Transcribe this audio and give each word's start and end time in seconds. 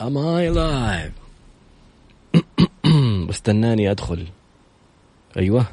Am 0.00 0.16
I 0.16 0.48
live 0.48 1.12
واستناني 3.28 3.90
أدخل. 3.90 4.26
أيوه. 5.36 5.66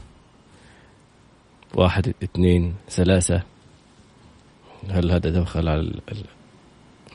واحد 1.73 2.13
اثنين 2.23 2.75
ثلاثة. 2.89 3.43
هل 4.89 5.11
هذا 5.11 5.29
دخل 5.29 5.67
على 5.69 5.79
ال... 5.79 6.01
ال... 6.11 6.23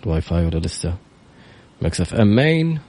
الواي 0.02 0.20
فاي 0.20 0.46
ولا 0.46 0.58
لسه؟ 0.58 0.94
مكسف 1.82 2.14
ام 2.14 2.36
مين. 2.36 2.80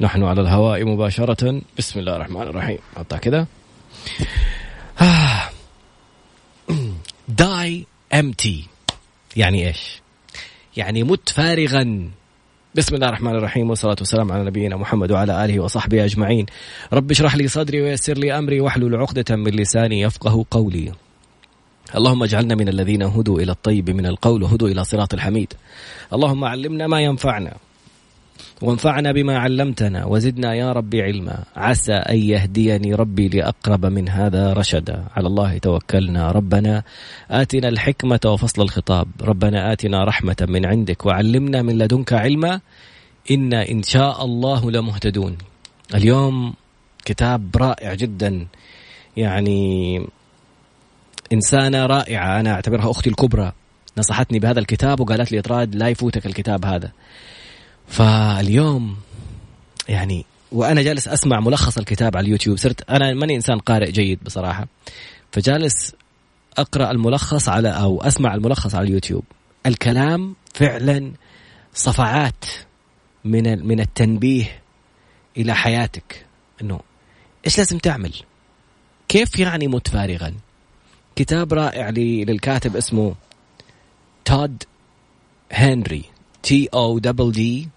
نحن 0.00 0.22
على 0.22 0.40
الهواء 0.40 0.84
مباشرة. 0.84 1.62
بسم 1.78 2.00
الله 2.00 2.16
الرحمن 2.16 2.42
الرحيم. 2.42 2.78
أقطع 2.96 3.18
كذا 3.18 3.46
die 7.28 7.86
empty 8.14 8.66
يعني 9.36 9.68
إيش؟ 9.68 10.00
يعني 10.76 11.02
مت 11.02 11.28
فارغا. 11.28 12.10
بسم 12.78 12.94
الله 12.94 13.08
الرحمن 13.08 13.34
الرحيم 13.34 13.70
والصلاة 13.70 13.96
والسلام 13.98 14.32
على 14.32 14.44
نبينا 14.44 14.76
محمد 14.76 15.12
وعلى 15.12 15.44
آله 15.44 15.60
وصحبه 15.60 16.04
أجمعين. 16.04 16.46
رب 16.92 17.10
اشرح 17.10 17.36
لي 17.36 17.48
صدري 17.48 17.82
ويسر 17.82 18.18
لي 18.18 18.38
أمري 18.38 18.60
واحلل 18.60 18.96
عقدة 18.96 19.36
من 19.36 19.50
لساني 19.50 20.00
يفقه 20.00 20.44
قولي. 20.50 20.92
اللهم 21.96 22.22
اجعلنا 22.22 22.54
من 22.54 22.68
الذين 22.68 23.02
هدوا 23.02 23.40
إلى 23.40 23.52
الطيب 23.52 23.90
من 23.90 24.06
القول 24.06 24.42
وهدوا 24.42 24.68
إلى 24.68 24.84
صراط 24.84 25.14
الحميد. 25.14 25.52
اللهم 26.12 26.44
علمنا 26.44 26.86
ما 26.86 27.00
ينفعنا. 27.00 27.56
وانفعنا 28.62 29.12
بما 29.12 29.38
علمتنا 29.38 30.04
وزدنا 30.04 30.54
يا 30.54 30.72
ربي 30.72 31.02
علما. 31.02 31.44
عسى 31.56 31.92
أن 31.92 32.16
يهديني 32.16 32.94
ربي 32.94 33.28
لأقرب 33.28 33.86
من 33.86 34.08
هذا 34.08 34.52
رشدا. 34.52 35.04
على 35.16 35.26
الله 35.26 35.58
توكلنا. 35.58 36.30
ربنا 36.30 36.82
آتنا 37.30 37.68
الحكمة 37.68 38.20
وفصل 38.26 38.62
الخطاب. 38.62 39.08
ربنا 39.20 39.72
آتنا 39.72 40.04
رحمة 40.04 40.36
من 40.48 40.66
عندك 40.66 41.06
وعلمنا 41.06 41.62
من 41.62 41.78
لدنك 41.78 42.12
علما. 42.12 42.60
إنا 43.30 43.68
إن 43.68 43.82
شاء 43.82 44.24
الله 44.24 44.70
لمهتدون. 44.70 45.38
اليوم 45.94 46.54
كتاب 47.04 47.56
رائع 47.56 47.94
جدا. 47.94 48.46
يعني 49.16 49.60
إنسانة 51.32 51.86
رائعة. 51.86 52.40
أنا 52.40 52.50
أعتبرها 52.52 52.90
أختي 52.90 53.10
الكبرى. 53.10 53.52
نصحتني 53.98 54.38
بهذا 54.38 54.60
الكتاب 54.60 55.00
وقالت 55.00 55.32
لي 55.32 55.38
اطراد 55.38 55.74
لا 55.74 55.88
يفوتك 55.88 56.26
الكتاب 56.26 56.64
هذا. 56.64 56.92
فاليوم 57.88 58.96
يعني 59.88 60.24
وأنا 60.52 60.82
جالس 60.82 61.08
أسمع 61.08 61.40
ملخص 61.40 61.78
الكتاب 61.78 62.16
على 62.16 62.26
اليوتيوب. 62.26 62.56
صرت 62.56 62.90
أنا 62.90 63.14
ماني 63.14 63.36
إنسان 63.36 63.58
قارئ 63.58 63.90
جيد 63.90 64.24
بصراحة. 64.24 64.68
فجالس 65.32 65.94
أقرأ 66.58 66.90
الملخص 66.90 67.48
على 67.48 67.68
أو 67.68 68.02
أسمع 68.02 68.34
الملخص 68.34 68.74
على 68.74 68.88
اليوتيوب. 68.88 69.24
الكلام 69.66 70.36
فعلا 70.54 71.12
صفعات 71.74 72.44
من 73.24 73.66
من 73.66 73.80
التنبيه 73.80 74.62
إلى 75.36 75.54
حياتك. 75.54 76.26
إنه 76.62 76.80
إيش 77.46 77.58
لازم 77.58 77.78
تعمل؟ 77.78 78.14
كيف 79.08 79.38
يعني 79.38 79.68
مت 79.68 79.88
فارغا؟ 79.88 80.34
كتاب 81.16 81.54
رائع 81.54 81.90
للكاتب 81.90 82.76
اسمه 82.76 83.14
Todd 84.24 84.62
Henry. 85.52 86.04
T 86.42 86.68
O 86.74 86.98
double 86.98 87.32
D 87.32 87.68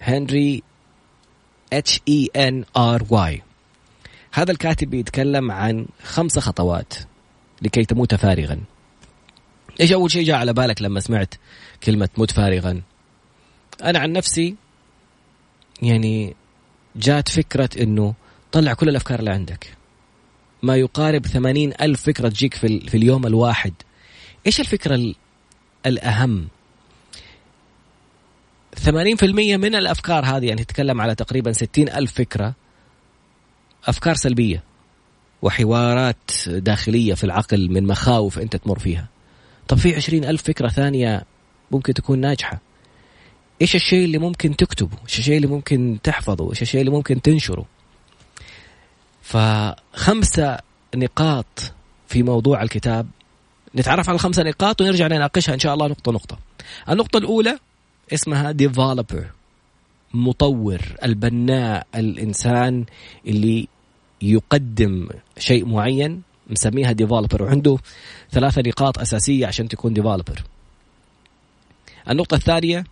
Henry 0.00 0.62
H 1.72 2.00
E 2.08 2.30
N 2.36 2.64
R 2.76 3.06
Y 3.10 3.42
هذا 4.32 4.52
الكاتب 4.52 4.90
بيتكلم 4.90 5.50
عن 5.50 5.86
خمس 6.02 6.38
خطوات 6.38 6.94
لكي 7.62 7.84
تموت 7.84 8.14
فارغا. 8.14 8.60
إيش 9.80 9.92
أول 9.92 10.10
شيء 10.10 10.24
جاء 10.24 10.36
على 10.36 10.52
بالك 10.52 10.82
لما 10.82 11.00
سمعت 11.00 11.34
كلمة 11.84 12.08
موت 12.18 12.30
فارغا 12.30 12.82
أنا 13.82 13.98
عن 13.98 14.12
نفسي 14.12 14.56
يعني 15.82 16.36
جات 16.96 17.28
فكرة 17.28 17.70
إنه 17.80 18.14
طلع 18.52 18.72
كل 18.72 18.88
الأفكار 18.88 19.18
اللي 19.18 19.30
عندك. 19.30 19.76
ما 20.62 20.76
يقارب 20.76 21.26
ثمانين 21.26 21.72
ألف 21.80 22.02
فكرة 22.02 22.28
تجيك 22.28 22.54
في, 22.54 22.80
في 22.80 22.96
اليوم 22.96 23.26
الواحد. 23.26 23.72
إيش 24.46 24.60
الفكرة 24.60 25.14
الأهم؟ 25.86 26.48
80% 28.76 29.24
من 29.56 29.74
الأفكار 29.74 30.24
هذه 30.24 30.46
يعني 30.46 30.64
تتكلم 30.64 31.00
على 31.00 31.14
تقريبا 31.14 31.52
60 31.52 31.88
ألف 31.88 32.12
فكرة 32.12 32.54
أفكار 33.86 34.14
سلبية 34.14 34.62
وحوارات 35.42 36.30
داخلية 36.46 37.14
في 37.14 37.24
العقل 37.24 37.70
من 37.70 37.86
مخاوف 37.86 38.38
أنت 38.38 38.56
تمر 38.56 38.78
فيها. 38.78 39.08
طب 39.68 39.78
في 39.78 39.96
عشرين 39.96 40.24
ألف 40.24 40.42
فكرة 40.42 40.68
ثانية 40.68 41.24
ممكن 41.70 41.94
تكون 41.94 42.18
ناجحة. 42.18 42.60
إيش 43.62 43.74
الشيء 43.74 44.04
اللي 44.04 44.18
ممكن 44.18 44.56
تكتبه؟ 44.56 44.96
إيش 45.08 45.18
الشيء 45.18 45.36
اللي 45.36 45.46
ممكن 45.46 45.98
تحفظه؟ 46.02 46.50
إيش 46.50 46.62
الشيء 46.62 46.80
اللي 46.80 46.92
ممكن 46.92 47.22
تنشره؟ 47.22 47.66
فخمسة 49.22 50.58
نقاط 50.94 51.72
في 52.08 52.22
موضوع 52.22 52.62
الكتاب. 52.62 53.06
نتعرف 53.76 54.08
على 54.08 54.16
الخمسة 54.16 54.42
نقاط 54.42 54.80
ونرجع 54.80 55.06
نناقشها 55.06 55.54
إن 55.54 55.58
شاء 55.58 55.74
الله 55.74 55.86
نقطة 55.86 56.12
نقطة. 56.12 56.38
النقطة 56.88 57.18
الأولى 57.18 57.58
اسمها 58.12 58.52
developer 58.52 59.30
مطور 60.14 60.80
البناء 61.04 61.86
الإنسان 61.94 62.84
اللي 63.26 63.68
يقدم 64.22 65.08
شيء 65.38 65.64
معين 65.66 66.22
مسميها 66.50 66.92
developer 66.92 67.42
وعنده 67.42 67.78
ثلاثة 68.30 68.62
نقاط 68.66 68.98
أساسية 68.98 69.46
عشان 69.46 69.68
تكون 69.68 69.92
developer 69.92 70.42
النقطة 72.08 72.34
الثانية 72.34 72.84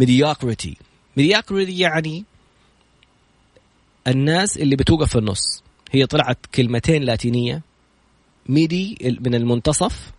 mediocrity. 0.00 0.74
mediocrity 1.20 1.68
يعني 1.68 2.24
الناس 4.06 4.56
اللي 4.56 4.76
بتوقف 4.76 5.08
في 5.10 5.18
النص. 5.18 5.62
هي 5.92 6.06
طلعت 6.06 6.38
كلمتين 6.54 7.02
لاتينية. 7.02 7.62
medi 8.46 8.98
من 9.20 9.34
المنتصف 9.34 10.12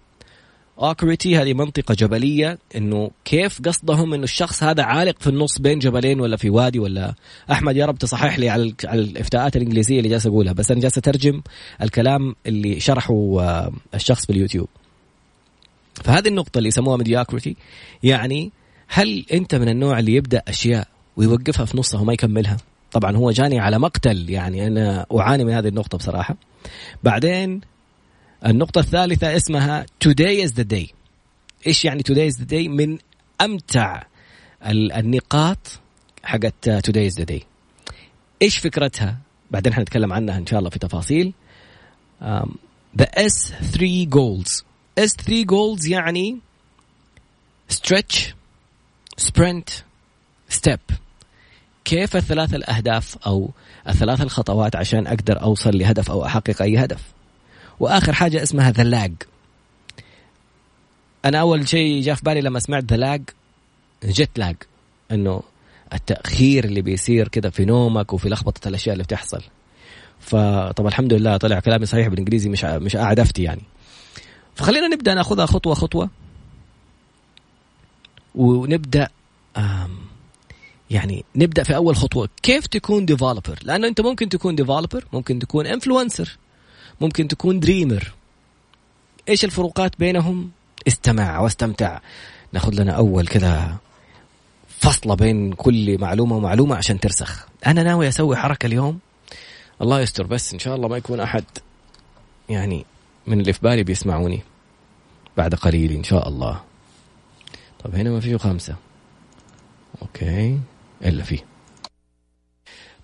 ocrity 0.79 1.37
هذه 1.37 1.53
منطقة 1.53 1.93
جبلية 1.93 2.57
إنه 2.75 3.11
كيف 3.25 3.61
قصدهم 3.61 4.13
إنه 4.13 4.23
الشخص 4.23 4.63
هذا 4.63 4.83
عالق 4.83 5.15
في 5.19 5.27
النص 5.27 5.59
بين 5.59 5.79
جبلين 5.79 6.19
ولا 6.19 6.37
في 6.37 6.49
وادي 6.49 6.79
ولا 6.79 7.13
أحمد 7.51 7.77
يا 7.77 7.85
رب 7.85 7.97
تصحح 7.97 8.39
لي 8.39 8.49
على 8.49 8.73
الإفتاءات 8.93 9.55
الإنجليزية 9.55 9.97
اللي 9.97 10.09
جالس 10.09 10.27
أقولها 10.27 10.53
بس 10.53 10.71
أنا 10.71 10.79
جالس 10.79 10.97
أترجم 10.97 11.41
الكلام 11.81 12.35
اللي 12.47 12.79
شرحه 12.79 13.13
آه، 13.39 13.71
الشخص 13.95 14.25
في 14.25 14.29
اليوتيوب. 14.31 14.67
فهذه 16.03 16.27
النقطة 16.27 16.57
اللي 16.57 16.67
يسموها 16.67 16.97
mediocrity 16.97 17.55
يعني 18.03 18.51
هل 18.87 19.25
أنت 19.33 19.55
من 19.55 19.69
النوع 19.69 19.99
اللي 19.99 20.15
يبدأ 20.15 20.41
أشياء 20.47 20.87
ويوقفها 21.17 21.65
في 21.65 21.77
نصها 21.77 22.01
وما 22.01 22.13
يكملها؟ 22.13 22.57
طبعا 22.91 23.15
هو 23.15 23.31
جاني 23.31 23.59
على 23.59 23.79
مقتل 23.79 24.29
يعني 24.29 24.67
أنا 24.67 25.05
أعاني 25.19 25.43
من 25.43 25.53
هذه 25.53 25.67
النقطة 25.67 25.97
بصراحة. 25.97 26.35
بعدين 27.03 27.61
النقطة 28.45 28.79
الثالثة 28.79 29.35
اسمها 29.35 29.85
today 30.05 30.47
is 30.47 30.51
the 30.51 30.63
day. 30.63 30.93
إيش 31.67 31.85
يعني 31.85 32.03
today 32.03 32.33
is 32.33 32.37
the 32.37 32.45
day 32.45 32.67
من 32.67 32.97
أمتع 33.41 34.03
النقاط 34.65 35.79
حقت 36.23 36.69
today 36.69 37.11
is 37.11 37.15
the 37.21 37.25
day. 37.25 37.43
إيش 38.41 38.57
فكرتها؟ 38.57 39.17
بعدين 39.51 39.73
حنتكلم 39.73 40.13
عنها 40.13 40.37
إن 40.37 40.45
شاء 40.45 40.59
الله 40.59 40.69
في 40.69 40.79
تفاصيل. 40.79 41.33
the 42.97 43.05
S3 43.17 44.07
goals. 44.09 44.63
S3 44.99 45.45
goals 45.45 45.87
يعني 45.87 46.39
stretch 47.71 48.33
sprint 49.21 49.83
step. 50.49 50.95
كيف 51.85 52.15
الثلاث 52.15 52.53
الأهداف 52.53 53.17
أو 53.25 53.51
الثلاث 53.87 54.21
الخطوات 54.21 54.75
عشان 54.75 55.07
أقدر 55.07 55.41
أوصل 55.41 55.77
لهدف 55.77 56.11
أو 56.11 56.25
أحقق 56.25 56.61
أي 56.61 56.77
هدف؟ 56.77 57.01
وآخر 57.81 58.13
حاجة 58.13 58.43
اسمها 58.43 58.71
the 58.71 58.83
lag 58.83 59.13
أنا 61.25 61.37
أول 61.37 61.67
شيء 61.67 62.01
جاء 62.01 62.15
في 62.15 62.21
بالي 62.23 62.41
لما 62.41 62.59
سمعت 62.59 62.83
the 62.83 62.97
lag 62.97 63.21
jet 64.03 64.39
lag 64.39 64.55
إنه 65.11 65.43
التأخير 65.93 66.63
اللي 66.63 66.81
بيصير 66.81 67.27
كده 67.27 67.49
في 67.49 67.65
نومك 67.65 68.13
وفي 68.13 68.29
لخبطة 68.29 68.67
الأشياء 68.67 68.93
اللي 68.93 69.03
بتحصل. 69.03 69.43
فطبعا 70.19 70.89
الحمد 70.89 71.13
لله 71.13 71.37
طلع 71.37 71.59
كلامي 71.59 71.85
صحيح 71.85 72.07
بالإنجليزي 72.07 72.49
مش 72.49 72.63
مش 72.63 72.95
قاعد 72.95 73.19
أفتي 73.19 73.43
يعني. 73.43 73.61
فخلينا 74.55 74.87
نبدأ 74.87 75.13
ناخذها 75.13 75.45
خطوة 75.45 75.73
خطوة. 75.73 76.09
ونبدأ 78.35 79.07
يعني 80.89 81.25
نبدأ 81.35 81.63
في 81.63 81.75
أول 81.75 81.95
خطوة. 81.95 82.29
كيف 82.43 82.67
تكون 82.67 83.05
developer 83.05 83.59
لأنه 83.63 83.87
أنت 83.87 84.01
ممكن 84.01 84.29
تكون 84.29 84.55
developer 84.55 85.05
ممكن 85.13 85.39
تكون 85.39 85.67
influencer 85.67 86.37
ممكن 87.01 87.27
تكون 87.27 87.59
dreamer 87.59 88.13
إيش 89.29 89.45
الفروقات 89.45 89.99
بينهم؟ 89.99 90.51
استمع 90.87 91.39
واستمتع. 91.39 91.99
ناخذ 92.53 92.73
لنا 92.73 92.91
أول 92.91 93.27
كذا 93.27 93.77
فصلة 94.79 95.15
بين 95.15 95.53
كل 95.53 95.97
معلومة 95.97 96.35
ومعلومة 96.35 96.75
عشان 96.75 96.99
ترسخ. 96.99 97.47
أنا 97.67 97.83
ناوي 97.83 98.07
أسوي 98.07 98.35
حركة 98.35 98.65
اليوم. 98.65 98.99
الله 99.81 100.01
يستر 100.01 100.27
بس 100.27 100.53
إن 100.53 100.59
شاء 100.59 100.75
الله 100.75 100.87
ما 100.87 100.97
يكون 100.97 101.19
أحد 101.19 101.43
يعني 102.49 102.85
من 103.27 103.39
اللي 103.39 103.53
في 103.53 103.59
بالي 103.61 103.83
بيسمعوني. 103.83 104.41
بعد 105.37 105.55
قليل 105.55 105.91
إن 105.91 106.03
شاء 106.03 106.27
الله. 106.27 106.61
طب 107.83 107.95
هنا 107.95 108.09
ما 108.09 108.19
فيه 108.19 108.37
خمسة. 108.37 108.75
أوكي 110.01 110.59
إلا 111.05 111.23
فيه. 111.23 111.45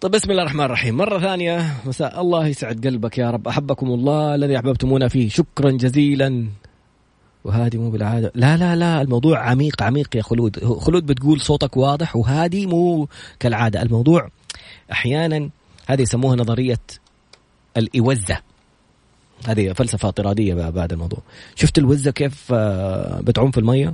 طيب 0.02 0.12
بسم 0.12 0.32
الله 0.32 0.42
الرحمن 0.42 0.64
الرحيم. 0.64 0.98
مرة 0.98 1.20
ثانية 1.20 1.74
مساء 1.86 2.22
الله 2.22 2.48
يسعد 2.48 2.88
قلبك 2.88 3.18
يا 3.18 3.32
رب. 3.32 3.48
أحبكم 3.48 3.88
الله 3.88 4.36
الذي 4.36 4.58
أحببتمونا 4.58 5.08
فيه. 5.08 5.30
شكرا 5.30 5.72
جزيلا. 5.72 6.48
وهادي 7.44 7.78
مو 7.78 7.90
بالعادة. 7.90 8.32
لا 8.36 8.58
لا 8.58 8.76
لا 8.76 9.02
الموضوع 9.02 9.40
عميق 9.50 9.84
عميق 9.84 10.16
يا 10.16 10.22
خلود. 10.22 10.66
خلود 10.66 11.06
بتقول 11.06 11.42
صوتك 11.42 11.78
واضح 11.78 12.16
وهادي 12.16 12.66
مو 12.68 13.08
كالعادة. 13.40 13.82
الموضوع 13.82 14.30
أحيانا 14.92 15.50
هذه 15.88 16.02
يسموها 16.02 16.36
نظرية 16.36 16.82
الإوزة. 17.78 18.38
هذه 19.48 19.74
فلسفة 19.74 20.06
اعتراضية 20.06 20.54
بعد 20.70 20.94
الموضوع. 20.94 21.20
شفت 21.56 21.78
الوزة 21.78 22.12
كيف 22.12 22.46
آه، 22.52 23.22
بتعوم 23.22 23.52
في 23.52 23.60
المية؟ 23.60 23.94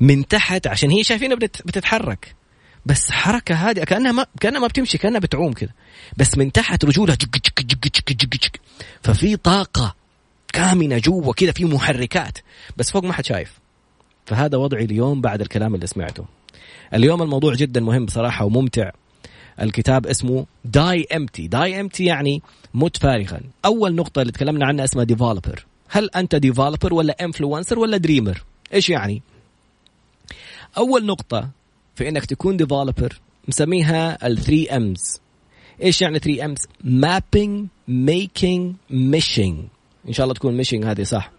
من 0.00 0.26
تحت 0.26 0.66
عشان 0.66 0.90
هي 0.90 1.04
شايفينها 1.04 1.36
بتتحرك. 1.36 2.34
بس 2.86 3.10
حركة 3.10 3.54
هادئة 3.54 3.84
كأنها 3.84 4.12
ما 4.12 4.26
كأنها 4.40 4.60
ما 4.60 4.66
بتمشي 4.66 4.98
كأنها 4.98 5.20
بتعوم 5.20 5.52
كذا 5.52 5.70
بس 6.16 6.38
من 6.38 6.52
تحت 6.52 6.84
رجولها 6.84 7.14
جك 7.14 7.36
جك 7.36 7.60
جك 7.60 7.86
جك 7.86 8.12
جك 8.12 8.44
جك 8.44 8.60
ففي 9.02 9.36
طاقة 9.36 9.94
كامنة 10.54 10.98
جوا 10.98 11.32
كذا 11.32 11.52
في 11.52 11.64
محركات. 11.64 12.38
بس 12.76 12.90
فوق 12.90 13.04
ما 13.04 13.12
حد 13.12 13.24
شايف. 13.24 13.58
فهذا 14.26 14.58
وضعي 14.58 14.84
اليوم 14.84 15.20
بعد 15.20 15.40
الكلام 15.40 15.74
اللي 15.74 15.86
سمعته. 15.86 16.24
اليوم 16.94 17.22
الموضوع 17.22 17.54
جدا 17.54 17.80
مهم 17.80 18.06
بصراحة 18.06 18.44
وممتع. 18.44 18.90
الكتاب 19.60 20.06
اسمه 20.06 20.46
داي 20.64 21.06
امتي 21.16 21.48
داي 21.48 21.80
امتي 21.80 22.04
يعني 22.04 22.42
مت 22.74 22.96
فارغا. 22.96 23.40
أول 23.64 23.94
نقطة 23.94 24.20
اللي 24.20 24.32
تكلمنا 24.32 24.66
عنها 24.66 24.84
اسمها 24.84 25.04
developer 25.04 25.66
هل 25.88 26.10
أنت 26.16 26.34
developer 26.34 26.94
ولا 26.94 27.24
influencer 27.24 27.78
ولا 27.78 27.96
dreamer 27.96 28.42
إيش 28.74 28.90
يعني؟ 28.90 29.22
أول 30.78 31.06
نقطة 31.06 31.50
في 31.94 32.08
انك 32.08 32.24
تكون 32.24 32.56
developer 32.56 33.20
مسميها 33.48 34.26
ال 34.26 34.38
3 34.38 34.76
Ms 34.76 35.20
إيش 35.82 36.02
يعني 36.02 36.18
3 36.18 36.44
Ms 36.44 36.58
mapping 36.84 37.66
making 37.88 38.74
meshing 38.90 39.58
إن 40.08 40.12
شاء 40.12 40.24
الله 40.24 40.34
تكون 40.34 40.56
meshing 40.56 40.84
هذه 40.84 41.02
صح؟ 41.02 41.30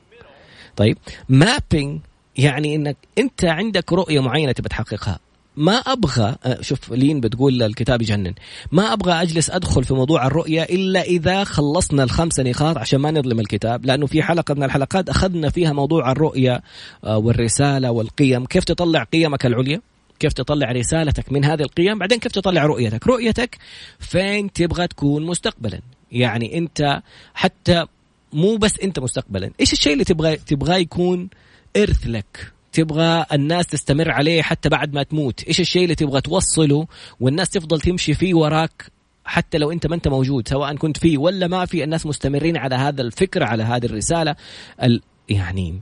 طيب 0.75 0.97
mapping 1.29 1.99
يعني 2.37 2.75
إنك 2.75 2.97
أنت 3.17 3.45
عندك 3.45 3.93
رؤية 3.93 4.19
معينة 4.19 4.51
تبي 4.51 4.69
تحققها. 4.69 5.19
ما 5.57 5.73
أبغى 5.73 6.35
أه، 6.45 6.61
شوف 6.61 6.91
لين 6.91 7.19
بتقول 7.19 7.63
الكتاب 7.63 8.01
يجنن. 8.01 8.33
ما 8.71 8.93
أبغى 8.93 9.13
أجلس 9.13 9.49
أدخل 9.49 9.83
في 9.83 9.93
موضوع 9.93 10.27
الرؤية 10.27 10.63
إلا 10.63 11.01
إذا 11.01 11.43
خلصنا 11.43 12.03
الخمسه 12.03 12.43
نقاط 12.43 12.77
عشان 12.77 12.99
ما 12.99 13.11
نظلم 13.11 13.39
الكتاب 13.39 13.85
لأنه 13.85 14.05
في 14.05 14.23
حلقة 14.23 14.53
من 14.53 14.63
الحلقات 14.63 15.09
أخذنا 15.09 15.49
فيها 15.49 15.73
موضوع 15.73 16.11
الرؤية 16.11 16.61
أه، 17.03 17.17
والرسالة 17.17 17.91
والقيم. 17.91 18.45
كيف 18.45 18.63
تطلع 18.63 19.03
قيمك 19.03 19.45
العليا؟ 19.45 19.81
كيف 20.19 20.33
تطلع 20.33 20.71
رسالتك 20.71 21.31
من 21.31 21.45
هذه 21.45 21.61
القيم 21.61 21.99
بعدين 21.99 22.19
كيف 22.19 22.31
تطلع 22.31 22.65
رؤيتك؟ 22.65 23.07
رؤيتك 23.07 23.57
فين 23.99 24.53
تبغى 24.53 24.87
تكون 24.87 25.25
مستقبلا؟ 25.25 25.79
يعني 26.11 26.57
أنت 26.57 27.01
حتى 27.33 27.85
مو 28.33 28.57
بس 28.57 28.79
أنت 28.79 28.99
مستقبلا 28.99 29.51
إيش 29.59 29.73
الشيء 29.73 29.93
اللي 29.93 30.03
تبغى 30.03 30.35
تبغاه 30.35 30.77
يكون 30.77 31.29
إرث 31.77 32.07
لك؟ 32.07 32.51
تبغى 32.71 33.25
الناس 33.33 33.67
تستمر 33.67 34.11
عليه 34.11 34.41
حتى 34.41 34.69
بعد 34.69 34.93
ما 34.93 35.03
تموت 35.03 35.43
إيش 35.43 35.59
الشيء 35.59 35.83
اللي 35.83 35.95
تبغى 35.95 36.21
توصله 36.21 36.87
والناس 37.19 37.49
تفضل 37.49 37.81
تمشي 37.81 38.13
فيه 38.13 38.33
وراك 38.33 38.91
حتى 39.25 39.57
لو 39.57 39.71
أنت 39.71 39.87
ما 39.87 39.95
أنت 39.95 40.07
موجود 40.07 40.47
سواء 40.47 40.75
كنت 40.75 40.97
فيه 40.97 41.17
ولا 41.17 41.47
ما 41.47 41.65
في 41.65 41.83
الناس 41.83 42.05
مستمرين 42.05 42.57
على 42.57 42.75
هذا 42.75 43.01
الفكرة 43.01 43.45
على 43.45 43.63
هذه 43.63 43.85
الرسالة 43.85 44.35
ال... 44.83 45.01
يعني 45.29 45.79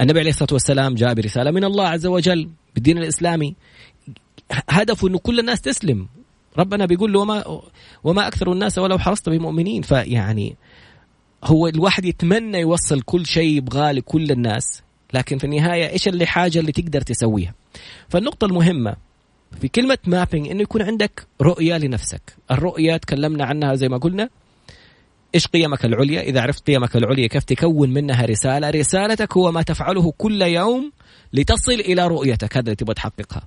النبي 0.00 0.20
عليه 0.20 0.30
الصلاة 0.30 0.52
والسلام 0.52 0.94
جاء 0.94 1.14
برسالة 1.14 1.50
من 1.50 1.64
الله 1.64 1.88
عز 1.88 2.06
وجل 2.06 2.48
بالدين 2.76 2.98
الإسلامي 2.98 3.56
هدفه 4.68 5.08
إنه 5.08 5.18
كل 5.18 5.40
الناس 5.40 5.60
تسلم. 5.60 6.08
ربنا 6.58 6.86
بيقول 6.86 7.12
له 7.12 7.20
وما 7.20 7.62
وما 8.04 8.28
أكثر 8.28 8.52
الناس 8.52 8.78
ولو 8.78 8.98
حرصت 8.98 9.28
بمؤمنين. 9.28 9.82
فيعني 9.82 10.56
هو 11.44 11.68
الواحد 11.68 12.04
يتمنى 12.04 12.60
يوصل 12.60 13.00
كل 13.00 13.26
شيء 13.26 13.56
يبغاه 13.56 13.92
لكل 13.92 14.30
الناس 14.30 14.82
لكن 15.14 15.38
في 15.38 15.44
النهاية 15.44 15.88
إيش 15.88 16.08
اللي 16.08 16.26
حاجة 16.26 16.58
اللي 16.58 16.72
تقدر 16.72 17.00
تسويها؟ 17.00 17.54
فالنقطة 18.08 18.44
المهمة 18.44 18.96
في 19.60 19.68
كلمة 19.68 19.98
mapping 20.06 20.48
إنه 20.48 20.62
يكون 20.62 20.82
عندك 20.82 21.26
رؤية 21.42 21.78
لنفسك. 21.78 22.36
الرؤية 22.50 22.96
تكلمنا 22.96 23.44
عنها 23.44 23.74
زي 23.74 23.88
ما 23.88 23.96
قلنا. 23.96 24.28
إيش 25.34 25.46
قيمك 25.46 25.84
العليا؟ 25.84 26.20
إذا 26.20 26.40
عرفت 26.40 26.66
قيمك 26.66 26.96
العليا 26.96 27.26
كيف 27.26 27.44
تكون 27.44 27.90
منها 27.90 28.24
رسالة؟ 28.24 28.70
رسالتك 28.70 29.36
هو 29.36 29.52
ما 29.52 29.62
تفعله 29.62 30.12
كل 30.18 30.42
يوم 30.42 30.92
لتصل 31.36 31.72
إلى 31.72 32.06
رؤيتك. 32.06 32.56
هذا 32.56 32.64
اللي 32.64 32.76
تبغى 32.76 32.94
تحققها. 32.94 33.42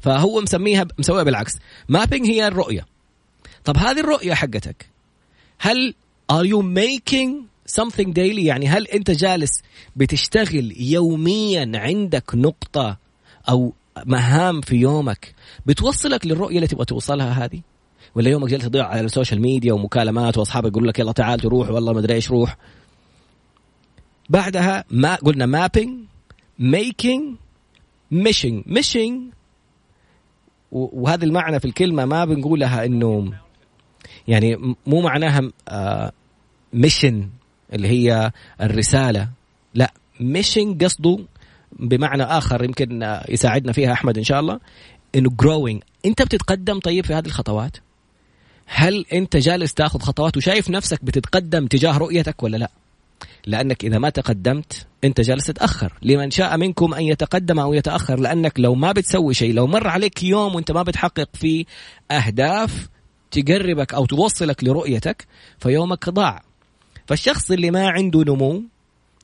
فهو 0.00 0.40
مسميها 0.40 0.86
مسويها 0.98 1.22
بالعكس. 1.22 1.58
mapping 1.88 2.26
هي 2.26 2.48
الرؤية. 2.48 2.86
طب 3.64 3.76
هذه 3.76 4.00
الرؤية 4.00 4.34
حقتك 4.34 4.86
هل 5.58 5.94
are 6.32 6.44
you 6.44 6.62
making 6.62 7.30
something 7.80 8.12
daily 8.12 8.38
يعني 8.38 8.68
هل 8.68 8.86
أنت 8.86 9.10
جالس 9.10 9.62
بتشتغل 9.96 10.74
يوميا 10.76 11.72
عندك 11.74 12.34
نقطة 12.34 12.96
أو 13.48 13.72
مهام 14.06 14.60
في 14.60 14.76
يومك 14.76 15.34
بتوصلك 15.66 16.26
للرؤية 16.26 16.56
اللي 16.56 16.66
تبغى 16.66 16.84
توصلها 16.84 17.44
هذه؟ 17.44 17.60
ولا 18.14 18.30
يومك 18.30 18.48
جالس 18.48 18.64
تضيع 18.64 18.86
على 18.86 19.00
ال 19.00 19.06
social 19.06 19.40
media 19.40 19.72
ومكالمات 19.72 20.38
وأصحابك 20.38 20.70
يقولوا 20.70 20.88
لك 20.88 20.98
يلا 20.98 21.12
تعال 21.12 21.40
تروح 21.40 21.70
والله 21.70 21.92
ما 21.92 21.98
أدري 21.98 22.14
إيش 22.14 22.30
روح. 22.30 22.56
بعدها 24.28 24.84
ما 24.90 25.14
قلنا 25.14 25.46
mapping 25.46 26.04
making 26.58 27.36
meshing 28.10 28.62
meshing 28.66 29.32
وهذا 30.72 31.24
المعنى 31.24 31.60
في 31.60 31.64
الكلمة 31.64 32.04
ما 32.04 32.24
بنقولها 32.24 32.84
انه 32.84 33.32
يعني 34.28 34.74
مو 34.86 35.00
معناها 35.00 35.50
mission 36.72 37.20
آه، 37.20 37.74
اللي 37.74 37.88
هي 37.88 38.32
الرسالة. 38.60 39.28
لا 39.74 39.92
meshing 40.20 40.78
قصده 40.78 41.18
بمعنى 41.72 42.22
آخر 42.22 42.64
يمكن 42.64 43.18
يساعدنا 43.28 43.72
فيها 43.72 43.92
أحمد 43.92 44.18
إن 44.18 44.24
شاء 44.24 44.40
الله 44.40 44.60
إنه 45.14 45.30
growing 45.30 45.82
أنت 46.06 46.22
بتتقدم 46.22 46.78
طيب 46.78 47.04
في 47.04 47.14
هذه 47.14 47.26
الخطوات؟ 47.26 47.76
هل 48.66 49.04
أنت 49.12 49.36
جالس 49.36 49.74
تاخذ 49.74 50.00
خطوات 50.00 50.36
وشايف 50.36 50.70
نفسك 50.70 51.04
بتتقدم 51.04 51.66
تجاه 51.66 51.98
رؤيتك 51.98 52.42
ولا 52.42 52.56
لا؟ 52.56 52.70
لأنك 53.46 53.84
إذا 53.84 53.98
ما 53.98 54.10
تقدمت 54.10 54.86
أنت 55.04 55.20
جالس 55.20 55.46
تتأخر. 55.46 55.92
لمن 56.02 56.30
شاء 56.30 56.56
منكم 56.56 56.94
أن 56.94 57.02
يتقدم 57.02 57.58
أو 57.60 57.74
يتأخر 57.74 58.20
لأنك 58.20 58.60
لو 58.60 58.74
ما 58.74 58.92
بتسوي 58.92 59.34
شيء 59.34 59.54
لو 59.54 59.66
مر 59.66 59.88
عليك 59.88 60.22
يوم 60.22 60.54
وأنت 60.54 60.72
ما 60.72 60.82
بتحقق 60.82 61.28
فيه 61.34 61.64
أهداف 62.10 62.88
تقربك 63.30 63.94
أو 63.94 64.06
توصلك 64.06 64.64
لرؤيتك 64.64 65.26
فيومك 65.58 66.10
ضاع. 66.10 66.42
فالشخص 67.06 67.50
اللي 67.50 67.70
ما 67.70 67.88
عنده 67.88 68.24
نمو 68.24 68.62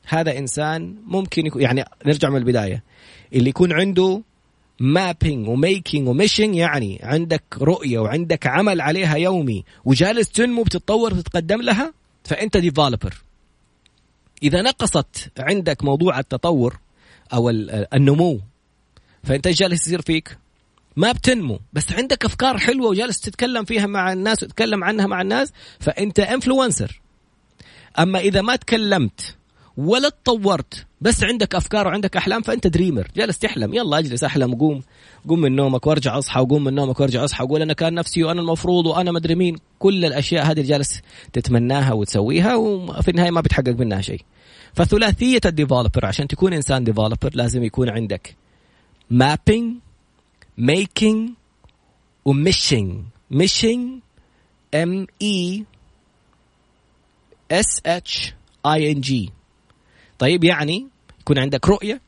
هذا 0.07 0.38
إنسان 0.38 0.97
ممكن 1.07 1.47
يكون 1.47 1.62
يعني 1.62 1.85
نرجع 2.07 2.30
من 2.30 2.37
البداية. 2.37 2.83
اللي 3.33 3.50
يكون 3.50 3.73
عنده 3.73 4.23
mapping 4.81 5.49
و 5.49 5.57
making 5.57 6.09
و 6.09 6.14
meshing 6.14 6.57
يعني 6.57 7.00
عندك 7.02 7.42
رؤية 7.59 7.99
وعندك 7.99 8.47
عمل 8.47 8.80
عليها 8.80 9.16
يومي 9.16 9.64
وجالس 9.85 10.28
تنمو 10.30 10.62
بتتطور 10.62 11.14
وتتقدم 11.14 11.62
لها 11.62 11.92
فأنت 12.25 12.57
developer 12.57 13.23
إذا 14.42 14.62
نقصت 14.62 15.30
عندك 15.38 15.85
موضوع 15.85 16.18
التطور 16.18 16.78
أو 17.32 17.50
النمو 17.94 18.40
فأنت 19.25 19.49
جالس 19.49 19.87
يصير 19.87 20.02
فيك؟ 20.02 20.38
ما 20.97 21.12
بتنمو. 21.12 21.61
بس 21.73 21.92
عندك 21.92 22.25
أفكار 22.25 22.59
حلوة 22.59 22.88
وجالس 22.88 23.20
تتكلم 23.20 23.64
فيها 23.64 23.87
مع 23.87 24.12
الناس 24.12 24.42
وتتكلم 24.42 24.85
عنها 24.85 25.06
مع 25.06 25.23
الناس 25.23 25.52
فأنت 25.80 26.20
influencer 26.21 27.00
أما 27.99 28.18
إذا 28.18 28.42
ما 28.42 28.56
تكلمت 28.56 29.37
ولا 29.81 30.09
تطورت. 30.09 30.87
بس 31.01 31.25
عندك 31.25 31.55
أفكار 31.55 31.87
وعندك 31.87 32.17
أحلام 32.17 32.43
فأنت 32.43 32.67
dreamer 32.67 33.09
جالس 33.17 33.39
تحلم. 33.39 33.75
يلا 33.75 33.99
أجلس 33.99 34.25
أحلم 34.25 34.55
وقوم 34.55 34.83
قوم 35.29 35.41
من 35.41 35.57
نومك 35.57 35.87
وارجع 35.87 36.19
أصحى 36.19 36.41
وقوم 36.41 36.65
من 36.65 36.75
نومك 36.75 37.01
وارجع 37.01 37.25
أصحى. 37.25 37.45
وقول 37.45 37.63
أنا 37.63 37.73
كان 37.73 37.95
نفسي 37.95 38.25
وأنا 38.25 38.41
المفروض 38.41 38.87
وأنا 38.87 39.13
مدري 39.13 39.35
مين. 39.35 39.57
كل 39.79 40.05
الأشياء 40.05 40.51
هذه 40.51 40.61
جالس 40.63 41.01
تتمناها 41.33 41.93
وتسويها 41.93 42.55
وفي 42.55 43.11
النهاية 43.11 43.31
ما 43.31 43.41
بتحقق 43.41 43.69
منها 43.69 44.01
شيء. 44.01 44.21
فثلاثية 44.75 45.41
ال 45.47 45.52
developer 45.52 46.07
عشان 46.07 46.29
تكون 46.29 46.53
إنسان 46.53 46.85
developer 46.85 47.31
لازم 47.35 47.65
يكون 47.65 47.91
عندك 47.91 48.37
mapping 49.11 49.76
making 50.59 51.31
و 52.25 52.34
meshing 52.34 53.02
meshing 53.31 54.00
M 54.75 55.07
E 55.23 55.64
S 57.50 57.81
H 57.87 58.35
I 58.67 58.93
N 58.93 59.00
G 59.00 59.31
طيب 60.21 60.45
يعني 60.45 60.87
يكون 61.21 61.39
عندك 61.39 61.69
رؤية 61.69 62.00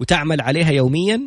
وتعمل 0.00 0.40
عليها 0.40 0.70
يوميا 0.70 1.22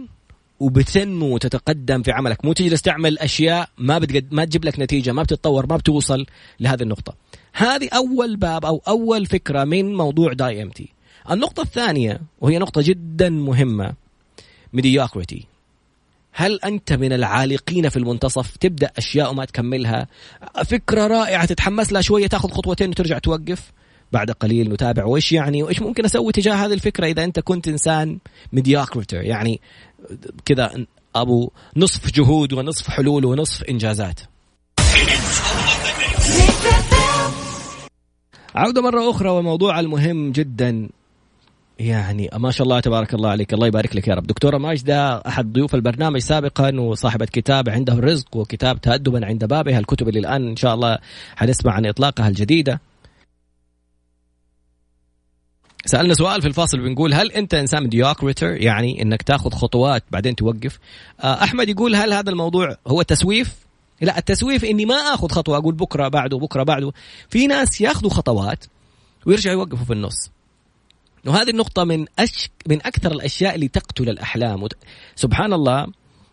وبتنمو 0.60 1.36
وتتقدم 1.36 2.02
في 2.02 2.12
عملك. 2.12 2.46
مو 2.46 2.54
تجلس 2.54 2.82
تعمل 2.82 3.20
أشياء 3.20 3.70
ما 3.78 4.00
بتقد... 4.00 4.28
ما 4.32 4.46
تجيب 4.46 4.66
لك 4.66 4.80
نتيجة 4.80 5.12
ما 5.12 5.24
بتتطور 5.24 5.66
ما 5.70 5.78
بتوصل 5.78 6.26
لهذه 6.60 6.84
النقطة. 6.84 7.16
هذه 7.54 7.90
أول 7.94 8.36
باب 8.36 8.66
أو 8.66 8.82
أول 8.88 9.26
فكرة 9.26 9.64
من 9.64 9.96
موضوع 9.96 10.34
Die 10.34 10.62
Empty. 10.62 10.90
النقطة 11.32 11.62
الثانية 11.62 12.22
وهي 12.42 12.60
نقطة 12.60 12.82
جدا 12.82 13.30
مهمة 13.30 13.94
mediocrity 14.74 15.46
هل 16.32 16.60
أنت 16.66 16.94
من 16.94 17.14
العالقين 17.14 17.90
في 17.90 17.98
المنتصف؟ 17.98 18.58
تبدأ 18.58 18.92
أشياء 18.98 19.32
وما 19.32 19.46
تكملها. 19.46 20.08
فكرة 20.66 21.08
رائعة 21.08 21.46
تتحمس 21.46 21.94
لها 21.94 22.02
شوية 22.02 22.28
تاخذ 22.28 22.50
خطوتين 22.50 22.90
وترجع 22.90 23.18
توقف. 23.18 23.72
بعد 24.12 24.32
قليل 24.32 24.74
نتابع 24.74 25.06
وإيش 25.06 25.32
يعني 25.32 25.64
وإيش 25.64 25.82
ممكن 25.82 26.06
أسوي 26.06 26.32
تجاه 26.32 26.54
هذه 26.54 26.74
الفكرة 26.74 27.06
إذا 27.06 27.24
أنت 27.24 27.40
كنت 27.40 27.68
إنسان 27.68 28.18
mediocre 28.54 29.22
يعني 29.22 29.62
كذا 30.46 30.86
أبو 31.16 31.52
نصف 31.78 32.12
جهود 32.12 32.54
ونصف 32.54 32.88
حلول 32.88 33.26
ونصف 33.26 33.64
إنجازات. 33.64 34.20
عودة 38.56 38.82
مرة 38.82 39.10
أخرى 39.10 39.30
وموضوع 39.30 39.80
المهم 39.80 40.32
جدا. 40.32 40.90
يعني 41.80 42.30
ما 42.34 42.52
شاء 42.52 42.64
الله 42.64 42.80
تبارك 42.80 43.14
الله 43.14 43.30
عليك. 43.30 43.54
الله 43.54 43.68
يبارك 43.68 43.96
لك 43.96 44.08
يا 44.08 44.14
رب. 44.14 44.28
دكتورة 44.28 44.58
ماجدة 44.58 45.18
أحد 45.18 45.54
ضيوف 45.54 45.76
البرنامج 45.76 46.20
سابقا 46.20 46.80
وصاحبة 46.80 47.26
كتاب 47.26 47.70
عنده 47.70 47.94
الرزق 47.94 48.36
وكتاب 48.38 48.82
تأدبا 48.82 49.26
عند 49.26 49.46
بابها. 49.46 49.80
الكتب 49.80 50.08
اللي 50.08 50.20
الآن 50.20 50.48
إن 50.48 50.56
شاء 50.56 50.76
الله 50.76 50.98
حنسمع 51.36 51.74
عن 51.74 51.86
إطلاقها 51.86 52.28
الجديدة. 52.28 52.82
سألنا 55.86 56.14
سؤال 56.14 56.42
في 56.42 56.48
الفاصل 56.48 56.78
بنقول 56.78 57.14
هل 57.14 57.32
أنت 57.32 57.54
إنسان 57.54 57.84
ميديوكريتر 57.84 58.48
يعني 58.62 59.02
إنك 59.02 59.22
تاخذ 59.22 59.52
خطوات 59.52 60.04
بعدين 60.12 60.36
توقف. 60.36 60.80
آه، 61.20 61.44
أحمد 61.44 61.70
يقول 61.70 61.96
هل 61.96 62.14
هذا 62.14 62.30
الموضوع 62.30 62.78
هو 62.88 63.02
تسويف؟ 63.02 63.56
لا 64.02 64.18
التسويف 64.18 64.66
إني 64.66 64.86
ما 64.86 64.96
آخذ 64.96 65.28
خطوة 65.28 65.58
أقول 65.58 65.76
بكرة 65.76 66.08
بعده 66.08 66.38
بكرة 66.38 66.64
بعده. 66.64 66.92
في 67.30 67.48
ناس 67.48 67.82
ياخذوا 67.82 68.10
خطوات 68.10 68.66
ويرجعوا 69.26 69.56
يوقفوا 69.56 69.86
في 69.86 69.94
النص. 69.94 70.32
وهذه 71.26 71.50
النقطة 71.50 71.84
من 71.84 72.06
أش... 72.20 72.50
من 72.68 72.78
أكثر 72.78 73.12
الأشياء 73.12 73.56
اللي 73.56 73.68
تقتل 73.68 74.10
الأحلام. 74.10 74.64
وت... 74.64 74.74
سبحان 75.16 75.54
الله 75.54 75.88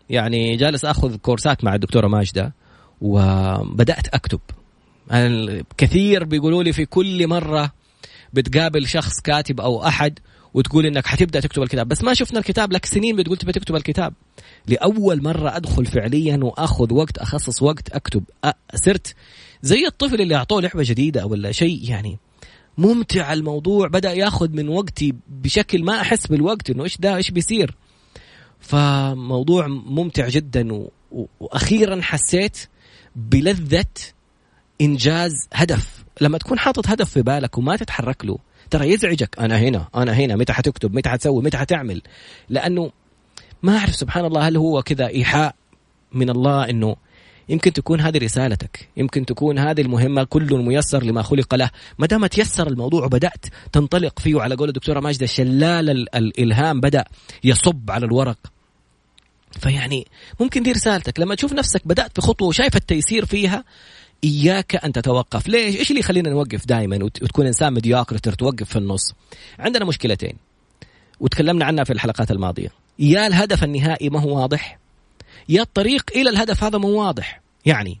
يعني 0.09 0.55
جالس 0.55 0.85
أخذ 0.85 1.15
كورسات 1.15 1.63
مع 1.63 1.75
الدكتورة 1.75 2.07
ماجدة 2.07 2.53
وبدأت 3.01 4.07
أكتب. 4.07 4.39
كثير 5.77 6.23
بيقولوا 6.23 6.63
لي 6.63 6.73
في 6.73 6.85
كل 6.85 7.27
مرة 7.27 7.71
بتقابل 8.33 8.87
شخص 8.87 9.19
كاتب 9.21 9.61
أو 9.61 9.87
أحد 9.87 10.19
وتقول 10.53 10.85
إنك 10.85 11.07
حتبدأ 11.07 11.39
تكتب 11.39 11.63
الكتاب. 11.63 11.87
بس 11.87 12.03
ما 12.03 12.13
شفنا 12.13 12.39
الكتاب 12.39 12.71
لك 12.71 12.85
سنين 12.85 13.15
بتقول 13.15 13.37
تبي 13.37 13.51
تكتب 13.51 13.75
الكتاب. 13.75 14.13
لأول 14.67 15.23
مرة 15.23 15.55
أدخل 15.55 15.85
فعليا 15.85 16.39
وأخذ 16.43 16.93
وقت 16.93 17.17
أخصص 17.17 17.61
وقت 17.63 17.89
أكتب. 17.89 18.23
صرت 18.75 19.15
زي 19.61 19.87
الطفل 19.87 20.21
اللي 20.21 20.35
أعطوه 20.35 20.61
لعبة 20.61 20.83
جديدة 20.83 21.25
ولا 21.25 21.51
شيء 21.51 21.89
يعني. 21.89 22.17
ممتع 22.77 23.33
الموضوع. 23.33 23.87
بدأ 23.87 24.13
ياخذ 24.13 24.49
من 24.49 24.69
وقتي 24.69 25.15
بشكل 25.27 25.83
ما 25.83 26.01
أحس 26.01 26.27
بالوقت 26.27 26.69
إنه 26.69 26.83
إيش 26.83 26.97
ده؟ 26.97 27.15
إيش 27.15 27.31
بيصير؟ 27.31 27.75
فموضوع 28.59 29.67
ممتع 29.67 30.29
جدا. 30.29 30.73
و... 30.73 30.91
وأخيرا 31.39 32.01
حسيت 32.01 32.57
بلذة 33.15 33.85
إنجاز 34.81 35.47
هدف. 35.53 35.98
لما 36.21 36.37
تكون 36.37 36.59
حاطط 36.59 36.87
هدف 36.87 37.09
في 37.09 37.21
بالك 37.21 37.57
وما 37.57 37.75
تتحرك 37.75 38.25
له 38.25 38.37
ترى 38.69 38.89
يزعجك 38.89 39.39
أنا 39.39 39.57
هنا 39.57 39.87
أنا 39.95 40.13
هنا 40.13 40.35
متى 40.35 40.53
حتكتب؟ 40.53 40.95
متى 40.95 41.09
حتسوي؟ 41.09 41.43
متى 41.43 41.57
حتعمل؟ 41.57 42.01
لأنه 42.49 42.91
ما 43.63 43.77
أعرف 43.77 43.95
سبحان 43.95 44.25
الله 44.25 44.47
هل 44.47 44.57
هو 44.57 44.81
كذا 44.81 45.07
إيحاء 45.07 45.55
من 46.13 46.29
الله 46.29 46.69
إنه 46.69 46.95
يمكن 47.49 47.73
تكون 47.73 48.01
هذه 48.01 48.17
رسالتك 48.17 48.89
يمكن 48.97 49.25
تكون 49.25 49.59
هذه 49.59 49.81
المهمة 49.81 50.23
كل 50.23 50.57
ميسر 50.57 51.03
لما 51.03 51.21
خلق 51.21 51.55
له. 51.55 51.69
ما 51.99 52.07
دام 52.07 52.25
تيسر 52.25 52.67
الموضوع 52.67 53.05
وبدأت 53.05 53.45
تنطلق 53.71 54.19
فيه 54.19 54.41
على 54.41 54.55
قول 54.55 54.69
الدكتورة 54.69 54.99
ماجدة 54.99 55.25
شلال 55.25 55.89
الإلهام 56.15 56.79
بدأ 56.79 57.05
يصب 57.43 57.91
على 57.91 58.05
الورق. 58.05 58.37
فيعني 59.59 60.07
ممكن 60.39 60.63
دي 60.63 60.71
رسالتك. 60.71 61.19
لما 61.19 61.35
تشوف 61.35 61.53
نفسك 61.53 61.87
بدأت 61.87 62.15
في 62.15 62.21
خطوة 62.21 62.47
وشايف 62.47 62.75
التيسير 62.75 63.25
فيها 63.25 63.63
إياك 64.23 64.85
أن 64.85 64.91
تتوقف. 64.91 65.47
ليش؟ 65.47 65.75
إيش 65.75 65.89
اللي 65.89 65.99
يخلينا 65.99 66.29
نوقف 66.29 66.65
دائما 66.67 67.03
وتكون 67.03 67.45
إنسان 67.45 67.73
mediocre 67.73 68.33
توقف 68.33 68.69
في 68.69 68.75
النص؟ 68.75 69.13
عندنا 69.59 69.85
مشكلتين 69.85 70.33
وتكلمنا 71.19 71.65
عنها 71.65 71.83
في 71.83 71.93
الحلقات 71.93 72.31
الماضية. 72.31 72.71
يا 72.99 73.27
الهدف 73.27 73.63
النهائي 73.63 74.09
ما 74.09 74.21
هو 74.21 74.41
واضح؟ 74.41 74.79
يا 75.49 75.61
الطريق 75.61 76.03
إلى 76.15 76.29
الهدف 76.29 76.63
هذا 76.63 76.77
مو 76.77 76.89
واضح. 76.89 77.41
يعني 77.65 77.99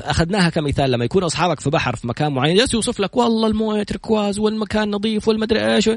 أخذناها 0.00 0.50
كمثال 0.50 0.90
لما 0.90 1.04
يكون 1.04 1.24
أصحابك 1.24 1.60
في 1.60 1.70
بحر 1.70 1.96
في 1.96 2.06
مكان 2.06 2.32
معين 2.32 2.56
جالس 2.56 2.74
يوصف 2.74 3.00
لك 3.00 3.16
والله 3.16 3.48
الموية 3.48 3.82
تركواز 3.82 4.38
والمكان 4.38 4.90
نظيف 4.90 5.28
والمدري 5.28 5.74
إيش. 5.74 5.90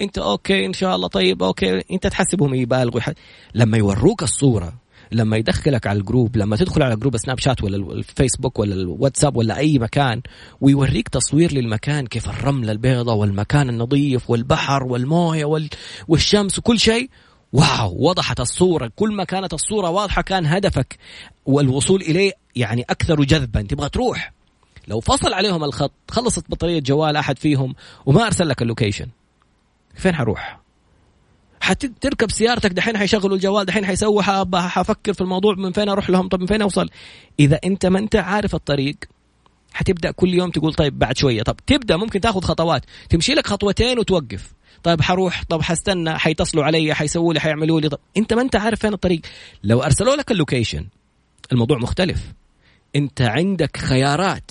أنت 0.00 0.18
okay 0.18 0.66
إن 0.66 0.72
شاء 0.72 0.96
الله 0.96 1.08
طيب 1.08 1.42
okay. 1.42 1.82
أنت 1.90 2.06
تحسبهم 2.06 2.54
يبالغوا 2.54 3.00
لما 3.54 3.78
يوروك 3.78 4.22
الصورة 4.22 4.83
لما 5.14 5.36
يدخلك 5.36 5.86
على 5.86 5.98
ال 5.98 6.04
group 6.04 6.36
لما 6.36 6.56
تدخل 6.56 6.82
على 6.82 6.96
group 6.96 7.16
Snapchat 7.16 7.64
ولا 7.64 7.76
الفيسبوك 7.76 8.58
ولا 8.58 8.74
الواتساب 8.74 9.36
ولا 9.36 9.56
أي 9.56 9.78
مكان 9.78 10.22
ويوريك 10.60 11.08
تصوير 11.08 11.52
للمكان 11.52 12.06
كيف 12.06 12.28
الرملة 12.28 12.72
البيضاء 12.72 13.16
والمكان 13.16 13.68
النظيف 13.68 14.30
والبحر 14.30 14.84
والموية 14.84 15.44
وال... 15.44 15.68
والشمس 16.08 16.58
وكل 16.58 16.78
شيء. 16.78 17.10
wow 17.52 17.96
وضحت 18.08 18.40
الصورة. 18.40 18.90
كل 18.96 19.12
ما 19.12 19.24
كانت 19.24 19.52
الصورة 19.52 19.90
واضحة 19.90 20.22
كان 20.22 20.46
هدفك. 20.46 20.98
والوصول 21.46 22.02
إليه 22.02 22.32
يعني 22.56 22.82
أكثر 22.90 23.24
جذبا. 23.24 23.62
تبغى 23.62 23.88
تروح؟ 23.88 24.32
لو 24.88 25.00
فصل 25.00 25.32
عليهم 25.32 25.64
الخط 25.64 25.92
خلصت 26.10 26.50
بطارية 26.50 26.80
جوال 26.80 27.16
أحد 27.16 27.38
فيهم 27.38 27.74
وما 28.06 28.26
أرسل 28.26 28.48
لك 28.48 28.62
ال 28.62 28.67
location 28.67 29.06
فين 29.94 30.14
حروح؟ 30.14 30.63
حتركب 31.64 32.30
سيارتك 32.30 32.72
دحين 32.72 32.98
حيشغلوا 32.98 33.36
الجوال 33.36 33.66
دحين 33.66 33.84
حيسووا 33.84 34.22
حفكر 34.68 35.12
في 35.12 35.20
الموضوع 35.20 35.54
من 35.54 35.72
فين 35.72 35.88
أروح 35.88 36.10
لهم؟ 36.10 36.28
طب 36.28 36.40
من 36.40 36.46
فين 36.46 36.62
أوصل؟ 36.62 36.90
إذا 37.40 37.60
أنت 37.64 37.86
ما 37.86 37.98
أنت 37.98 38.16
عارف 38.16 38.54
الطريق 38.54 38.96
حتبدأ 39.72 40.10
كل 40.10 40.34
يوم 40.34 40.50
تقول 40.50 40.74
طيب 40.74 40.98
بعد 40.98 41.16
شوية. 41.16 41.42
طب 41.42 41.56
تبدأ 41.66 41.96
ممكن 41.96 42.20
تاخذ 42.20 42.40
خطوات. 42.40 42.84
تمشي 43.10 43.32
لك 43.32 43.46
خطوتين 43.46 43.98
وتوقف. 43.98 44.52
طيب 44.82 45.02
حروح 45.02 45.42
طب 45.48 45.62
حستنى 45.62 46.18
حيتصلوا 46.18 46.64
علي 46.64 46.94
حيسووا 46.94 47.34
لي 47.34 47.40
حيعملوا 47.40 47.80
لي. 47.80 47.88
طب 47.88 47.98
أنت 48.16 48.32
ما 48.32 48.42
أنت 48.42 48.56
عارف 48.56 48.78
فين 48.80 48.92
الطريق. 48.92 49.20
لو 49.64 49.82
أرسلوا 49.82 50.16
لك 50.16 50.30
ال 50.30 50.36
location 50.36 50.86
الموضوع 51.52 51.78
مختلف. 51.78 52.22
أنت 52.96 53.22
عندك 53.22 53.76
خيارات. 53.76 54.50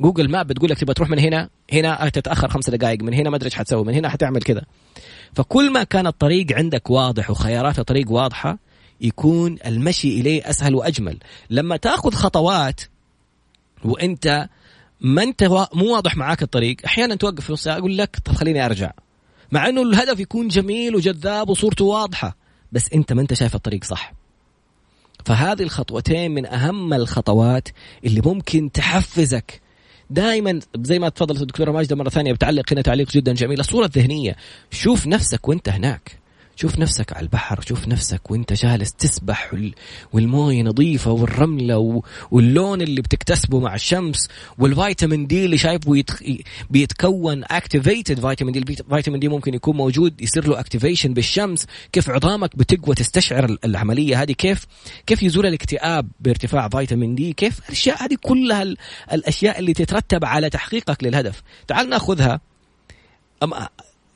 Google 0.00 0.30
Map 0.30 0.46
بتقول 0.46 0.70
لك 0.70 0.78
تبغى 0.78 0.94
تروح 0.94 1.10
من 1.10 1.18
هنا 1.18 1.48
هنا 1.72 2.08
تتأخر 2.08 2.48
خمس 2.48 2.70
دقائق 2.70 3.02
من 3.02 3.14
هنا 3.14 3.30
ما 3.30 3.36
أدري 3.36 3.46
إيش 3.46 3.54
حتسوي 3.54 3.84
من 3.84 3.94
هنا 3.94 4.08
حتعمل 4.08 4.42
كذا. 4.42 4.64
فكل 5.34 5.72
ما 5.72 5.82
كان 5.82 6.06
الطريق 6.06 6.46
عندك 6.52 6.90
واضح 6.90 7.30
وخيارات 7.30 7.78
الطريق 7.78 8.10
واضحة 8.10 8.58
يكون 9.00 9.58
المشي 9.66 10.20
إليه 10.20 10.50
أسهل 10.50 10.74
وأجمل. 10.74 11.18
لما 11.50 11.76
تأخذ 11.76 12.12
خطوات 12.12 12.80
وأنت 13.84 14.48
ما 15.00 15.22
أنت 15.22 15.44
مو 15.74 15.94
واضح 15.94 16.16
معاك 16.16 16.42
الطريق 16.42 16.76
أحيانا 16.84 17.14
توقف 17.14 17.52
في 17.52 17.70
أقول 17.70 17.98
لك 17.98 18.18
طب 18.24 18.34
خليني 18.34 18.64
أرجع. 18.64 18.90
مع 19.52 19.68
إنه 19.68 19.82
الهدف 19.82 20.20
يكون 20.20 20.48
جميل 20.48 20.96
وجذاب 20.96 21.48
وصورته 21.48 21.84
واضحة 21.84 22.36
بس 22.72 22.92
أنت 22.92 23.12
ما 23.12 23.20
أنت 23.20 23.34
شايف 23.34 23.54
الطريق 23.54 23.84
صح. 23.84 24.12
فهذه 25.24 25.62
الخطوتين 25.62 26.30
من 26.30 26.46
أهم 26.46 26.94
الخطوات 26.94 27.68
اللي 28.04 28.20
ممكن 28.24 28.72
تحفزك 28.72 29.60
دائما 30.14 30.60
زي 30.82 30.98
ما 30.98 31.08
تفضلت 31.08 31.42
الدكتورة 31.42 31.72
ماجدة 31.72 31.96
مرة 31.96 32.08
ثانية 32.08 32.32
بتعلق 32.32 32.72
هنا 32.72 32.82
تعليق 32.82 33.10
جدا 33.10 33.32
جميل. 33.32 33.60
الصورة 33.60 33.84
الذهنية 33.86 34.36
شوف 34.70 35.06
نفسك 35.06 35.48
وانت 35.48 35.68
هناك. 35.68 36.23
شوف 36.56 36.78
نفسك 36.78 37.12
على 37.12 37.22
البحر 37.22 37.60
شوف 37.60 37.88
نفسك 37.88 38.30
وانت 38.30 38.52
جالس 38.52 38.92
تسبح 38.92 39.54
والموية 40.12 40.62
نظيفة 40.62 41.10
والرملة 41.10 42.02
واللون 42.30 42.82
اللي 42.82 43.00
بتكتسبه 43.00 43.60
مع 43.60 43.74
الشمس 43.74 44.28
وال 44.58 44.73
vitamin 44.73 45.26
D 45.26 45.44
اللي 45.44 45.58
شايفه 45.58 46.04
بيتكون 46.70 47.44
activated 47.44 48.20
vitamin 48.28 48.52
D 48.52 48.58
ال 48.58 48.66
vitamin 48.66 49.20
D 49.20 49.28
ممكن 49.28 49.54
يكون 49.54 49.76
موجود 49.76 50.20
يصير 50.20 50.48
له 50.48 50.60
activation 50.60 51.14
بالشمس. 51.14 51.66
كيف 51.92 52.10
عظامك 52.10 52.56
بتقوى 52.56 52.94
تستشعر 52.94 53.58
العملية 53.64 54.22
هذه؟ 54.22 54.32
كيف 54.32 54.66
كيف 55.06 55.22
يزول 55.22 55.46
الاكتئاب 55.46 56.08
بارتفاع 56.20 56.68
vitamin 56.68 57.14
D؟ 57.14 57.32
كيف 57.32 57.58
الأشياء 57.68 58.04
هذه 58.04 58.16
كلها 58.22 58.74
الأشياء 59.12 59.58
اللي 59.58 59.72
تترتب 59.72 60.24
على 60.24 60.50
تحقيقك 60.50 61.04
للهدف؟ 61.04 61.42
تعال 61.68 61.88
ناخذها. 61.88 62.40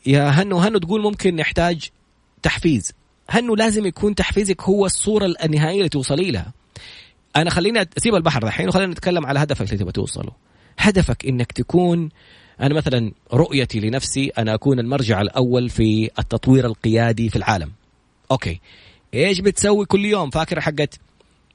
يا 0.07 0.29
هنو 0.29 0.59
هنو 0.59 0.79
تقول 0.79 1.03
ممكن 1.03 1.37
نحتاج 1.37 1.89
تحفيز. 2.43 2.93
هنو 3.31 3.55
لازم 3.55 3.87
يكون 3.87 4.15
تحفيزك 4.15 4.63
هو 4.63 4.87
الصورة 4.87 5.35
النهائية 5.45 5.79
اللي 5.79 5.89
توصلي 5.89 6.31
لها؟ 6.31 6.53
أنا 7.37 7.51
خليني 7.51 7.89
أسيب 7.99 8.15
البحر 8.15 8.47
الحين 8.47 8.69
وخلينا 8.69 8.93
نتكلم 8.93 9.27
على 9.27 9.39
هدفك 9.39 9.67
اللي 9.67 9.77
تبغى 9.79 9.93
توصله. 9.93 10.33
هدفك 10.79 11.27
إنك 11.27 11.53
تكون 11.53 12.09
أنا 12.61 12.75
مثلا 12.75 13.13
رؤيتي 13.33 13.81
لنفسي 13.81 14.31
أنا 14.39 14.55
أكون 14.55 14.79
المرجع 14.79 15.21
الأول 15.21 15.69
في 15.69 16.11
التطوير 16.19 16.67
القيادي 16.67 17.29
في 17.29 17.37
العالم. 17.37 17.73
okay. 18.31 18.61
إيش 19.15 19.41
بتسوي 19.41 19.87
كل 19.87 20.05
يوم؟ 20.05 20.31
فاكر 20.31 20.61
حقت 20.61 21.01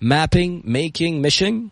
mapping 0.01 0.62
making 0.65 1.24
meshing 1.24 1.67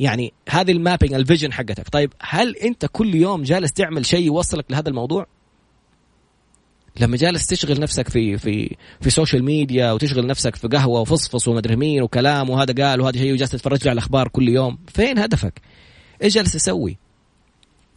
يعني 0.00 0.32
هذه 0.48 0.72
ال 0.72 0.77
mapping 0.77 1.14
ال 1.14 1.19
vision 1.19 1.52
حقتك. 1.52 1.88
طيب 1.88 2.12
هل 2.20 2.56
أنت 2.56 2.86
كل 2.92 3.14
يوم 3.14 3.42
جالس 3.42 3.72
تعمل 3.72 4.06
شيء 4.06 4.26
يوصلك 4.26 4.70
لهذا 4.70 4.88
الموضوع؟ 4.88 5.26
لما 7.00 7.16
جالس 7.16 7.46
تشغل 7.46 7.80
نفسك 7.80 8.08
في 8.08 8.38
في 8.38 8.76
في 9.00 9.10
social 9.10 9.44
media 9.44 9.92
وتشغل 9.92 10.26
نفسك 10.26 10.56
في 10.56 10.68
قهوة 10.68 11.00
وفصفص 11.00 11.48
ومدري 11.48 11.76
مين 11.76 12.02
وكلام 12.02 12.50
وهذا 12.50 12.84
قال 12.84 13.00
وهذا 13.00 13.18
شيء 13.18 13.32
وجالس 13.32 13.50
تتفرج 13.50 13.88
على 13.88 13.92
الأخبار 13.92 14.28
كل 14.28 14.48
يوم 14.48 14.78
فين 14.94 15.18
هدفك؟ 15.18 15.60
إيش 16.22 16.34
جالس 16.34 16.52
تسوي 16.52 16.98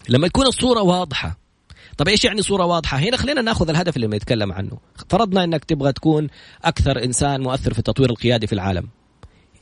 لما 0.10 0.28
تكون 0.28 0.46
الصورة 0.46 0.82
واضحة. 0.82 1.38
طب 1.98 2.08
إيش 2.08 2.26
يعني 2.26 2.42
صورة 2.42 2.66
واضحة؟ 2.66 2.98
هنا 2.98 3.18
خلينا 3.18 3.42
ناخذ 3.42 3.70
الهدف 3.70 3.96
اللي 3.96 4.08
بنتكلم 4.08 4.52
عنه. 4.52 4.78
فرضنا 5.10 5.44
إنك 5.44 5.66
تبغى 5.66 5.92
تكون 5.94 6.28
أكثر 6.64 7.04
إنسان 7.04 7.42
مؤثر 7.42 7.74
في 7.74 7.80
التطوير 7.80 8.10
القيادي 8.10 8.48
في 8.48 8.54
العالم. 8.54 8.88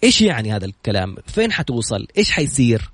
إيش 0.03 0.21
يعني 0.21 0.51
هذا 0.53 0.65
الكلام؟ 0.65 1.15
فين 1.27 1.51
حتوصل؟ 1.51 2.07
إيش 2.17 2.31
حيصير؟ 2.31 2.91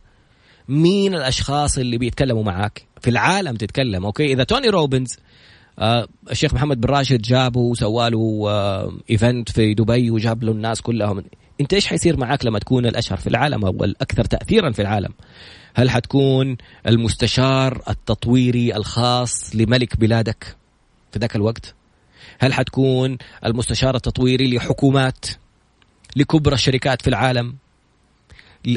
مين 0.67 1.15
الأشخاص 1.15 1.77
اللي 1.77 1.97
بيتكلموا 1.97 2.43
معاك؟ 2.43 2.85
في 3.01 3.09
العالم 3.09 3.55
تتكلم 3.55 4.05
okay؟ 4.05 4.25
إذا 4.33 4.43
توني 4.43 4.69
روبنز 4.69 5.17
الشيخ 6.31 6.53
محمد 6.53 6.81
بن 6.81 6.89
راشد 6.89 7.21
جابه 7.21 7.59
وسوى 7.59 8.09
له 8.09 8.45
آه 8.47 8.93
event 9.09 9.51
في 9.51 9.73
دبي 9.73 10.11
وجاب 10.11 10.43
له 10.43 10.51
الناس 10.51 10.81
كلهم. 10.81 11.23
انت 11.61 11.73
إيش 11.73 11.87
حيصير 11.87 12.17
معاك 12.17 12.45
لما 12.45 12.59
تكون 12.59 12.85
الأشهر 12.85 13.17
في 13.17 13.27
العالم 13.27 13.65
أو 13.65 13.83
الأكثر 13.83 14.25
تاثيرا 14.25 14.71
في 14.71 14.81
العالم؟ 14.81 15.13
هل 15.75 15.89
حتكون 15.89 16.57
المستشار 16.87 17.81
التطويري 17.89 18.75
الخاص 18.75 19.55
لملك 19.55 19.97
بلادك 19.99 20.55
في 21.11 21.19
ذاك 21.19 21.35
الوقت؟ 21.35 21.75
هل 22.39 22.53
حتكون 22.53 23.17
المستشار 23.45 23.95
التطويري 23.95 24.55
لحكومات 24.55 25.25
لكبرى 26.15 26.55
الشركات 26.55 27.01
في 27.01 27.07
العالم؟ 27.07 27.55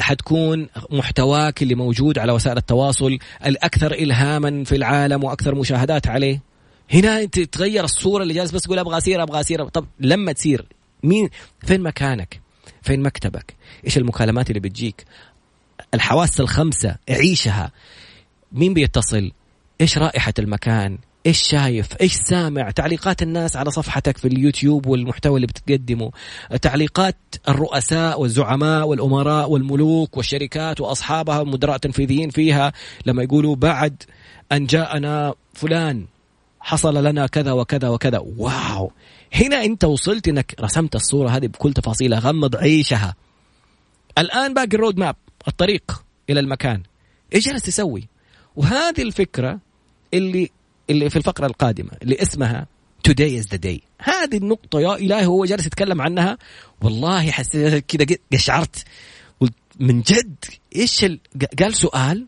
حتكون 0.01 0.69
محتواك 0.91 1.63
اللي 1.63 1.75
موجود 1.75 2.19
على 2.19 2.33
وسائل 2.33 2.57
التواصل 2.57 3.19
الأكثر 3.47 3.93
إلهاما 3.93 4.65
في 4.65 4.77
العالم 4.77 5.25
وأكثر 5.25 5.55
مشاهدات 5.55 6.09
عليه؟ 6.09 6.50
هنا 6.93 7.23
انت 7.23 7.39
تتغير 7.39 7.85
الصورة 7.85 8.23
اللي 8.23 8.35
جالس 8.35 8.51
بس 8.51 8.63
تقول 8.63 8.79
أبغى 8.79 8.99
أسير 8.99 9.23
أبغى 9.23 9.41
أسير. 9.41 9.69
طب 9.69 9.87
لما 10.01 10.33
تصير 10.33 10.67
مين 11.03 11.29
فين 11.67 11.81
مكانك؟ 11.81 12.41
فين 12.83 13.03
مكتبك؟ 13.03 13.55
إيش 13.85 13.99
المكالمات 13.99 14.51
اللي 14.51 14.61
بتجيك؟ 14.61 15.05
الحواس 15.95 16.41
الخمسة 16.41 16.97
عيشها. 17.09 17.73
مين 18.53 18.75
بيتصل؟ 18.75 19.33
إيش 19.81 19.99
رائحة 19.99 20.35
المكان؟ 20.39 20.99
إيش 21.27 21.39
شايف؟ 21.39 21.89
إيش 22.01 22.15
سامع؟ 22.15 22.71
تعليقات 22.71 23.23
الناس 23.23 23.57
على 23.57 23.71
صفحتك 23.71 24.19
في 24.19 24.29
اليوتيوب 24.29 24.87
والمحتوى 24.87 25.37
اللي 25.37 25.47
بتقدمه. 25.47 26.11
تعليقات 26.63 27.17
الرؤساء 27.49 28.21
والزعماء 28.21 28.87
والأمراء 28.87 29.51
والملوك 29.51 30.17
والشركات 30.17 30.81
وأصحابها 30.81 31.43
المدراء 31.43 31.77
التنفيذيين 31.77 32.31
فيها 32.31 32.73
لما 33.07 33.23
يقولوا 33.23 33.57
بعد 33.57 34.03
أن 34.53 34.67
جاءنا 34.67 35.35
فلان. 35.55 36.07
حصل 36.61 37.05
لنا 37.05 37.27
كذا 37.27 37.53
وكذا 37.53 37.89
وكذا. 37.89 38.19
واو. 38.19 38.93
هنا 39.35 39.65
انت 39.65 39.85
وصلت 39.85 40.29
انك 40.29 40.55
رسمت 40.61 40.97
الصورة 40.97 41.29
هذه 41.29 41.47
بكل 41.47 41.73
تفاصيلها. 41.73 42.19
غمض 42.19 42.57
عيشها. 42.57 43.15
الآن 44.19 44.55
باقي 44.55 44.75
الرود 44.75 44.99
ماب 44.99 45.17
الطريق 45.49 46.05
إلى 46.31 46.41
المكان. 46.41 46.83
إيش 47.35 47.47
جالس 47.47 47.63
تسوي؟ 47.63 48.09
وهذه 48.57 49.03
الفكرة 49.03 49.61
اللي 50.15 50.51
اللي 50.91 51.11
في 51.11 51.17
الفقرة 51.17 51.47
القادمة 51.47 51.91
اللي 52.03 52.23
اسمها 52.23 52.67
today 53.09 53.43
is 53.43 53.47
the 53.47 53.59
day. 53.59 53.81
هذه 53.99 54.37
النقطة 54.37 54.81
يا 54.81 54.95
إلهي 54.95 55.27
هو 55.27 55.45
جالس 55.45 55.67
يتكلم 55.67 56.01
عنها. 56.03 56.39
والله 56.83 57.31
حسيت 57.31 57.85
كذا 57.97 58.17
قشعرت 58.33 58.85
قلت 59.41 59.55
من 59.81 60.01
جد 60.01 60.45
إيش 60.77 61.05
ال... 61.05 61.21
قال 61.59 61.75
سؤال؟ 61.75 62.27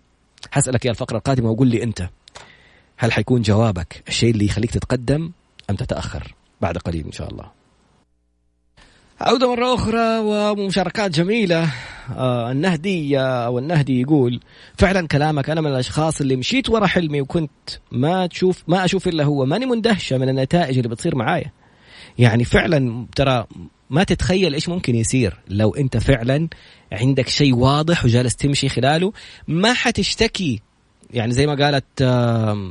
حسألك 0.50 0.84
يا 0.84 0.90
الفقرة 0.90 1.16
القادمة 1.16 1.50
وقول 1.50 1.68
لي 1.68 1.82
أنت. 1.82 2.08
هل 3.02 3.12
حيكون 3.12 3.42
جوابك 3.42 4.02
الشيء 4.08 4.30
اللي 4.30 4.44
يخليك 4.44 4.70
تتقدم 4.70 5.30
أم 5.70 5.76
تتأخر 5.76 6.34
بعد 6.60 6.78
قليل 6.78 7.04
إن 7.04 7.12
شاء 7.12 7.30
الله؟ 7.30 7.44
عودة 9.20 9.50
مرة 9.50 9.74
أخرى 9.74 10.18
ومشاركات 10.18 11.10
جميلة. 11.10 11.70
آه 12.16 12.50
النهدي 12.50 13.18
أو 13.18 13.58
النهدي 13.58 14.00
يقول 14.00 14.40
فعلا 14.78 15.06
كلامك 15.08 15.50
أنا 15.50 15.60
من 15.60 15.66
الأشخاص 15.66 16.20
اللي 16.20 16.36
مشيت 16.36 16.70
ورا 16.70 16.86
حلمي 16.86 17.20
وكنت 17.20 17.50
ما 17.92 18.26
تشوف 18.26 18.62
ما 18.68 18.84
أشوف 18.84 19.08
إلا 19.08 19.24
هو 19.24 19.44
ماني 19.44 19.66
مندهشة 19.66 20.18
من 20.18 20.28
النتائج 20.28 20.76
اللي 20.76 20.88
بتصير 20.88 21.16
معايا. 21.16 21.52
يعني 22.18 22.44
فعلا 22.44 23.06
ترى 23.16 23.46
ما 23.90 24.04
تتخيل 24.04 24.54
إيش 24.54 24.68
ممكن 24.68 24.94
يصير 24.94 25.40
لو 25.48 25.74
أنت 25.74 25.96
فعلا 25.96 26.48
عندك 26.92 27.28
شيء 27.28 27.54
واضح 27.54 28.04
وجالس 28.04 28.36
تمشي 28.36 28.68
خلاله. 28.68 29.12
ما 29.48 29.72
حتشتكي 29.72 30.62
يعني 31.12 31.32
زي 31.32 31.46
ما 31.46 31.54
قالت 31.54 32.02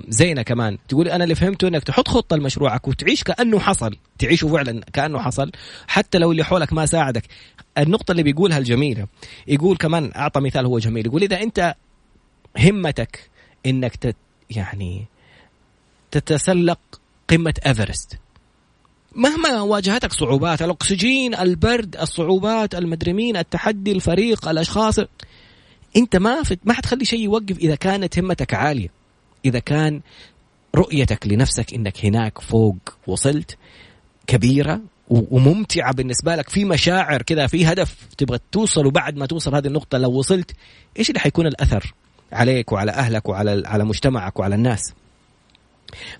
زينة 0.10 0.42
كمان. 0.42 0.78
تقول 0.88 1.08
أنا 1.08 1.24
اللي 1.24 1.36
فهمته 1.36 1.68
أنك 1.68 1.84
تحط 1.84 2.08
خطة 2.08 2.36
لمشروعك 2.36 2.88
وتعيش 2.88 3.24
كأنه 3.24 3.60
حصل. 3.60 3.96
تعيشه 4.20 4.48
فعلا 4.48 4.82
كأنه 4.94 5.20
حصل. 5.20 5.52
حتى 5.88 6.18
لو 6.18 6.32
اللي 6.32 6.44
حولك 6.44 6.74
ما 6.74 6.86
ساعدك. 6.86 7.24
النقطة 7.78 8.12
اللي 8.12 8.24
بيقولها 8.24 8.58
الجميلة 8.58 9.08
يقول 9.48 9.78
كمان 9.78 10.12
أعطى 10.16 10.40
مثال 10.40 10.66
هو 10.66 10.80
جميل. 10.80 11.06
يقول 11.06 11.24
إذا 11.24 11.42
أنت 11.42 11.76
همتك 12.58 13.30
أنك 13.66 13.96
تت 13.96 14.16
يعني 14.50 15.06
تتسلق 16.12 16.80
قمة 17.30 17.54
إيفرست. 17.66 18.18
مهما 19.16 19.62
واجهتك 19.62 20.14
صعوبات 20.14 20.62
الأكسجين 20.62 21.36
البرد 21.36 21.96
الصعوبات 21.96 22.76
المدري 22.76 23.14
مين 23.14 23.38
التحدي 23.38 23.92
الفريق 23.92 24.48
الأشخاص 24.48 25.00
أنت 25.98 26.16
ما 26.16 26.44
ما 26.64 26.74
حتخلي 26.74 27.06
شيء 27.06 27.20
يوقف 27.20 27.58
إذا 27.58 27.76
كانت 27.76 28.20
همتك 28.20 28.54
عالية. 28.54 28.90
إذا 29.46 29.60
كان 29.60 30.02
رؤيتك 30.76 31.28
لنفسك 31.28 31.74
إنك 31.74 32.06
هناك 32.06 32.42
فوق 32.42 32.78
وصلت 33.08 33.58
كبيرة 34.28 34.82
وممتعة 35.10 35.94
بالنسبة 35.94 36.36
لك 36.36 36.50
في 36.50 36.66
مشاعر 36.66 37.22
كذا 37.22 37.48
في 37.48 37.66
هدف 37.66 37.96
تبغى 38.18 38.40
توصل 38.52 38.86
وبعد 38.86 39.18
ما 39.18 39.26
توصل 39.26 39.56
هذه 39.56 39.68
النقطة 39.68 39.98
لو 39.98 40.12
وصلت 40.12 40.52
إيش 41.00 41.10
اللي 41.10 41.20
حيكون 41.20 41.48
الأثر 41.48 41.94
عليك 42.32 42.72
وعلى 42.72 42.92
أهلك 42.92 43.30
وعلى 43.30 43.64
على 43.66 43.84
مجتمعك 43.84 44.40
وعلى 44.40 44.56
الناس؟ 44.56 44.94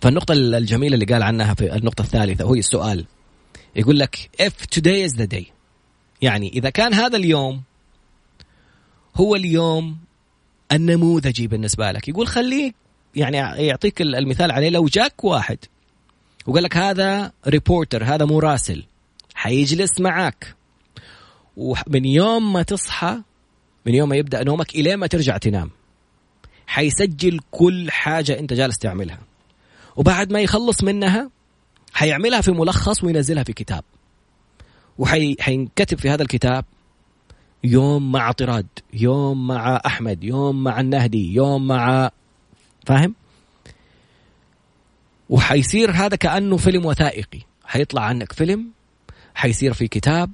فالنقطة 0.02 0.34
الجميلة 0.34 0.94
اللي 0.94 1.06
قال 1.06 1.24
عنها 1.24 1.54
في 1.54 1.76
النقطة 1.76 2.02
الثالثة 2.02 2.46
هو 2.46 2.56
السؤال 2.56 3.06
يقول 3.76 4.00
لك 4.00 4.30
if 4.42 4.80
today 4.80 5.10
is 5.10 5.18
the 5.18 5.38
day. 5.38 5.46
يعني 6.22 6.50
إذا 6.50 6.70
كان 6.70 6.94
هذا 6.94 7.18
اليوم 7.18 7.62
هو 9.16 9.36
اليوم 9.36 9.98
النموذجي 10.72 11.48
بالنسبة 11.48 11.92
لك. 11.92 12.08
يقول 12.08 12.28
خليك 12.28 12.76
يعني 13.16 13.38
يعطيك 13.68 14.02
المثال 14.02 14.52
عليه 14.52 14.70
لو 14.70 14.86
جاك 14.86 15.24
واحد 15.24 15.58
وقال 16.48 16.64
لك 16.64 16.78
هذا 16.78 17.32
ريبورتر 17.48 18.04
هذا 18.04 18.26
مراسل 18.26 18.84
حيجلس 19.36 20.00
معك 20.00 20.56
ومن 21.58 22.06
يوم 22.06 22.54
ما 22.54 22.64
تصحى 22.64 23.22
من 23.86 23.96
يوم 23.96 24.10
ما 24.10 24.16
يبدأ 24.16 24.44
نومك 24.44 24.76
إلين 24.76 24.96
ما 24.96 25.08
ترجع 25.08 25.38
تنام. 25.38 25.70
حيسجل 26.68 27.40
كل 27.52 27.92
حاجة 27.92 28.40
أنت 28.40 28.54
جالس 28.54 28.78
تعملها. 28.78 29.20
وبعد 29.96 30.34
ما 30.34 30.42
يخلص 30.42 30.84
منها 30.84 31.30
حيعملها 31.94 32.42
في 32.42 32.52
ملخص 32.52 33.04
وينزلها 33.04 33.44
في 33.44 33.54
كتاب. 33.54 33.84
وحينكتب 34.98 36.00
في 36.00 36.10
هذا 36.10 36.22
الكتاب 36.22 36.66
يوم 37.64 38.12
مع 38.12 38.32
طراد 38.32 38.68
يوم 38.94 39.48
مع 39.48 39.82
أحمد 39.86 40.24
يوم 40.24 40.64
مع 40.64 40.80
النهدي 40.80 41.34
يوم 41.34 41.68
مع 41.68 42.12
فاهم؟ 42.86 43.16
وحيصير 45.30 45.92
هذا 45.92 46.16
كأنه 46.16 46.58
فيلم 46.58 46.86
وثائقي. 46.86 47.40
حيطلع 47.66 48.02
عنك 48.02 48.34
فيلم 48.34 48.68
حيصير 49.36 49.74
في 49.74 49.88
كتاب 49.88 50.32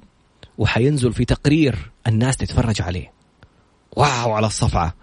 وحينزل 0.58 1.12
في 1.12 1.24
تقرير 1.24 1.90
الناس 2.06 2.36
تتفرج 2.36 2.82
عليه. 2.82 3.12
واو 3.96 4.32
على 4.32 4.46
الصفعة. 4.46 4.94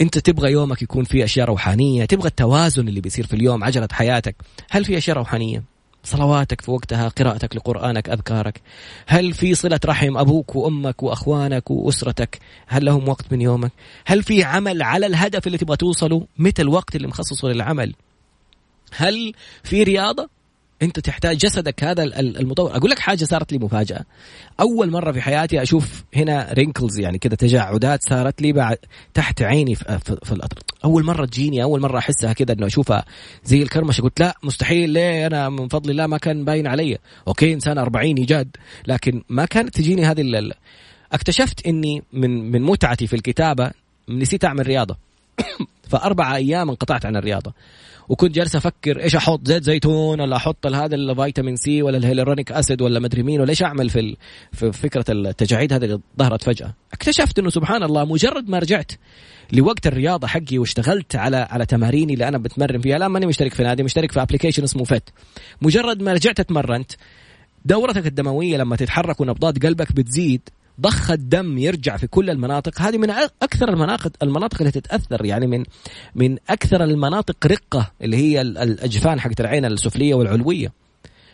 انت 0.00 0.18
تبغى 0.18 0.52
يومك 0.52 0.82
يكون 0.82 1.04
فيه 1.04 1.24
أشياء 1.24 1.46
روحانية 1.46 2.04
تبغى 2.04 2.28
التوازن 2.28 2.88
اللي 2.88 3.00
بيصير 3.00 3.26
في 3.26 3.36
اليوم 3.36 3.64
عجلة 3.64 3.88
حياتك. 3.92 4.36
هل 4.70 4.84
في 4.84 4.98
أشياء 4.98 5.16
روحانية؟ 5.16 5.71
صلواتك 6.04 6.60
في 6.60 6.70
وقتها 6.70 7.08
قراءتك 7.08 7.56
لقرآنك 7.56 8.08
أذكارك. 8.08 8.60
هل 9.06 9.32
في 9.32 9.54
صلة 9.54 9.80
رحم 9.84 10.16
أبوك 10.16 10.56
وأمك 10.56 11.02
وأخوانك 11.02 11.70
وأسرتك؟ 11.70 12.38
هل 12.66 12.84
لهم 12.84 13.08
وقت 13.08 13.32
من 13.32 13.40
يومك؟ 13.40 13.72
هل 14.06 14.22
في 14.22 14.44
عمل 14.44 14.82
على 14.82 15.06
الهدف 15.06 15.46
اللي 15.46 15.58
تبغى 15.58 15.76
توصله؟ 15.76 16.26
متى 16.38 16.62
الوقت 16.62 16.96
اللي 16.96 17.08
مخصصه 17.08 17.48
للعمل؟ 17.48 17.94
هل 18.92 19.32
في 19.64 19.82
رياضة؟ 19.82 20.28
أنت 20.82 21.00
تحتاج 21.00 21.36
جسدك 21.36 21.84
هذا 21.84 22.02
المطور. 22.20 22.76
أقول 22.76 22.90
لك 22.90 22.98
حاجة 22.98 23.24
صارت 23.24 23.52
لي 23.52 23.58
مفاجأة. 23.58 24.04
أول 24.60 24.90
مرة 24.90 25.12
في 25.12 25.20
حياتي 25.20 25.62
أشوف 25.62 26.04
هنا 26.16 26.52
رينكلز 26.52 26.98
يعني 26.98 27.18
كذا 27.18 27.34
تجاعدات 27.34 28.02
صارت 28.02 28.42
لي 28.42 28.52
بعد 28.52 28.76
تحت 29.14 29.42
عيني 29.42 29.74
في, 29.74 29.98
في, 30.04 30.16
في 30.24 30.32
الأطر. 30.32 30.58
أول 30.84 31.04
مرة 31.04 31.26
تجيني 31.26 31.62
أول 31.62 31.80
مرة 31.80 31.98
أحسها 31.98 32.32
كذا 32.32 32.52
إنه 32.52 32.66
أشوفها 32.66 33.04
زي 33.44 33.62
الكرمشة. 33.62 34.02
قلت 34.02 34.20
لا 34.20 34.36
مستحيل 34.42 34.90
ليه؟ 34.90 35.26
أنا 35.26 35.48
من 35.48 35.68
فضل 35.68 35.90
الله 35.90 36.06
ما 36.06 36.18
كان 36.18 36.44
باين 36.44 36.66
علي. 36.66 36.98
okay 37.28 37.52
إنسان 37.52 37.78
40 37.78 38.16
إيجاد. 38.16 38.56
لكن 38.86 39.22
ما 39.28 39.44
كانت 39.44 39.74
تجيني 39.74 40.06
هذه 40.06 40.20
ال... 40.20 40.52
اكتشفت 41.12 41.66
إني 41.66 42.02
من 42.12 42.50
من 42.50 42.62
متعتي 42.62 43.06
في 43.06 43.16
الكتابة 43.16 43.70
نسيت 44.08 44.44
أعمل 44.44 44.66
رياضة. 44.66 44.96
فأربع 45.90 46.36
أيام 46.36 46.70
انقطعت 46.70 47.06
عن 47.06 47.16
الرياضة. 47.16 47.52
وكنت 48.12 48.34
جالس 48.34 48.56
أفكر 48.56 49.00
إيش 49.00 49.16
أحط 49.16 49.46
زيت 49.46 49.64
زيتون 49.64 50.20
ولا 50.20 50.36
أحط 50.36 50.66
هذا 50.66 50.94
الفيتامين 50.94 51.56
C 51.56 51.82
ولا 51.82 51.96
ال 51.96 52.01
hyaluronic 52.01 52.52
acid 52.52 52.82
ولا 52.82 53.00
مدري 53.00 53.22
مين 53.22 53.40
ولا 53.40 53.50
إيش 53.50 53.62
أعمل 53.62 53.90
في 53.90 54.16
في 54.52 54.72
فكرة 54.72 55.04
التجاعيد 55.08 55.72
هذه 55.72 55.84
اللي 55.84 56.00
ظهرت 56.18 56.42
فجأة. 56.42 56.74
اكتشفت 56.92 57.38
إنه 57.38 57.50
سبحان 57.50 57.82
الله 57.82 58.04
مجرد 58.04 58.48
ما 58.48 58.58
رجعت 58.58 58.92
لوقت 59.52 59.86
الرياضة 59.86 60.26
حقي 60.26 60.58
واشتغلت 60.58 61.16
على 61.16 61.36
على 61.36 61.66
تماريني 61.66 62.12
اللي 62.12 62.28
أنا 62.28 62.38
بتمرن 62.38 62.80
فيها 62.80 62.96
الآن 62.96 63.10
ماني 63.10 63.26
مشترك 63.26 63.54
في 63.54 63.62
نادي 63.62 63.82
مشترك 63.82 64.12
في 64.12 64.22
application 64.22 64.62
اسمه 64.62 64.84
Fit 64.84 65.08
مجرد 65.62 66.02
ما 66.02 66.12
رجعت 66.12 66.40
أتمرنت 66.40 66.92
دورتك 67.64 68.06
الدموية 68.06 68.56
لما 68.56 68.76
تتحرك 68.76 69.20
ونبضات 69.20 69.66
قلبك 69.66 69.92
بتزيد 69.92 70.48
ضخ 70.80 71.10
الدم 71.10 71.58
يرجع 71.58 71.96
في 71.96 72.06
كل 72.06 72.30
المناطق. 72.30 72.80
هذه 72.80 72.98
من 72.98 73.10
أكثر 73.42 73.68
المناطق 73.68 74.12
المناطق 74.22 74.58
اللي 74.58 74.70
تتأثر 74.70 75.24
يعني 75.24 75.46
من 75.46 75.64
من 76.14 76.38
أكثر 76.50 76.84
المناطق 76.84 77.46
رقة 77.46 77.92
اللي 78.02 78.16
هي 78.16 78.40
الأجفان 78.40 79.20
حقت 79.20 79.40
العين 79.40 79.64
السفلية 79.64 80.14
والعلوية. 80.14 80.72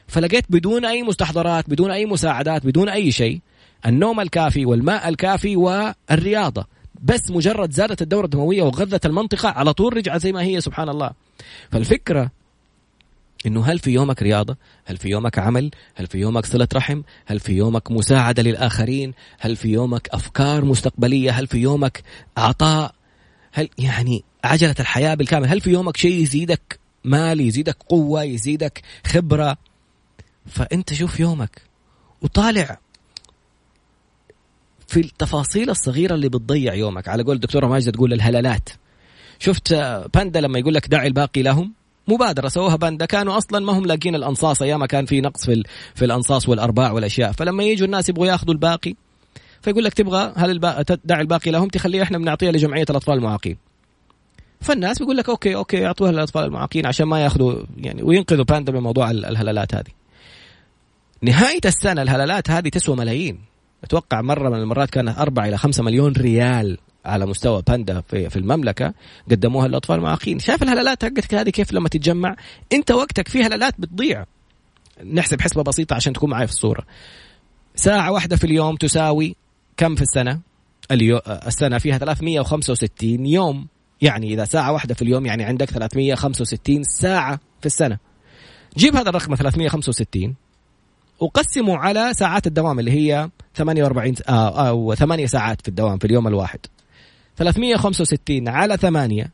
فلقيت 0.07 0.45
بدون 0.49 0.85
أي 0.85 1.03
مستحضرات 1.03 1.71
بدون 1.71 1.91
أي 1.91 2.07
مساعدات 2.07 2.67
بدون 2.67 2.89
أي 2.89 3.13
شيء 3.13 3.41
النوم 3.87 4.21
الكافي 4.21 4.67
والماء 4.67 5.09
الكافي 5.09 5.57
والرياضة. 5.57 6.67
بس 7.03 7.31
مجرد 7.31 7.73
زادت 7.73 8.03
الدورة 8.03 8.25
الدموية 8.25 8.63
وغذت 8.63 9.07
المنطقة 9.07 9.49
على 9.49 9.73
طول 9.73 9.97
رجعت 9.97 10.21
زي 10.21 10.33
ما 10.33 10.43
هي 10.43 10.61
سبحان 10.61 10.89
الله. 10.89 11.11
فالفكرة 11.71 12.31
إنه 13.47 13.65
هل 13.65 13.79
في 13.79 13.91
يومك 13.91 14.23
رياضة؟ 14.23 14.57
هل 14.85 14.97
في 14.97 15.09
يومك 15.09 15.39
عمل؟ 15.39 15.71
هل 15.95 16.07
في 16.07 16.19
يومك 16.19 16.47
صلة 16.47 16.69
رحم؟ 16.75 17.03
هل 17.27 17.41
في 17.41 17.53
يومك 17.53 17.91
مساعدة 17.91 18.43
للآخرين؟ 18.43 19.15
هل 19.39 19.57
في 19.57 19.69
يومك 19.69 20.09
أفكار 20.13 20.65
مستقبلية؟ 20.65 21.31
هل 21.31 21.47
في 21.47 21.59
يومك 21.59 22.03
عطاء؟ 22.37 22.95
هل 23.53 23.69
يعني 23.79 24.25
عجلة 24.45 24.75
الحياة 24.81 25.15
بالكامل؟ 25.15 25.49
هل 25.49 25.61
في 25.61 25.71
يومك 25.71 25.97
شيء 25.97 26.23
يزيدك 26.23 26.79
مال، 27.05 27.41
يزيدك 27.41 27.77
قوة، 27.89 28.23
يزيدك 28.23 28.83
خبرة؟ 29.07 29.57
فأنت 30.47 30.95
شوف 30.95 31.21
يومك 31.21 31.63
وطالع 32.23 32.79
في 34.87 35.01
التفاصيل 35.01 35.71
الصغيرة 35.71 36.15
اللي 36.15 36.29
بتضيع 36.29 36.75
يومك 36.75 37.09
على 37.09 37.23
قول 37.23 37.37
الدكتورة 37.37 37.67
ماجده 37.67 37.91
تقول 37.91 38.13
الهلالات 38.13 38.69
شفت 39.39 39.75
باندا 40.15 40.41
لما 40.41 40.59
يقول 40.59 40.75
لك 40.75 40.89
دع 40.89 41.07
الباقي 41.07 41.43
لهم 41.43 41.73
مبادرة 42.09 42.49
سووها 42.49 42.77
باندا 42.77 43.07
كانوا 43.07 43.39
أصلا 43.39 43.59
ما 43.59 43.73
هم 43.79 43.87
لاقين 43.87 44.15
الأنصاص 44.15 44.63
أيام 44.63 44.85
كان 44.85 45.07
في 45.07 45.21
نقص 45.21 45.47
في 45.47 45.63
في 45.95 46.05
الأنصاص 46.05 46.49
والأرباع 46.49 46.93
والأشياء. 46.93 47.33
فلما 47.33 47.65
يجوا 47.65 47.87
الناس 47.87 48.09
يبغوا 48.09 48.27
ياخذوا 48.27 48.53
الباقي 48.53 48.95
فيقول 49.63 49.85
لك 49.85 49.95
تبغى 49.95 50.33
هل 50.37 50.51
البا... 50.51 50.83
تدع 50.83 51.21
الباقي 51.21 51.51
لهم؟ 51.51 51.69
تخليه 51.69 52.03
إحنا 52.03 52.19
بنعطيها 52.19 52.53
لجمعية 52.53 52.87
الأطفال 52.91 53.15
المعاقين. 53.15 53.57
فالناس 54.61 54.99
بيقول 54.99 55.17
لك 55.17 55.29
okay 55.29 55.55
okay 55.55 55.87
أعطوها 55.87 56.13
للأطفال 56.13 56.45
المعاقين 56.45 56.87
عشان 56.87 57.07
ما 57.07 57.25
ياخذوا 57.25 57.63
يعني 57.77 58.03
وينقذوا 58.03 58.45
باندا 58.45 58.73
من 58.73 58.81
موضوع 58.81 59.11
الهلالات 59.11 59.75
هذه. 59.75 59.91
نهاية 61.23 61.61
السنة 61.65 62.03
الهلالات 62.03 62.51
هذه 62.51 62.69
تسوى 62.69 62.97
ملايين. 62.97 63.39
أتوقع 63.85 64.21
مرة 64.21 64.49
من 64.49 64.59
المرات 64.59 64.91
كانت 64.91 65.19
4 65.19 65.49
إلى 65.49 65.59
5 65.59 65.83
مليون 65.83 66.13
ريال. 66.13 66.79
على 67.05 67.27
مستوى 67.27 67.63
باندا 67.63 68.01
في, 68.01 68.31
في 68.31 68.37
المملكة 68.37 68.95
قدموها 69.31 69.69
للأطفال 69.69 69.97
المعاقين 69.97 70.39
شايف 70.39 70.63
الهلالات 70.63 71.05
حقتك 71.05 71.35
هذه؟ 71.35 71.51
كيف 71.51 71.73
لما 71.73 71.89
تتجمع؟ 71.89 72.37
أنت 72.73 72.91
وقتك 72.91 73.29
في 73.29 73.43
هلالات 73.43 73.75
بتضيع. 73.79 74.25
نحسب 75.13 75.41
حسبة 75.41 75.63
بسيطة 75.63 75.95
عشان 75.95 76.13
تكون 76.13 76.31
معي 76.31 76.47
في 76.47 76.53
الصورة. 76.53 76.85
ساعة 77.75 78.13
واحدة 78.13 78.37
في 78.37 78.45
اليوم 78.45 78.77
تساوي 78.77 79.37
كم 79.77 79.95
في 79.95 80.03
السنة؟ 80.03 80.41
اليو... 80.91 81.21
السنة 81.27 81.79
فيها 81.79 81.99
365 81.99 83.27
يوم. 83.27 83.67
يعني 84.03 84.35
إذا 84.35 84.45
ساعة 84.45 84.73
واحدة 84.73 84.95
في 84.95 85.03
اليوم 85.03 85.27
يعني 85.27 85.45
عندك 85.45 85.71
365 85.71 86.83
ساعة 86.85 87.41
في 87.61 87.67
السنة. 87.67 87.99
جيب 88.77 88.97
هذا 88.97 89.09
الرقم 89.09 89.35
365 89.35 90.35
وقسموا 91.21 91.77
على 91.77 92.15
ساعات 92.15 92.47
الدوام 92.47 92.79
اللي 92.79 92.91
هي 92.91 93.31
48 93.55 94.15
آه 94.29 94.69
أو 94.69 94.95
8 94.95 95.27
ساعات 95.27 95.63
في 95.63 95.69
الدوام 95.69 95.99
في 95.99 96.05
اليوم 96.05 96.29
الواحد. 96.29 96.61
365 97.39 98.49
على 98.49 98.77
8 98.77 99.33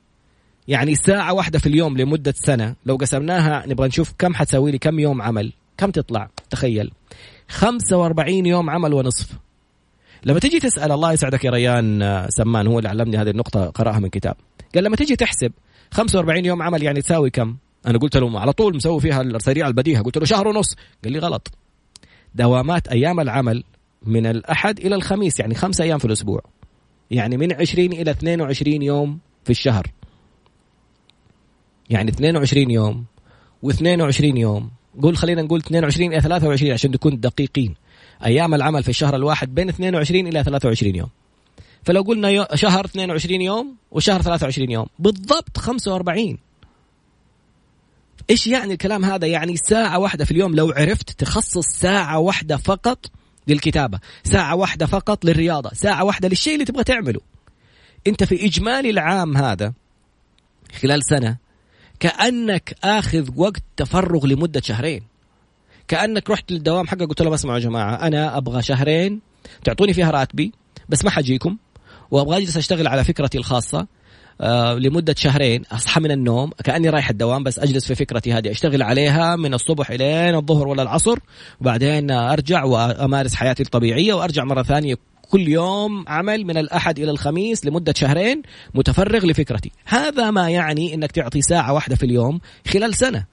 يعني 0.68 0.94
ساعة 0.94 1.32
واحدة 1.32 1.58
في 1.58 1.66
اليوم 1.66 1.96
لمدة 1.96 2.34
سنة. 2.36 2.74
لو 2.86 2.96
قسمناها 2.96 3.66
نبغى 3.66 3.88
نشوف 3.88 4.12
كم 4.18 4.34
حتسوي 4.34 4.70
لي 4.70 4.78
كم 4.78 4.98
يوم 4.98 5.22
عمل. 5.22 5.52
كم 5.76 5.90
تطلع؟ 5.90 6.30
تخيل. 6.50 6.90
45 7.48 8.46
يوم 8.46 8.70
عمل 8.70 8.94
ونصف. 8.94 9.28
لما 10.24 10.40
تيجي 10.40 10.60
تسأل 10.60 10.92
الله 10.92 11.12
يسعدك 11.12 11.44
يا 11.44 11.50
ريان 11.50 12.02
آه، 12.02 12.26
سمان 12.28 12.66
هو 12.66 12.78
اللي 12.78 12.88
علمني 12.88 13.16
هذه 13.16 13.30
النقطة 13.30 13.66
قرأها 13.66 13.98
من 13.98 14.08
كتاب. 14.08 14.36
قال 14.74 14.84
لما 14.84 14.96
تيجي 14.96 15.16
تحسب 15.16 15.52
45 15.90 16.44
يوم 16.44 16.62
عمل 16.62 16.82
يعني 16.82 17.02
تساوي 17.02 17.30
كم؟ 17.30 17.56
أنا 17.86 17.98
قلت 17.98 18.16
له 18.16 18.40
على 18.40 18.52
طول 18.52 18.76
مسوي 18.76 19.00
فيها 19.00 19.22
السريع 19.22 19.68
البديهة. 19.68 20.02
قلت 20.02 20.18
له 20.18 20.24
شهر 20.24 20.48
ونص. 20.48 20.76
قال 21.04 21.12
لي 21.12 21.18
غلط. 21.18 21.50
دوامات 22.34 22.88
أيام 22.88 23.20
العمل 23.20 23.64
من 24.02 24.26
الأحد 24.26 24.78
إلى 24.78 24.94
الخميس 24.94 25.40
يعني 25.40 25.54
خمسة 25.54 25.84
أيام 25.84 25.98
في 25.98 26.04
الأسبوع. 26.04 26.40
يعني 27.10 27.36
من 27.36 27.52
20 27.52 27.92
إلى 27.92 28.10
22 28.10 28.82
يوم 28.82 29.18
في 29.44 29.50
الشهر. 29.50 29.86
يعني 31.90 32.10
22 32.10 32.70
يوم 32.70 33.04
و22 33.66 34.20
يوم. 34.20 34.70
قول 35.02 35.16
خلينا 35.16 35.42
نقول 35.42 35.60
22 35.60 36.12
إلى 36.12 36.20
23 36.20 36.72
عشان 36.72 36.90
نكون 36.90 37.20
دقيقين. 37.20 37.74
أيام 38.24 38.54
العمل 38.54 38.82
في 38.82 38.88
الشهر 38.88 39.16
الواحد 39.16 39.54
بين 39.54 39.68
22 39.68 40.26
إلى 40.26 40.44
23 40.44 40.94
يوم. 40.96 41.08
فلو 41.84 42.02
قلنا 42.02 42.54
شهر 42.54 42.84
22 42.84 43.40
يوم 43.40 43.76
وشهر 43.90 44.22
23 44.22 44.70
يوم 44.70 44.86
بالضبط 44.98 45.58
45 45.58 46.38
إيش 48.30 48.46
يعني 48.46 48.72
الكلام 48.72 49.04
هذا؟ 49.04 49.26
يعني 49.26 49.56
ساعة 49.56 49.98
واحدة 49.98 50.24
في 50.24 50.30
اليوم 50.30 50.54
لو 50.54 50.70
عرفت 50.70 51.10
تخصص 51.10 51.66
ساعة 51.66 52.18
واحدة 52.18 52.56
فقط 52.56 53.06
للكتابة. 53.48 53.98
ساعة 54.24 54.54
واحدة 54.54 54.87
فقط 54.87 55.24
للرياضة. 55.24 55.70
ساعة 55.74 56.04
واحدة 56.04 56.28
للشيء 56.28 56.54
اللي 56.54 56.64
تبغى 56.64 56.85
تعمله. 56.85 57.20
أنت 58.07 58.24
في 58.24 58.46
إجمالي 58.46 58.90
العام 58.90 59.37
هذا 59.37 59.72
خلال 60.80 61.00
سنة 61.04 61.37
كأنك 62.00 62.74
آخذ 62.85 63.28
وقت 63.37 63.62
تفرغ 63.76 64.26
لمدة 64.26 64.61
شهرين. 64.61 65.02
كأنك 65.88 66.30
رحت 66.30 66.52
للدوام 66.52 66.87
حقك 66.87 67.02
قلت 67.02 67.22
لهم 67.22 67.33
اسمعوا 67.33 67.59
يا 67.59 67.62
جماعة 67.62 67.94
أنا 67.94 68.37
أبغى 68.37 68.62
شهرين 68.62 69.20
تعطوني 69.64 69.92
فيها 69.92 70.11
راتبي 70.11 70.52
بس 70.88 71.04
ما 71.04 71.11
حجيكم 71.11 71.57
وأبغى 72.11 72.37
أجلس 72.37 72.57
أشتغل 72.57 72.87
على 72.87 73.04
فكرتي 73.04 73.38
الخاصة. 73.38 73.87
آه 74.40 74.75
لمدة 74.75 75.14
شهرين 75.18 75.62
أصحى 75.73 76.01
من 76.01 76.11
النوم 76.11 76.51
كأني 76.64 76.90
رايح 76.90 77.11
الدوام 77.11 77.44
بس 77.44 77.59
أجلس 77.59 77.87
في 77.87 77.94
فكرتي 77.94 78.33
هذه 78.33 78.51
أشتغل 78.51 78.83
عليها 78.83 79.37
من 79.37 79.55
الصبح 79.55 79.90
إلين 79.90 80.35
الظهر 80.35 80.68
ولا 80.68 80.83
العصر 80.83 81.18
وبعدين 81.61 82.11
أرجع 82.11 82.64
وأمارس 82.64 83.35
حياتي 83.35 83.62
الطبيعية 83.62 84.14
وأرجع 84.14 84.44
مرة 84.44 84.62
ثانية 84.62 84.97
كل 85.31 85.49
يوم 85.49 86.05
عمل 86.09 86.44
من 86.44 86.57
الأحد 86.57 86.99
إلى 86.99 87.11
الخميس 87.11 87.66
لمدة 87.66 87.94
شهرين 87.97 88.42
متفرغ 88.75 89.27
لفكرتي. 89.27 89.73
هذا 89.85 90.31
ما 90.31 90.51
يعني 90.51 90.94
أنك 90.94 91.12
تعطي 91.12 91.42
ساعة 91.42 91.73
واحدة 91.73 91.97
في 91.97 92.07
اليوم 92.07 92.40
خلال 92.66 92.94
سنة. 92.94 93.25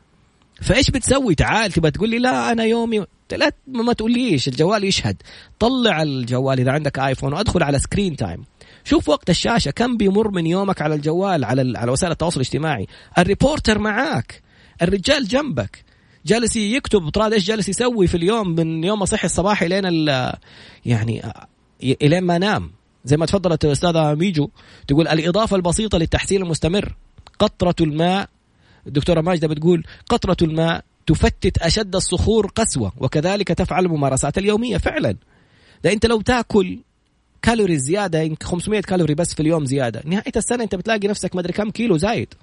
فإيش 0.61 0.91
بتسوي؟ 0.91 1.35
تعال 1.35 1.71
تبى 1.71 1.91
تقول 1.91 2.09
لي 2.09 2.19
لا 2.19 2.51
أنا 2.51 2.63
يومي 2.63 3.05
لا 3.31 3.51
ما 3.67 3.93
تقوليش 3.93 4.47
الجوال 4.47 4.83
يشهد. 4.83 5.21
طلع 5.59 6.01
الجوال 6.01 6.59
إذا 6.59 6.71
عندك 6.71 6.99
ايفون 6.99 7.33
وأدخل 7.33 7.63
على 7.63 7.79
screen 7.79 8.15
time 8.15 8.43
شوف 8.83 9.09
وقت 9.09 9.29
الشاشة 9.29 9.71
كم 9.71 9.97
بيمر 9.97 10.31
من 10.31 10.47
يومك 10.47 10.81
على 10.81 10.95
الجوال 10.95 11.45
على 11.45 11.77
على 11.77 11.91
وسائل 11.91 12.11
التواصل 12.11 12.35
الاجتماعي. 12.35 12.87
ال 13.17 13.24
reporter 13.24 13.79
معاك 13.79 14.41
الرجال 14.81 15.27
جنبك. 15.27 15.83
جالس 16.25 16.55
يكتب 16.55 17.09
طراد 17.09 17.33
إيش 17.33 17.45
جالس 17.45 17.69
يسوي 17.69 18.07
في 18.07 18.17
اليوم 18.17 18.49
من 18.49 18.83
يوم 18.83 18.99
ما 18.99 19.05
صحي 19.05 19.25
الصباح 19.25 19.61
إلين 19.63 19.85
يعني 20.85 21.21
إلين 21.83 22.23
ما 22.23 22.37
نام. 22.37 22.71
زي 23.05 23.17
ما 23.17 23.25
تفضلت 23.25 23.65
الاستاذه 23.65 24.15
ميجو 24.15 24.49
تقول 24.87 25.07
الإضافة 25.07 25.55
البسيطة 25.55 25.97
للتحسين 25.97 26.41
المستمر. 26.41 26.95
قطرة 27.39 27.75
الماء 27.81 28.29
الدكتوره 28.87 29.21
ماجدة 29.21 29.47
بتقول 29.47 29.83
قطرة 30.09 30.37
الماء 30.41 30.83
تفتت 31.07 31.57
أشد 31.57 31.95
الصخور 31.95 32.47
قسوة 32.47 32.91
وكذلك 32.97 33.47
تفعل 33.47 33.85
الممارسات 33.85 34.37
اليومية 34.37 34.77
فعلا. 34.77 35.15
ده 35.83 35.93
أنت 35.93 36.05
لو 36.05 36.21
تاكل 36.21 36.79
كالوري 37.41 37.77
زيادة 37.79 38.21
يمكن 38.21 38.45
500 38.45 38.81
كالوري 38.81 39.15
بس 39.15 39.33
في 39.33 39.39
اليوم 39.39 39.65
زيادة. 39.65 40.01
نهاية 40.05 40.31
السنة 40.35 40.63
أنت 40.63 40.75
بتلاقي 40.75 41.07
نفسك 41.07 41.35
مدري 41.35 41.53
كم 41.53 41.69
كيلو 41.69 41.97
زايد. 41.97 42.33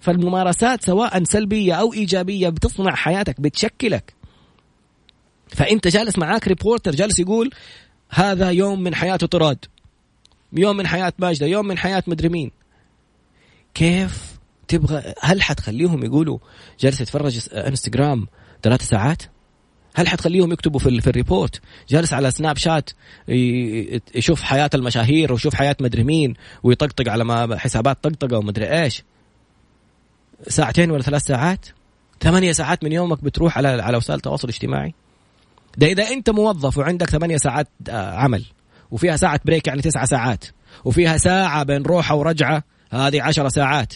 فالممارسات 0.00 0.84
سواء 0.84 1.24
سلبية 1.24 1.74
أو 1.74 1.92
إيجابية 1.92 2.48
بتصنع 2.48 2.94
حياتك 2.94 3.40
بتشكلك. 3.40 4.14
فأنت 5.48 5.88
جالس 5.88 6.18
معاك 6.18 6.48
reporter 6.48 6.90
جالس 6.90 7.18
يقول 7.18 7.50
هذا 8.10 8.50
يوم 8.50 8.82
من 8.82 8.94
حياة 8.94 9.16
طراد 9.16 9.64
يوم 10.52 10.76
من 10.76 10.86
حياة 10.86 11.12
ماجدة 11.18 11.46
يوم 11.46 11.66
من 11.66 11.78
حياة 11.78 12.02
مدري 12.06 12.28
مين. 12.28 12.50
كيف 13.74 14.38
تبغى 14.68 15.14
هل 15.20 15.42
حتخليهم 15.42 16.04
يقولوا 16.04 16.38
جالس 16.80 17.00
يتفرج 17.00 17.48
إنستغرام 17.52 18.26
ثلاث 18.62 18.82
ساعات؟ 18.82 19.22
هل 19.98 20.08
حتخليهم 20.08 20.52
يكتبوا 20.52 20.80
في, 20.80 21.00
في 21.00 21.10
ال 21.10 21.16
report؟ 21.16 21.60
جالس 21.88 22.12
على 22.12 22.30
سناب 22.30 22.56
شات 22.56 22.90
يشوف 24.14 24.42
حياة 24.42 24.70
المشاهير 24.74 25.32
ويشوف 25.32 25.54
حياة 25.54 25.76
مدري 25.80 26.04
مين 26.04 26.34
ويطقطق 26.62 27.08
على 27.12 27.24
ما 27.24 27.58
حسابات 27.58 28.04
طقطقة 28.04 28.38
ومدري 28.38 28.82
إيش. 28.82 29.04
ساعتين 30.48 30.90
ولا 30.90 31.02
ثلاث 31.02 31.22
ساعات؟ 31.22 31.66
ثمانية 32.20 32.52
ساعات 32.52 32.84
من 32.84 32.92
يومك 32.92 33.24
بتروح 33.24 33.58
على 33.58 33.68
على 33.68 33.96
وسائل 33.96 34.16
التواصل 34.16 34.48
الاجتماعي؟ 34.48 34.94
ده 35.76 35.86
إذا 35.86 36.08
أنت 36.08 36.30
موظف 36.30 36.78
وعندك 36.78 37.10
ثمانية 37.10 37.36
ساعات 37.36 37.68
آه، 37.88 38.14
عمل 38.14 38.44
وفيها 38.90 39.16
ساعة 39.16 39.40
بريك 39.44 39.66
يعني 39.66 39.82
تسعة 39.82 40.04
ساعات 40.04 40.44
وفيها 40.84 41.16
ساعة 41.16 41.62
بين 41.62 41.82
روحة 41.82 42.14
ورجعة 42.14 42.64
هذه 42.90 43.22
عشرة 43.22 43.48
ساعات. 43.48 43.94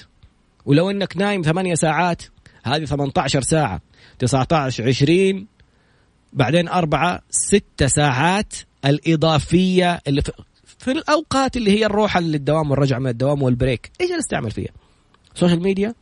ولو 0.66 0.90
إنك 0.90 1.16
نايم 1.16 1.42
ثمانية 1.42 1.74
ساعات 1.74 2.22
هذه 2.64 2.84
18 2.84 3.42
ساعة. 3.42 3.80
19 4.18 4.88
20 4.88 5.46
بعدين 6.32 6.68
أربعة 6.68 7.20
ستة 7.30 7.86
ساعات 7.86 8.54
الإضافية 8.84 10.00
اللي 10.06 10.22
في, 10.22 10.32
في 10.78 10.90
الأوقات 10.92 11.56
اللي 11.56 11.70
هي 11.70 11.86
الروحة 11.86 12.20
للدوام 12.20 12.70
والرجعة 12.70 12.98
من 12.98 13.06
الدوام 13.06 13.42
وال 13.42 13.54
break. 13.54 13.90
إيش 14.00 14.10
جالس 14.10 14.26
تعمل 14.26 14.50
فيها؟ 14.50 14.72
social 15.34 15.62
media 15.62 15.94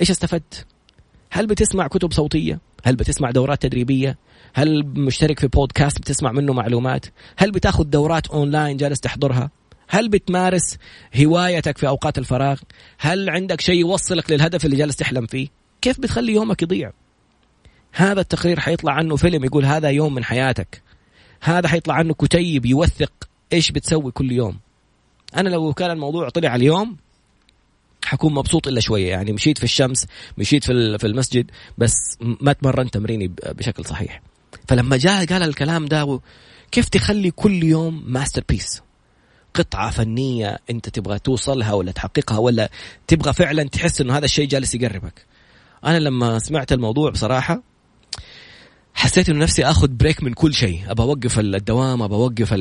إيش 0.00 0.10
استفدت؟ 0.10 0.66
هل 1.30 1.46
بتسمع 1.46 1.86
كتب 1.86 2.12
صوتية؟ 2.12 2.60
هل 2.84 2.96
بتسمع 2.96 3.30
دورات 3.30 3.62
تدريبية؟ 3.62 4.18
هل 4.54 4.86
مشترك 4.86 5.40
في 5.40 5.48
بودكاست 5.48 5.98
بتسمع 5.98 6.32
منه 6.32 6.52
معلومات؟ 6.52 7.06
هل 7.36 7.50
بتاخذ 7.50 7.84
دورات 7.84 8.26
اونلاين 8.26 8.76
جالس 8.76 9.00
تحضرها؟ 9.00 9.50
هل 9.88 10.08
بتمارس 10.08 10.76
هوايتك 11.22 11.78
في 11.78 11.88
أوقات 11.88 12.18
الفراغ؟ 12.18 12.60
هل 12.98 13.30
عندك 13.30 13.60
شيء 13.60 13.80
يوصلك 13.80 14.30
للهدف 14.30 14.64
اللي 14.64 14.76
جالس 14.76 14.96
تحلم 14.96 15.26
فيه؟ 15.26 15.48
كيف 15.80 16.00
بتخلي 16.00 16.32
يومك 16.32 16.62
يضيع؟ 16.62 16.92
هذا 17.92 18.20
التقرير 18.20 18.60
حيطلع 18.60 18.92
عنه 18.92 19.16
فيلم 19.16 19.44
يقول 19.44 19.64
هذا 19.64 19.88
يوم 19.90 20.14
من 20.14 20.24
حياتك. 20.24 20.82
هذا 21.40 21.68
حيطلع 21.68 21.94
عنه 21.94 22.14
كتيب 22.14 22.66
يوثق 22.66 23.12
إيش 23.52 23.72
بتسوي 23.72 24.10
كل 24.12 24.32
يوم. 24.32 24.58
أنا 25.36 25.48
لو 25.48 25.72
كان 25.72 25.90
الموضوع 25.90 26.28
طلع 26.28 26.54
اليوم 26.54 26.96
حكون 28.04 28.34
مبسوط 28.34 28.68
إلا 28.68 28.80
شوية. 28.80 29.10
يعني 29.10 29.32
مشيت 29.32 29.58
في 29.58 29.64
الشمس 29.64 30.06
مشيت 30.38 30.64
في 30.64 30.98
في 30.98 31.06
المسجد 31.06 31.50
بس 31.78 32.18
ما 32.20 32.52
تمرنت 32.52 32.94
تمريني 32.94 33.32
بشكل 33.46 33.84
صحيح. 33.84 34.22
فلما 34.68 34.96
جاء 34.96 35.26
قال 35.26 35.42
الكلام 35.42 35.86
ده 35.86 36.20
كيف 36.72 36.88
تخلي 36.88 37.30
كل 37.30 37.64
يوم 37.64 38.04
masterpiece 38.06 38.82
قطعة 39.54 39.90
فنية 39.90 40.58
أنت 40.70 40.88
تبغى 40.88 41.18
توصلها 41.18 41.72
ولا 41.72 41.92
تحققها 41.92 42.38
ولا 42.38 42.70
تبغى 43.06 43.32
فعلا 43.32 43.62
تحس 43.62 44.00
أنه 44.00 44.16
هذا 44.16 44.24
الشيء 44.24 44.48
جالس 44.48 44.74
يقربك. 44.74 45.26
أنا 45.84 45.98
لما 45.98 46.38
سمعت 46.38 46.72
الموضوع 46.72 47.10
بصراحة 47.10 47.62
حسيت 48.98 49.28
إنه 49.28 49.38
نفسي 49.38 49.64
آخذ 49.64 49.88
break 49.88 50.22
من 50.22 50.32
كل 50.32 50.54
شيء. 50.54 50.80
ابى 50.88 51.02
أوقف 51.02 51.38
الدوام 51.38 52.02
ابى 52.02 52.14
أوقف 52.14 52.52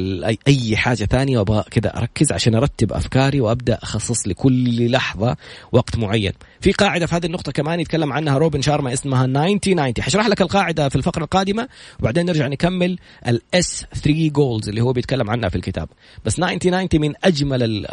أي 0.48 0.78
حاجة 0.78 1.06
ثانية 1.06 1.38
وأبغى 1.38 1.64
كذا 1.72 1.98
أركز 1.98 2.32
عشان 2.32 2.56
أرتب 2.56 2.94
أفكاري 2.94 3.42
وأبدأ 3.42 3.80
أخصص 3.84 4.28
لكل 4.28 4.92
لحظة 4.92 5.38
وقت 5.72 5.98
معين. 5.98 6.32
في 6.62 6.72
قاعدة 6.72 7.06
في 7.06 7.16
هذه 7.16 7.26
النقطة 7.26 7.52
كمان 7.52 7.80
يتكلم 7.80 8.14
عنها 8.14 8.38
روبن 8.38 8.62
شارما 8.62 8.94
اسمها 8.94 9.28
90 9.28 9.60
90 9.60 9.94
حشرح 10.00 10.28
لك 10.28 10.42
القاعدة 10.42 10.90
في 10.90 10.96
الفقرة 10.96 11.24
القادمة 11.24 11.68
وبعدين 12.00 12.26
نرجع 12.26 12.48
نكمل 12.48 13.00
ال 13.28 13.57
S 13.57 13.86
3 13.94 14.30
goals 14.30 14.70
اللي 14.70 14.82
هو 14.82 14.94
بيتكلم 14.94 15.30
عنها 15.30 15.50
في 15.50 15.56
الكتاب. 15.56 15.90
بس 16.26 16.36
90 16.36 16.60
90 16.60 16.88
من 16.94 17.14
أجمل 17.24 17.86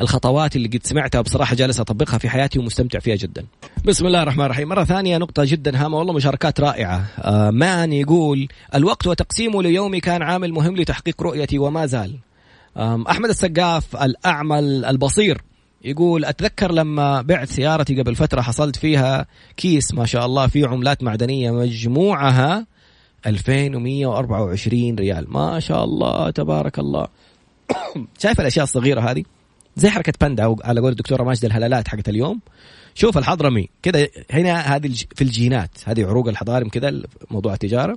الخطوات 0.00 0.56
اللي 0.56 0.68
قد 0.68 0.80
سمعتها 0.82 1.20
بصراحه 1.20 1.54
جالس 1.54 1.80
أطبقها 1.80 2.18
في 2.18 2.28
حياتي 2.28 2.58
ومستمتع 2.58 2.98
فيها 2.98 3.16
جدا. 3.16 3.44
بسم 3.84 4.06
الله 4.06 4.22
الرحمن 4.22 4.44
الرحيم. 4.44 4.68
مرة 4.68 4.84
ثانية 4.84 5.18
نقطة 5.18 5.44
جدا 5.44 5.84
هامة 5.84 5.98
والله 5.98 6.12
مشاركات 6.12 6.60
رائعة. 6.60 7.04
آه 7.18 7.50
مان 7.50 7.92
يقول 7.92 8.48
الوقت 8.74 9.06
وتقسيمه 9.06 9.62
ليومي 9.62 10.00
كان 10.00 10.22
عامل 10.22 10.52
مهم 10.52 10.76
لتحقيق 10.76 11.22
رؤيتي 11.22 11.58
وما 11.58 11.86
زال. 11.86 12.18
أحمد 13.10 13.28
السقاف 13.28 13.96
الأعمى 13.96 14.58
البصير. 14.58 15.42
يقول 15.84 16.24
أتذكر 16.24 16.72
لما 16.72 17.22
بعت 17.22 17.48
سيارتي 17.48 18.00
قبل 18.00 18.14
فترة 18.14 18.40
حصلت 18.40 18.76
فيها 18.76 19.26
كيس 19.56 19.94
ما 19.94 20.06
شاء 20.06 20.26
الله 20.26 20.46
فيه 20.46 20.66
عملات 20.66 21.02
معدنية 21.02 21.50
مجموعها 21.50 22.66
2124 23.26 24.94
ريال. 24.94 25.32
ما 25.32 25.60
شاء 25.60 25.84
الله 25.84 26.30
تبارك 26.30 26.78
الله. 26.78 27.08
شايف 28.22 28.40
الأشياء 28.40 28.64
الصغيرة 28.64 29.00
هذه؟ 29.00 29.24
زي 29.76 29.90
حركة 29.90 30.12
باندا 30.20 30.56
على 30.64 30.80
قول 30.80 30.90
الدكتورة 30.90 31.22
ماجده 31.22 31.48
الهلالات 31.48 31.88
حقت 31.88 32.08
اليوم. 32.08 32.40
شوف 32.94 33.18
الحضرمي 33.18 33.68
كذا 33.82 34.08
هنا 34.30 34.60
هذه 34.60 34.94
في 35.16 35.24
الجينات 35.24 35.70
هذه 35.84 36.06
عروق 36.06 36.28
الحضارم 36.28 36.68
كذا 36.68 37.02
موضوع 37.30 37.52
التجارة. 37.52 37.96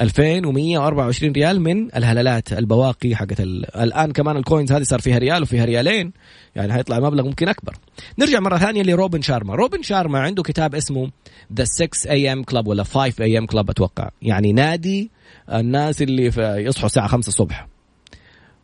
2124 0.00 1.32
ريال 1.32 1.60
من 1.60 1.96
الهلالات 1.96 2.52
البواقي 2.52 3.16
حقت 3.16 3.40
الآن 3.40 4.12
كمان 4.12 4.36
ال 4.36 4.42
coins 4.42 4.72
هذه 4.72 4.82
صار 4.82 5.00
فيها 5.00 5.18
ريال 5.18 5.42
وفيها 5.42 5.64
ريالين. 5.64 6.12
يعني 6.56 6.72
حيطلع 6.72 7.00
مبلغ 7.00 7.24
ممكن 7.24 7.48
أكبر. 7.48 7.76
نرجع 8.18 8.40
مرة 8.40 8.58
ثانية 8.58 8.82
لروبن 8.82 9.22
شارما. 9.22 9.54
روبن 9.54 9.82
شارما 9.82 10.18
عنده 10.18 10.42
كتاب 10.42 10.74
اسمه 10.74 11.10
The 11.54 11.64
6 11.64 12.10
AM 12.10 12.42
Club 12.42 12.66
ولا 12.66 12.84
5 12.84 13.24
AM 13.24 13.46
Club 13.46 13.70
أتوقع. 13.70 14.10
يعني 14.22 14.52
نادي 14.52 15.10
الناس 15.52 16.02
اللي 16.02 16.32
يصحوا 16.38 16.86
الساعة 16.86 17.06
5 17.06 17.28
الصبح. 17.28 17.68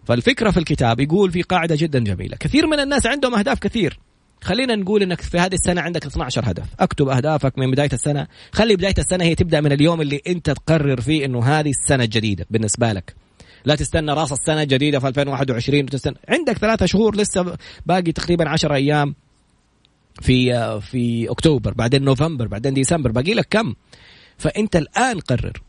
فالفكرة 0.05 0.51
في 0.51 0.57
الكتاب 0.57 1.01
يقول 1.01 1.31
في 1.31 1.43
قاعدة 1.43 1.77
جدا 1.79 1.99
جميلة. 1.99 2.37
كثير 2.37 2.67
من 2.67 2.81
الناس 2.81 3.07
عندهم 3.07 3.35
أهداف 3.35 3.59
كثير. 3.59 3.99
خلينا 4.45 4.77
نقول 4.77 5.03
إنك 5.03 5.21
في 5.21 5.39
هذه 5.39 5.55
السنة 5.55 5.81
عندك 5.81 6.07
12 6.07 6.43
هدف. 6.45 6.67
اكتب 6.81 7.09
أهدافك 7.09 7.59
من 7.59 7.71
بداية 7.71 7.93
السنة. 7.93 8.27
خلي 8.53 8.77
بداية 8.77 8.95
السنة 8.99 9.25
هي 9.25 9.35
تبدأ 9.35 9.61
من 9.61 9.73
اليوم 9.73 10.01
اللي 10.01 10.21
أنت 10.27 10.51
تقرر 10.51 11.01
فيه 11.01 11.25
إنه 11.25 11.45
هذه 11.45 11.71
السنة 11.71 12.05
الجديدة 12.05 12.47
بالنسبة 12.51 12.93
لك. 12.93 13.15
لا 13.65 13.75
تستنى 13.75 14.13
راس 14.13 14.33
السنة 14.33 14.63
الجديدة 14.63 14.99
في 14.99 15.09
2021 15.09 15.85
وتستنى 15.85 16.17
عندك 16.29 16.59
ثلاثة 16.59 16.87
شهور 16.87 17.17
لسه 17.17 17.57
باقي 17.87 18.13
تقريبا 18.13 18.49
10 18.49 18.75
أيام 18.75 19.15
في 20.21 20.81
في 20.81 21.31
أكتوبر 21.31 21.75
بعدين 21.75 22.03
نوفمبر 22.03 22.47
بعدين 22.47 22.75
ديسمبر 22.75 23.11
باقي 23.11 23.35
لك 23.35 23.47
كم؟ 23.51 23.75
فأنت 24.39 24.77
الآن 24.77 25.21
قرر. 25.21 25.63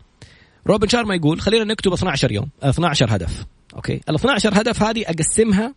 روبن 0.67 0.87
شارما 0.87 1.15
يقول 1.15 1.41
خلينا 1.41 1.63
نكتب 1.63 1.93
12 1.93 2.31
يوم 2.31 2.49
12 2.63 3.15
هدف. 3.15 3.45
أوكي؟ 3.75 4.01
ال 4.09 4.15
12 4.15 4.61
هدف 4.61 4.83
هذه 4.83 5.03
أقسمها 5.07 5.73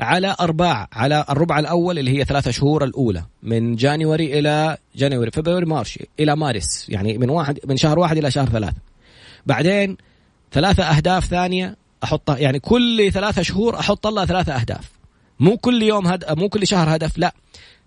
على 0.00 0.36
أرباع 0.40 0.88
على 0.92 1.24
الربع 1.30 1.58
الأول 1.58 1.98
اللي 1.98 2.18
هي 2.18 2.24
ثلاثة 2.24 2.50
شهور 2.50 2.84
الأولى 2.84 3.24
من 3.42 3.76
January 3.76 4.38
إلى 4.38 4.76
January 4.96 5.30
فبراير 5.30 5.66
March 5.66 5.98
إلى 6.20 6.36
مارس 6.36 6.86
يعني 6.88 7.18
من 7.18 7.30
واحد 7.30 7.58
من 7.64 7.76
شهر 7.76 7.98
واحد 7.98 8.16
إلى 8.16 8.30
شهر 8.30 8.46
ثلاثة. 8.46 8.76
بعدين 9.46 9.96
ثلاثة 10.52 10.84
أهداف 10.84 11.24
ثانية 11.24 11.76
أحطها 12.04 12.38
يعني 12.38 12.58
كل 12.58 13.12
ثلاثة 13.12 13.42
شهور 13.42 13.78
أحط 13.78 14.06
له 14.06 14.26
ثلاثة 14.26 14.52
أهداف. 14.52 14.90
مو 15.40 15.56
كل 15.56 15.82
يوم 15.82 16.06
هد... 16.06 16.38
مو 16.38 16.48
كل 16.48 16.66
شهر 16.66 16.96
هدف 16.96 17.18
لا. 17.18 17.34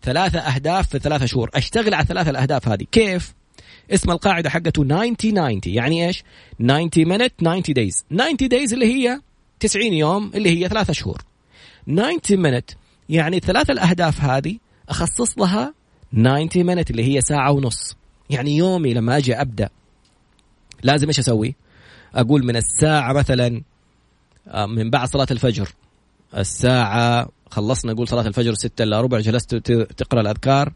ثلاثة 0.03 0.39
أهداف 0.39 0.89
في 0.89 0.99
ثلاثة 0.99 1.25
شهور. 1.25 1.49
أشتغل 1.55 1.93
على 1.93 2.03
الثلاثة 2.03 2.29
الأهداف 2.29 2.67
هذه. 2.67 2.85
كيف؟ 2.91 3.33
اسم 3.91 4.11
القاعدة 4.11 4.49
حقته 4.49 4.83
90 4.83 5.17
90 5.17 5.61
يعني 5.65 6.07
إيش؟ 6.07 6.23
90 6.59 6.89
minute 6.89 7.31
90 7.37 7.61
days. 7.61 8.03
90 8.09 8.37
days 8.37 8.73
اللي 8.73 8.85
هي 8.85 9.19
90 9.59 9.93
يوم 9.93 10.31
اللي 10.35 10.49
هي 10.49 10.69
ثلاثة 10.69 10.93
شهور. 10.93 11.21
90 11.95 12.43
minute 12.43 12.75
يعني 13.09 13.37
الثلاث 13.37 13.69
الأهداف 13.69 14.21
هذه 14.21 14.57
أخصص 14.89 15.39
لها 15.39 15.73
90 16.13 16.49
minute 16.49 16.89
اللي 16.89 17.03
هي 17.03 17.21
ساعة 17.21 17.51
ونص. 17.51 17.95
يعني 18.29 18.57
يومي 18.57 18.93
لما 18.93 19.17
أجي 19.17 19.41
أبدأ 19.41 19.69
لازم 20.83 21.07
إيش 21.07 21.19
أسوي؟ 21.19 21.55
أقول 22.15 22.45
من 22.45 22.55
الساعة 22.55 23.13
مثلا 23.13 23.61
آه، 24.47 24.65
من 24.65 24.89
بعد 24.89 25.07
صلاة 25.07 25.27
الفجر. 25.31 25.69
الساعة 26.37 27.29
خلصنا 27.51 27.93
نقول 27.93 28.07
صلاة 28.07 28.27
الفجر 28.27 28.53
ستة 28.53 28.83
إلا 28.83 29.01
ربع 29.01 29.19
جلست 29.19 29.55
تقرأ 29.97 30.21
الأذكار. 30.21 30.73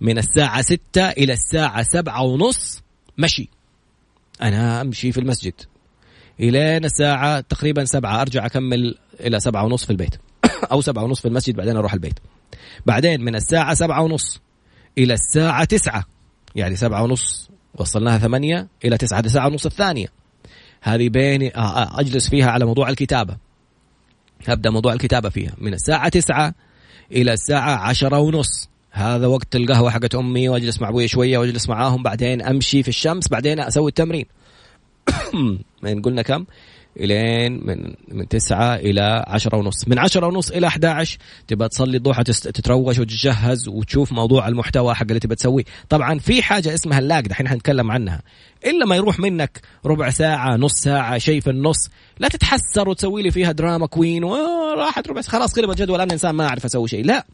من 0.00 0.18
الساعة 0.18 0.62
ستة 0.62 1.08
إلى 1.08 1.32
الساعة 1.32 1.82
سبعة 1.82 2.22
ونص 2.22 2.82
مشي. 3.18 3.48
أنا 4.42 4.80
أمشي 4.80 5.12
في 5.12 5.20
المسجد. 5.20 5.54
إلين 6.40 6.84
الساعة 6.84 7.40
تقريبا 7.40 7.84
سبعة 7.84 8.20
أرجع 8.20 8.46
أكمل 8.46 8.98
إلى 9.20 9.40
سبعة 9.40 9.64
ونص 9.64 9.84
في 9.84 9.90
البيت. 9.90 10.14
أو 10.72 10.80
سبعة 10.80 11.04
ونص 11.04 11.20
في 11.20 11.28
المسجد 11.28 11.56
بعدين 11.56 11.76
أروح 11.76 11.92
البيت. 11.92 12.18
بعدين 12.86 13.24
من 13.24 13.34
الساعة 13.34 13.74
سبعة 13.74 14.02
ونص 14.02 14.40
إلى 14.98 15.14
الساعة 15.14 15.64
تسعة 15.64 16.04
يعني 16.54 16.76
سبعة 16.76 17.02
ونص 17.02 17.50
وصلناها 17.74 18.18
ثمانية 18.18 18.68
إلى 18.84 18.98
تسعة 18.98 19.28
ساعة 19.28 19.46
ونص 19.46 19.66
الثانية. 19.66 20.06
هذه 20.82 21.08
بيني 21.08 21.56
آه، 21.56 21.60
آه، 21.60 22.00
أجلس 22.00 22.28
فيها 22.28 22.50
على 22.50 22.64
موضوع 22.64 22.88
الكتابة. 22.88 23.36
أبدأ 24.48 24.70
موضوع 24.70 24.92
الكتابة 24.92 25.28
فيها. 25.28 25.52
من 25.58 25.74
الساعة 25.74 26.08
تسعة 26.08 26.54
إلى 27.12 27.32
الساعة 27.32 27.76
عشرة 27.76 28.18
ونص. 28.18 28.68
هذا 28.90 29.26
وقت 29.26 29.56
القهوة 29.56 29.90
حقت 29.90 30.14
أمي 30.14 30.48
وأجلس 30.48 30.80
مع 30.80 30.88
أبوي 30.88 31.08
شوية 31.08 31.38
وأجلس 31.38 31.68
معاهم 31.68 32.02
بعدين 32.02 32.42
أمشي 32.42 32.82
في 32.82 32.88
الشمس 32.88 33.28
بعدين 33.28 33.60
أسوي 33.60 33.88
التمرين. 33.88 34.26
من 35.82 36.02
قلنا 36.02 36.22
كم؟ 36.22 36.44
إلين 36.96 37.66
من 37.66 37.94
من 38.08 38.28
9 38.28 38.76
إلى 38.76 39.24
10 39.26 39.56
ونص. 39.56 39.88
من 39.88 39.98
10 39.98 40.26
ونص 40.26 40.50
إلى 40.50 40.66
11 40.66 41.18
تبغى 41.48 41.68
تصلي 41.68 41.96
الضحى 41.96 42.24
تتروش 42.24 42.98
وتجهز 42.98 43.68
وتشوف 43.68 44.12
موضوع 44.12 44.48
المحتوى 44.48 44.94
حق 44.94 45.02
اللي 45.02 45.20
تبغى 45.20 45.36
تسويه. 45.36 45.64
طبعا 45.88 46.18
في 46.18 46.42
حاجة 46.42 46.74
اسمها 46.74 46.98
اللاق 46.98 47.20
دحين 47.20 47.48
حنتكلم 47.48 47.90
عنها. 47.90 48.22
إلا 48.66 48.86
ما 48.86 48.96
يروح 48.96 49.18
منك 49.18 49.60
ربع 49.86 50.10
ساعة 50.10 50.56
نص 50.56 50.72
ساعة 50.72 51.18
شيء 51.18 51.40
في 51.40 51.50
النص 51.50 51.88
لا 52.18 52.28
تتحسر 52.28 52.88
وتسوي 52.88 53.22
لي 53.22 53.30
فيها 53.30 53.52
drama 53.52 53.86
queen 53.86 54.24
وراحت 54.24 55.08
ربع 55.08 55.22
خلاص 55.22 55.54
قلبت 55.54 55.78
جدول 55.78 56.00
أنا 56.00 56.12
إنسان 56.12 56.34
ما 56.34 56.46
أعرف 56.46 56.64
أسوي 56.64 56.88
شيء. 56.88 57.04
لا. 57.04 57.26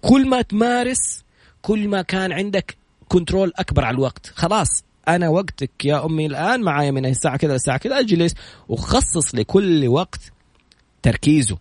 كل 0.00 0.28
ما 0.28 0.42
تمارس 0.42 1.24
كل 1.62 1.88
ما 1.88 2.02
كان 2.02 2.32
عندك 2.32 2.76
control 3.08 3.52
أكبر 3.56 3.84
على 3.84 3.94
الوقت. 3.94 4.32
خلاص. 4.34 4.84
أنا 5.08 5.28
وقتك 5.28 5.84
يا 5.84 6.06
أمي 6.06 6.26
الآن 6.26 6.62
معايا 6.62 6.90
من 6.90 7.06
الساعة 7.06 7.36
كذا 7.36 7.52
للساعه 7.52 7.78
كذا 7.78 7.98
أجلس 7.98 8.34
وخصص 8.68 9.34
لكل 9.34 9.88
وقت 9.88 10.20
تركيزه. 11.02 11.58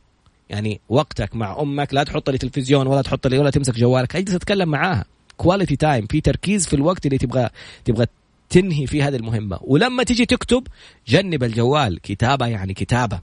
يعني 0.50 0.82
وقتك 0.90 1.36
مع 1.36 1.62
أمك 1.62 1.94
لا 1.94 2.04
تحط 2.04 2.30
لي 2.30 2.38
تلفزيون 2.38 2.88
ولا 2.88 3.02
تحط 3.02 3.28
لي 3.28 3.38
ولا 3.38 3.50
تمسك 3.50 3.76
جوالك 3.76 4.16
أجلس 4.16 4.36
أتكلم 4.36 4.70
معاها. 4.70 5.06
quality 5.38 5.76
time 5.76 6.06
في 6.08 6.22
تركيز 6.22 6.68
في 6.68 6.76
الوقت 6.76 7.06
اللي 7.06 7.18
تبغى 7.18 7.50
تبغى 7.86 8.06
تنهي 8.50 8.88
في 8.88 9.04
هذه 9.04 9.16
المهمة. 9.16 9.60
ولما 9.62 10.04
تيجي 10.04 10.26
تكتب 10.26 10.68
جنب 11.08 11.44
الجوال 11.44 12.02
كتابة 12.02 12.46
يعني 12.46 12.74
كتابة. 12.74 13.20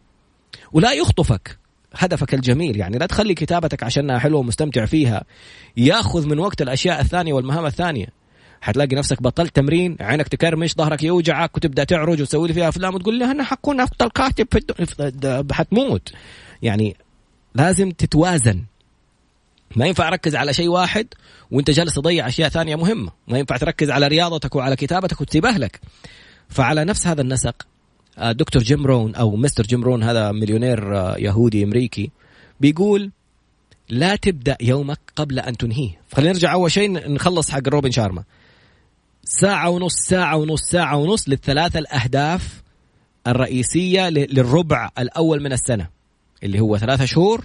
ولا 0.72 0.92
يخطفك 0.92 1.58
هدفك 1.94 2.34
الجميل. 2.34 2.76
يعني 2.76 2.98
لا 2.98 3.06
تخلي 3.06 3.34
كتابتك 3.34 3.82
عشانها 3.82 4.18
حلوة 4.18 4.40
ومستمتع 4.40 4.86
فيها. 4.86 5.24
ياخذ 5.76 6.26
من 6.26 6.38
وقت 6.38 6.62
الأشياء 6.62 7.00
الثانية 7.00 7.32
والمهام 7.32 7.66
الثانية. 7.66 8.19
حتلاقي 8.60 8.96
نفسك 8.96 9.22
بطلت 9.22 9.56
تمرين 9.56 9.96
عينك 10.00 10.28
تكرمش 10.28 10.74
ظهرك 10.74 11.02
يوجعك 11.02 11.56
وتبدأ 11.56 11.84
تعرج 11.84 12.22
وتسوي 12.22 12.48
لي 12.48 12.54
فيها 12.54 12.68
أفلام 12.68 12.94
وتقول 12.94 13.18
لي 13.18 13.24
أنا 13.24 13.44
حكون 13.44 13.80
أفضل 13.80 14.10
كاتب 14.10 14.46
في 14.50 15.52
حتموت. 15.52 16.12
يعني 16.62 16.96
لازم 17.54 17.90
تتوازن. 17.90 18.64
ما 19.76 19.86
ينفع 19.86 20.08
أركز 20.08 20.36
على 20.36 20.52
شيء 20.52 20.68
واحد 20.68 21.06
وأنت 21.50 21.70
جالس 21.70 21.94
تضيع 21.94 22.28
أشياء 22.28 22.48
ثانية 22.48 22.76
مهمة. 22.76 23.10
ما 23.28 23.38
ينفع 23.38 23.56
تركز 23.56 23.90
على 23.90 24.06
رياضتك 24.06 24.56
وعلى 24.56 24.76
كتابتك 24.76 25.20
وتسيب 25.20 25.46
أهلك. 25.46 25.80
فعلى 26.48 26.84
نفس 26.84 27.06
هذا 27.06 27.20
النسق 27.20 27.66
آه، 28.18 28.32
دكتور 28.32 28.62
جيم 28.62 28.86
رون 28.86 29.14
أو 29.14 29.36
مستر 29.36 29.62
جيم 29.62 29.84
رون 29.84 30.02
هذا 30.02 30.32
مليونير 30.32 30.96
آه، 30.96 31.16
يهودي 31.18 31.64
أمريكي 31.64 32.10
بيقول 32.60 33.10
لا 33.88 34.16
تبدأ 34.16 34.56
يومك 34.60 34.98
قبل 35.16 35.38
أن 35.38 35.56
تنهيه. 35.56 36.00
خلينا 36.12 36.32
نرجع 36.32 36.52
أول 36.52 36.70
شيء 36.70 37.10
نخلص 37.10 37.50
حق 37.50 37.68
روبن 37.68 37.90
شارما. 37.90 38.24
ساعة 39.24 39.70
ونص 39.70 39.94
ساعة 39.94 40.36
ونص 40.36 40.60
ساعة 40.62 40.96
ونص 40.96 41.28
للثلاثة 41.28 41.78
الأهداف 41.78 42.62
الرئيسية 43.26 44.08
للربع 44.08 44.90
الأول 44.98 45.42
من 45.42 45.52
السنة 45.52 45.88
اللي 46.42 46.60
هو 46.60 46.78
ثلاثة 46.78 47.04
شهور. 47.04 47.44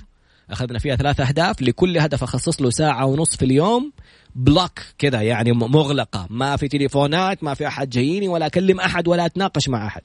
أخذنا 0.49 0.79
فيها 0.79 0.95
ثلاثة 0.95 1.27
أهداف 1.27 1.61
لكل 1.61 1.97
هدف 1.97 2.23
أخصص 2.23 2.61
له 2.61 2.69
ساعة 2.69 3.05
ونص 3.05 3.35
في 3.35 3.45
اليوم. 3.45 3.91
block 4.35 4.79
كذا 4.97 5.21
يعني 5.21 5.51
مغلقة 5.51 6.27
ما 6.29 6.55
في 6.55 6.67
تليفونات 6.67 7.43
ما 7.43 7.53
في 7.53 7.67
أحد 7.67 7.89
جاييني 7.89 8.27
ولا 8.27 8.45
أكلم 8.45 8.79
أحد 8.79 9.07
ولا 9.07 9.25
أتناقش 9.25 9.69
مع 9.69 9.87
أحد. 9.87 10.01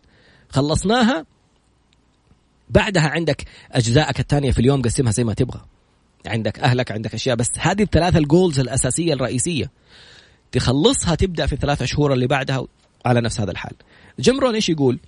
خلصناها. 0.48 1.26
بعدها 2.68 3.08
عندك 3.08 3.44
أجزائك 3.72 4.20
الثانية 4.20 4.50
في 4.50 4.58
اليوم 4.58 4.82
قسمها 4.82 5.12
زي 5.12 5.24
ما 5.24 5.34
تبغى. 5.34 5.60
عندك 6.26 6.58
أهلك 6.58 6.92
عندك 6.92 7.14
أشياء 7.14 7.36
بس 7.36 7.50
هذه 7.58 7.82
الثلاثة 7.82 8.18
ال 8.18 8.25
goals 8.25 8.60
الأساسية 8.60 9.12
الرئيسية. 9.12 9.70
تخلصها 10.52 11.14
تبدأ 11.14 11.46
في 11.46 11.52
الثلاثة 11.52 11.84
شهور 11.84 12.12
اللي 12.12 12.26
بعدها 12.26 12.66
على 13.06 13.20
نفس 13.20 13.40
هذا 13.40 13.50
الحال. 13.50 13.72
جمرون 14.18 14.54
إيش 14.54 14.68
يقول؟ 14.68 14.98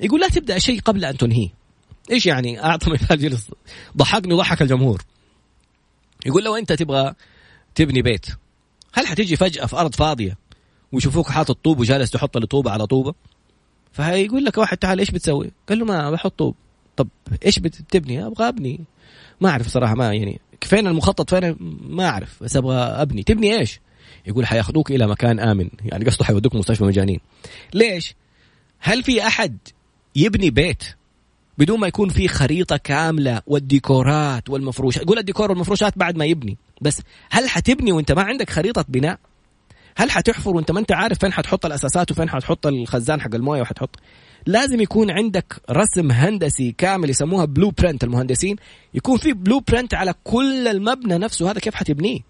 يقول 0.00 0.20
لا 0.20 0.28
تبدأ 0.28 0.58
شيء 0.58 0.80
قبل 0.80 1.04
أن 1.04 1.16
تنهيه. 1.16 1.48
إيش 2.10 2.26
يعني؟ 2.26 2.64
أعطى 2.64 2.90
مثال 2.90 3.18
جلس. 3.18 3.50
ضحكني 3.96 4.34
وضحك 4.34 4.62
الجمهور. 4.62 5.02
يقول 6.26 6.44
لو 6.44 6.56
أنت 6.56 6.72
تبغى 6.72 7.14
تبني 7.74 8.02
بيت 8.02 8.26
هل 8.92 9.06
حتيجي 9.06 9.36
فجأة 9.36 9.66
في 9.66 9.76
أرض 9.76 9.94
فاضية 9.94 10.38
ويشوفوك 10.92 11.30
حاطط 11.30 11.58
طوب 11.64 11.80
وجالس 11.80 12.10
تحط 12.10 12.36
الطوبه 12.36 12.70
على 12.70 12.86
طوبة؟ 12.86 13.14
فهيقول 13.92 14.44
لك 14.44 14.58
واحد 14.58 14.76
تعال 14.76 14.98
إيش 14.98 15.10
بتسوي؟ 15.10 15.50
قال 15.68 15.78
له 15.78 15.84
ما 15.84 16.10
بحط 16.10 16.38
طوب. 16.38 16.54
طب 16.96 17.08
إيش 17.46 17.58
بتبني؟ 17.58 18.26
أبغى 18.26 18.48
أبني. 18.48 18.80
ما 19.40 19.50
أعرف 19.50 19.68
صراحة 19.68 19.94
ما 19.94 20.14
يعني 20.14 20.40
فين 20.64 20.86
المخطط 20.86 21.34
فين 21.34 21.56
ما 21.88 22.08
أعرف 22.08 22.42
بس 22.42 22.56
أبغى 22.56 22.76
أبني. 22.76 23.22
تبني 23.22 23.58
إيش؟ 23.58 23.80
يقول 24.26 24.46
حياخذوك 24.46 24.90
إلى 24.90 25.06
مكان 25.06 25.40
آمن. 25.40 25.68
يعني 25.84 26.04
قصده 26.04 26.24
حيودوك 26.24 26.54
مستشفى 26.54 26.84
مجانين. 26.84 27.20
ليش؟ 27.74 28.14
هل 28.78 29.02
في 29.02 29.26
أحد 29.26 29.58
يبني 30.16 30.50
بيت 30.50 30.84
بدون 31.58 31.80
ما 31.80 31.86
يكون 31.86 32.08
في 32.08 32.28
خريطة 32.28 32.76
كاملة 32.76 33.42
والديكورات 33.46 34.50
والمفروشات؟ 34.50 35.02
يقول 35.02 35.18
الديكور 35.18 35.50
والمفروشات 35.50 35.98
بعد 35.98 36.16
ما 36.16 36.24
يبني. 36.24 36.56
بس 36.80 37.02
هل 37.30 37.48
حتبني 37.48 37.92
وأنت 37.92 38.12
ما 38.12 38.22
عندك 38.22 38.50
خريطة 38.50 38.84
بناء؟ 38.88 39.18
هل 39.96 40.10
حتحفر 40.10 40.56
وأنت 40.56 40.70
ما 40.70 40.80
أنت 40.80 40.92
عارف 40.92 41.18
فين 41.18 41.32
حتحط 41.32 41.66
الأساسات 41.66 42.10
وفين 42.10 42.30
حتحط 42.30 42.66
الخزان 42.66 43.20
حق 43.20 43.34
الموية 43.34 43.62
وحتحط؟ 43.62 43.96
لازم 44.46 44.80
يكون 44.80 45.10
عندك 45.10 45.62
رسم 45.70 46.10
هندسي 46.10 46.74
كامل 46.78 47.10
يسموها 47.10 47.44
blueprint 47.44 48.04
المهندسين. 48.04 48.56
يكون 48.94 49.18
في 49.18 49.32
بلو 49.32 49.60
برنت 49.60 49.94
على 49.94 50.14
كل 50.24 50.68
المبنى 50.68 51.18
نفسه 51.18 51.50
هذا 51.50 51.60
كيف 51.60 51.74
حتبنيه؟ 51.74 52.20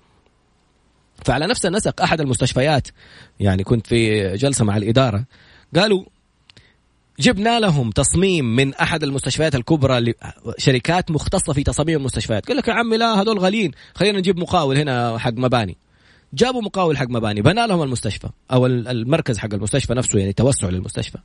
فعلى 1.25 1.47
نفس 1.47 1.66
النسق 1.66 2.03
أحد 2.03 2.21
المستشفيات 2.21 2.88
يعني 3.40 3.64
كنت 3.64 3.87
في 3.87 4.33
جلسة 4.37 4.64
مع 4.64 4.77
الإدارة 4.77 5.25
قالوا 5.77 6.05
جبنا 7.21 7.61
لهم 7.61 7.90
تصميم 7.90 8.57
من 8.57 8.75
أحد 8.75 9.03
المستشفيات 9.03 9.55
الكبرى 9.55 10.14
شركات 10.59 11.11
مختصة 11.11 11.53
في 11.53 11.64
تصاميم 11.64 11.99
المستشفيات. 11.99 12.47
قال 12.47 12.57
لك 12.57 12.68
يا 12.68 12.73
عمي 12.73 12.97
لا 12.97 13.23
هذول 13.23 13.38
غاليين 13.38 13.71
خلينا 13.94 14.18
نجيب 14.18 14.38
مقاول 14.38 14.79
هنا 14.79 15.18
حق 15.18 15.33
مباني. 15.33 15.77
جابوا 16.35 16.62
مقاول 16.62 16.97
حق 16.97 17.09
مباني 17.09 17.42
بنى 17.42 17.66
لهم 17.66 17.83
المستشفى 17.83 18.29
أو 18.53 18.66
المركز 18.66 19.38
حق 19.38 19.55
المستشفى 19.55 19.94
نفسه 19.94 20.18
يعني 20.18 20.33
توسع 20.33 20.68
للمستشفى. 20.68 21.18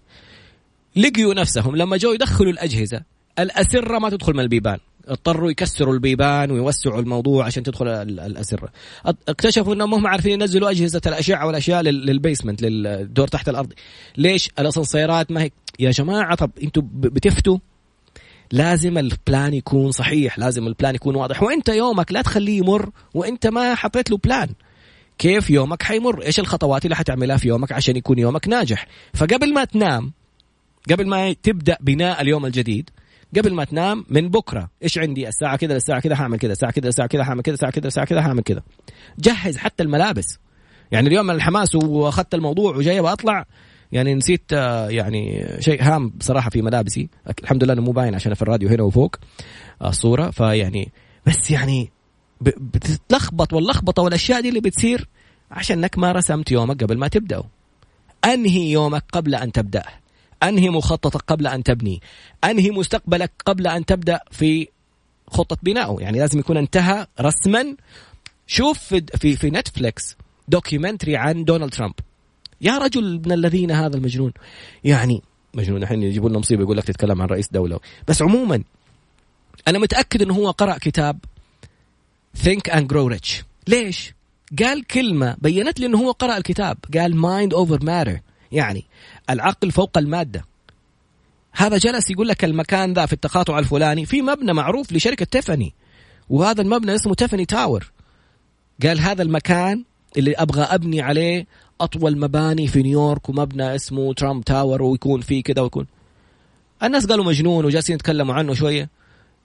لقيوا 0.96 1.34
نفسهم 1.34 1.76
لما 1.76 1.98
جو 1.98 2.14
يدخلوا 2.14 2.52
الأجهزة. 2.52 3.02
الأسرة 3.40 4.00
ما 4.00 4.10
تدخل 4.10 4.34
من 4.34 4.40
البيبان. 4.40 4.78
اضطروا 5.08 5.52
يكسروا 5.52 5.94
البيبان 5.94 6.52
ويوسعوا 6.52 7.00
الموضوع 7.00 7.46
عشان 7.46 7.64
تدخل 7.64 7.88
الأسرة. 7.88 8.70
اكتشفوا 9.06 9.74
إنهم 9.74 9.94
هم 9.94 10.08
عارفين 10.08 10.32
ينزلوا 10.42 10.70
أجهزة 10.70 11.02
الأشعة 11.06 11.48
والأشياء 11.48 11.82
لل 11.82 11.98
basement 11.98 12.62
للدور 12.62 13.28
تحت 13.28 13.50
الأرض. 13.50 13.74
ليش؟ 14.18 14.50
الأسانسيرات 14.60 15.32
ما 15.32 15.42
هي 15.42 15.52
يا 15.80 15.92
جماعة 15.92 16.36
طب 16.36 16.52
أنتم 16.64 16.82
بتفتوا؟ 16.94 17.58
لازم 18.52 18.98
ال 18.98 19.09
plan 19.09 19.54
يكون 19.54 19.92
صحيح 19.92 20.40
لازم 20.40 20.68
ال 20.68 20.73
plan 20.73 20.96
يكون 20.96 21.16
واضح. 21.16 21.44
وانت 21.44 21.70
يومك 21.70 22.12
لا 22.12 22.22
تخليه 22.22 22.58
يمر 22.58 22.90
وانت 23.14 23.48
ما 23.48 23.76
حطيت 23.76 24.12
له 24.12 24.18
plan. 24.18 24.50
كيف 25.18 25.50
يومك 25.50 25.84
حيمر؟ 25.84 26.22
إيش 26.26 26.40
الخطوات 26.40 26.86
اللي 26.86 26.96
حتعملها 26.96 27.38
في 27.38 27.48
يومك 27.48 27.72
عشان 27.72 27.96
يكون 27.96 28.20
يومك 28.20 28.48
ناجح؟ 28.48 28.88
فقبل 29.14 29.54
ما 29.54 29.66
تنام 29.66 30.14
قبل 30.92 31.08
ما 31.08 31.34
تبدأ 31.34 31.78
بناء 31.82 32.22
اليوم 32.22 32.46
الجديد 32.46 32.90
قبل 33.38 33.54
ما 33.54 33.64
تنام 33.64 34.06
من 34.10 34.30
بكرة. 34.30 34.70
إيش 34.84 34.98
عندي؟ 34.98 35.28
الساعة 35.28 35.58
كذا 35.58 35.74
للساعه 35.74 36.00
كذا 36.00 36.16
حاعمل 36.16 36.40
كذا. 36.40 36.52
الساعة 36.52 36.72
كذا 36.72 36.86
للساعه 36.86 37.08
كذا 37.08 37.24
حاعمل 37.24 37.42
كذا 37.42 37.54
الساعة 37.54 37.72
كذا 37.72 37.86
للساعه 37.86 38.06
كذا 38.06 38.22
حاعمل 38.22 38.44
كذا. 38.44 38.64
جهز 39.20 39.58
حتى 39.58 39.84
الملابس. 39.84 40.40
يعني 40.92 41.08
اليوم 41.08 41.32
الحماس 41.32 41.76
وأخذت 41.76 42.34
الموضوع 42.34 42.76
وجاي 42.76 43.02
بطلع 43.02 43.46
يعني 43.92 44.16
نسيت 44.16 44.54
آه، 44.54 44.90
يعني 44.90 45.48
شيء 45.60 45.84
هام 45.84 46.10
بصراحة 46.10 46.50
في 46.50 46.62
ملابسي. 46.62 47.10
الحمد 47.44 47.64
لله 47.64 47.74
إنه 47.74 47.82
مو 47.82 47.92
باين 47.92 48.16
عشان 48.16 48.34
في 48.34 48.42
الراديو 48.42 48.70
هنا 48.70 48.84
وفوق 48.84 49.16
آه، 49.82 49.90
الصورة. 49.90 50.32
فيعني 50.32 50.92
بس 51.26 51.52
يعني 51.52 51.92
بتتلخبط 52.42 53.54
واللخبطة 53.54 54.04
والأشياء 54.04 54.42
دي 54.42 54.50
اللي 54.50 54.60
بتصير 54.60 55.08
عشانك 55.52 55.98
ما 55.98 56.12
رسمت 56.12 56.52
يومك 56.52 56.84
قبل 56.84 56.98
ما 56.98 57.08
تبداه 57.08 57.44
أنهي 58.26 58.72
يومك 58.72 59.04
قبل 59.14 59.36
أن 59.36 59.52
تبداه 59.52 59.86
أنهي 60.44 60.70
مخططك 60.70 61.22
قبل 61.22 61.48
أن 61.48 61.64
تبني؟ 61.64 62.02
أنهي 62.44 62.72
مستقبلك 62.72 63.32
قبل 63.46 63.68
أن 63.68 63.86
تبدأ 63.86 64.20
في 64.32 64.68
خطة 65.28 65.58
بنائه 65.64 65.98
يعني 66.00 66.20
لازم 66.20 66.40
يكون 66.40 66.58
انتهى 66.58 67.08
رسما. 67.22 67.76
شوف 68.48 68.80
في 68.80 69.06
في, 69.18 69.36
في 69.36 69.50
نتفليكس 69.50 70.18
documentary 70.48 71.18
عن 71.18 71.44
دونالد 71.44 71.74
ترامب 71.74 71.94
يا 72.62 72.78
رجل 72.78 73.22
من 73.26 73.32
الذين 73.32 73.72
هذا 73.72 73.98
المجنون. 73.98 74.34
يعني 74.84 75.22
مجنون 75.54 75.84
الحين 75.84 76.04
يجيبوا 76.04 76.30
لنا 76.30 76.40
مصيبه 76.40 76.64
يقول 76.64 76.78
لك 76.78 76.84
تتكلم 76.84 77.22
عن 77.22 77.28
رئيس 77.28 77.50
دولة. 77.52 77.80
بس 78.08 78.22
عموما 78.22 78.64
أنا 79.68 79.80
متأكد 79.80 80.22
إنه 80.22 80.34
هو 80.34 80.52
قرأ 80.52 80.78
كتاب 80.78 81.20
Think 82.38 82.68
and 82.72 82.88
Grow 82.88 83.08
Rich. 83.08 83.44
ليش؟ 83.68 84.14
قال 84.60 84.88
كلمة 84.88 85.36
بينت 85.42 85.80
لي 85.80 85.86
أنه 85.86 85.98
هو 85.98 86.12
قرأ 86.12 86.38
الكتاب. 86.38 86.78
قال 86.94 87.14
mind 87.22 87.54
over 87.54 87.80
matter. 87.84 88.20
يعني 88.52 88.86
العقل 89.30 89.72
فوق 89.72 89.98
المادة. 89.98 90.46
هذا 91.52 91.78
جلس 91.78 92.12
يقول 92.12 92.28
لك 92.28 92.44
المكان 92.44 92.94
ذا 92.94 93.06
في 93.06 93.14
التقاطع 93.14 93.60
الفلاني 93.60 94.06
في 94.06 94.22
مبنى 94.22 94.54
معروف 94.54 94.94
لشركة 94.94 95.26
تيفاني 95.26 95.74
وهذا 96.30 96.62
المبنى 96.62 96.96
اسمه 96.96 97.14
تيفاني 97.14 97.46
تاور. 97.46 97.92
قال 98.84 99.00
هذا 99.00 99.22
المكان 99.22 99.84
اللي 100.18 100.34
أبغى 100.34 100.62
أبني 100.62 101.02
عليه 101.02 101.48
أطول 101.82 102.20
مباني 102.20 102.68
في 102.68 102.84
نيويورك 102.84 103.30
ومبنى 103.30 103.76
اسمه 103.76 104.14
ترامب 104.14 104.44
تاور 104.44 104.84
ويكون 104.84 105.22
فيه 105.22 105.44
كذا 105.44 105.62
ويكون. 105.62 105.88
الناس 106.84 107.06
قالوا 107.06 107.26
مجنون 107.26 107.66
وجالسين 107.66 107.96
يتكلموا 107.96 108.36
عنه 108.36 108.54
شوية. 108.54 108.90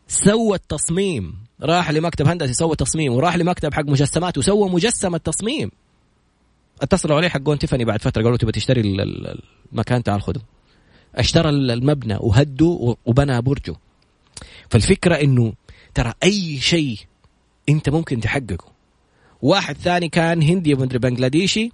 سوى 0.09 0.55
التصميم 0.57 1.35
راح 1.63 1.91
لمكتب 1.91 2.29
هندسي 2.29 2.55
سوى 2.55 2.77
تصميم 2.77 3.13
وراح 3.13 3.37
لمكتب 3.37 3.75
حق 3.75 3.85
مجسمات 3.85 4.39
وسوى 4.39 4.71
مجسم 4.71 5.15
التصميم 5.15 5.71
اتصلوا 6.83 7.17
عليه 7.17 7.29
حقون 7.29 7.59
تيفاني 7.59 7.85
بعد 7.85 8.03
فترة 8.03 8.23
قالوا 8.23 8.37
تبغى 8.37 8.53
تشتري 8.53 8.81
المكان 9.73 10.03
تعال 10.03 10.23
خذه. 10.23 10.41
اشترى 11.15 11.49
المبنى 11.49 12.17
وهده 12.21 12.97
وبنى 13.07 13.43
برجه. 13.43 13.75
فالفكرة 14.71 15.15
إنه 15.15 15.53
ترى 15.95 16.13
أي 16.23 16.59
شيء 16.61 16.99
أنت 17.69 17.91
ممكن 17.91 18.21
تحققه. 18.21 18.73
واحد 19.43 19.77
ثاني 19.77 20.09
كان 20.09 20.43
هندي 20.43 20.75
مدري 20.75 20.99
بنغلاديشي 20.99 21.71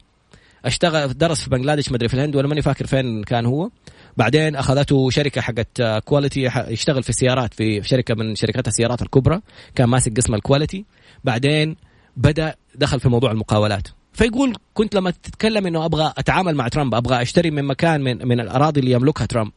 اشتغل 0.64 1.18
درس 1.18 1.40
في 1.40 1.50
بنغلاديش 1.50 1.92
مدري 1.92 2.08
في 2.08 2.14
الهند 2.14 2.36
ولا 2.36 2.48
ماني 2.48 2.62
فاكر 2.62 2.86
فين 2.86 3.22
كان 3.24 3.46
هو. 3.46 3.70
بعدين 4.16 4.56
أخذته 4.56 5.10
شركة 5.10 5.40
حقت 5.40 5.82
quality 6.04 6.50
يشتغل 6.68 7.02
في 7.02 7.10
السيارات 7.10 7.54
في 7.54 7.82
شركة 7.82 8.14
من 8.14 8.34
شركات 8.34 8.68
السيارات 8.68 9.02
الكبرى 9.02 9.40
كان 9.74 9.88
ماسك 9.88 10.16
قسم 10.16 10.34
ال 10.34 10.40
quality 10.40 10.84
بعدين 11.24 11.76
بدأ 12.16 12.54
دخل 12.74 13.00
في 13.00 13.08
موضوع 13.08 13.30
المقاولات. 13.30 13.88
فيقول 14.14 14.56
كنت 14.74 14.94
لما 14.94 15.10
تتكلم 15.10 15.66
إنه 15.66 15.84
أبغى 15.84 16.12
أتعامل 16.18 16.54
مع 16.54 16.68
ترامب 16.68 16.94
أبغى 16.94 17.22
أشتري 17.22 17.50
من 17.50 17.64
مكان 17.64 18.00
من 18.00 18.28
من 18.28 18.40
الأراضي 18.40 18.80
اللي 18.80 18.90
يملكها 18.90 19.26
ترامب. 19.26 19.52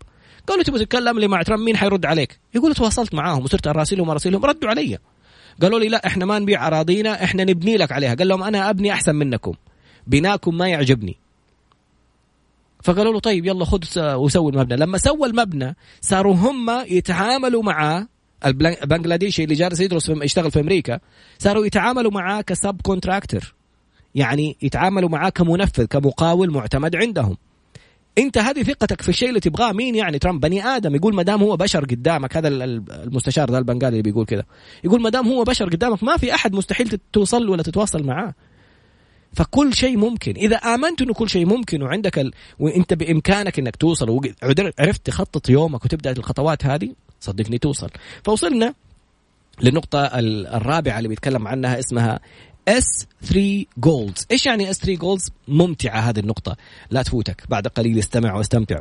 قالوا 0.47 0.63
تبغى 0.63 0.85
تتكلم 0.85 1.19
لي 1.19 1.27
مع 1.27 1.41
ترامب؟ 1.43 1.63
مين 1.63 1.77
حيرد 1.77 2.05
عليك؟ 2.05 2.39
يقول 2.55 2.73
تواصلت 2.73 3.13
معاهم 3.13 3.43
وصرت 3.43 3.67
اراسلهم 3.67 4.09
اراسلهم 4.09 4.45
ردوا 4.45 4.69
علي. 4.69 4.97
قالوا 5.61 5.79
لي 5.79 5.87
لا 5.87 6.07
إحنا 6.07 6.25
ما 6.25 6.39
نبيع 6.39 6.67
أراضينا 6.67 7.23
إحنا 7.23 7.43
نبني 7.43 7.77
لك 7.77 7.91
عليها. 7.91 8.15
قال 8.15 8.27
لهم 8.27 8.43
أنا 8.43 8.69
أبني 8.69 8.93
أحسن 8.93 9.15
منكم 9.15 9.53
بناكم 10.07 10.57
ما 10.57 10.67
يعجبني. 10.67 11.17
فقالوا 12.83 13.13
له 13.13 13.19
طيب 13.19 13.45
يلا 13.45 13.65
خذ 13.65 13.79
وسوي 13.97 14.51
المبنى. 14.51 14.75
لما 14.75 14.97
سوى 14.97 15.27
المبنى 15.27 15.75
صاروا 16.01 16.35
هم 16.35 16.69
يتعاملوا 16.69 17.63
معاه 17.63 18.07
البنغلاديشي 18.45 19.43
اللي 19.43 19.55
جالس 19.55 19.79
يدرس 19.79 20.09
يشتغل 20.09 20.51
في 20.51 20.59
أمريكا 20.59 20.99
صاروا 21.39 21.65
يتعاملوا 21.65 22.11
معاه 22.11 22.41
ك 22.41 22.81
subcontractor 22.83 23.55
يعني 24.17 24.57
يتعاملوا 24.61 25.09
معاه 25.09 25.29
كمنفذ 25.29 25.85
كمقاول 25.85 26.51
معتمد 26.51 26.95
عندهم. 26.95 27.37
انت 28.17 28.37
هذه 28.37 28.63
ثقتك 28.63 29.01
في 29.01 29.09
الشيء 29.09 29.29
اللي 29.29 29.39
تبغاه 29.39 29.71
مين 29.71 29.95
يعني 29.95 30.19
ترامب؟ 30.19 30.41
بني 30.41 30.65
آدم. 30.65 30.95
يقول 30.95 31.15
ما 31.15 31.23
دام 31.23 31.43
هو 31.43 31.57
بشر 31.57 31.85
قدامك 31.85 32.37
هذا 32.37 32.47
المستشار 32.47 33.51
ذا 33.51 33.57
البنغالي 33.57 33.87
اللي 33.87 34.01
بيقول 34.01 34.25
كذا. 34.25 34.43
يقول 34.83 35.01
ما 35.01 35.09
دام 35.09 35.27
هو 35.27 35.43
بشر 35.43 35.69
قدامك 35.69 36.03
ما 36.03 36.17
في 36.17 36.33
أحد 36.33 36.53
مستحيل 36.53 36.99
توصل 37.13 37.49
ولا 37.49 37.63
تتواصل 37.63 38.03
معاه. 38.03 38.33
فكل 39.33 39.73
شيء 39.73 39.97
ممكن. 39.97 40.33
إذا 40.37 40.55
آمنت 40.55 41.01
إنه 41.01 41.13
كل 41.13 41.29
شيء 41.29 41.45
ممكن 41.45 41.81
وعندك 41.81 42.19
ال... 42.19 42.33
وإنت 42.59 42.93
بإمكانك 42.93 43.59
إنك 43.59 43.75
توصل 43.75 44.09
وعرفت 44.09 45.05
تخطط 45.05 45.49
يومك 45.49 45.85
وتبدأ 45.85 46.11
الخطوات 46.11 46.65
هذه 46.65 46.93
صدقني 47.19 47.57
توصل. 47.57 47.89
فوصلنا 48.23 48.73
للنقطة 49.61 49.99
الرابعة 50.55 50.97
اللي 50.97 51.09
بيتكلم 51.09 51.47
عنها 51.47 51.79
اسمها 51.79 52.19
S3 52.69 53.37
goals 53.77 54.27
إيش 54.31 54.45
يعني 54.45 54.73
S3 54.73 54.89
goals 54.89 55.31
ممتعة 55.47 55.99
هذه 55.99 56.19
النقطة. 56.19 56.57
لا 56.91 57.03
تفوتك. 57.03 57.43
بعد 57.49 57.67
قليل 57.67 57.99
استمع 57.99 58.35
واستمتع 58.35 58.79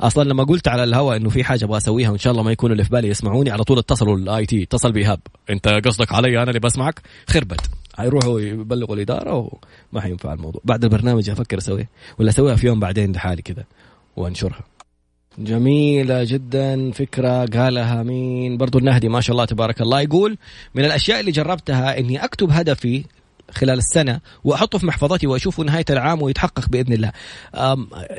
أصلا 0.00 0.28
لما 0.28 0.44
قلت 0.44 0.68
على 0.68 0.84
الهواء 0.84 1.16
إنه 1.16 1.28
في 1.28 1.44
حاجة 1.44 1.64
أبغى 1.64 1.76
أسويها 1.76 2.10
وإن 2.10 2.18
شاء 2.18 2.30
الله 2.30 2.42
ما 2.42 2.52
يكونوا 2.52 2.72
اللي 2.72 2.84
في 2.84 2.90
بالي 2.90 3.08
يسمعوني 3.08 3.50
على 3.50 3.64
طول 3.64 3.78
اتصلوا 3.78 4.16
ال 4.16 4.46
IT 4.46 4.62
اتصل 4.62 4.92
بايهاب 4.92 5.20
أنت 5.50 5.68
قصدك 5.68 6.12
علي 6.12 6.42
أنا 6.42 6.48
اللي 6.48 6.60
بسمعك؟ 6.60 7.00
خربت. 7.28 7.60
حيروحوا 7.96 8.40
يبلغوا 8.40 8.96
الإدارة 8.96 9.34
وما 9.92 10.00
حينفع 10.00 10.32
الموضوع. 10.32 10.60
بعد 10.64 10.84
البرنامج 10.84 11.30
أفكر 11.30 11.58
أسويه 11.58 11.88
ولا 12.18 12.30
أسويها 12.30 12.56
في 12.56 12.66
يوم 12.66 12.80
بعدين 12.80 13.12
لحالي 13.12 13.42
كذا 13.42 13.64
وأنشرها. 14.16 14.64
جميلة 15.38 16.24
جدا 16.24 16.90
فكرة 16.90 17.46
قالها 17.46 18.02
مين؟ 18.02 18.56
برضو 18.56 18.78
النهدي 18.78 19.08
ما 19.08 19.20
شاء 19.20 19.32
الله 19.32 19.44
تبارك 19.44 19.80
الله 19.80 20.00
يقول 20.00 20.38
من 20.74 20.84
الأشياء 20.84 21.20
اللي 21.20 21.30
جربتها 21.30 21.98
أني 21.98 22.24
أكتب 22.24 22.50
هدفي 22.50 23.04
خلال 23.50 23.78
السنة 23.78 24.20
وأحطه 24.44 24.78
في 24.78 24.86
محفظتي 24.86 25.26
وأشوفه 25.26 25.62
نهاية 25.62 25.84
العام 25.90 26.22
ويتحقق 26.22 26.68
بإذن 26.68 26.92
الله. 26.92 27.12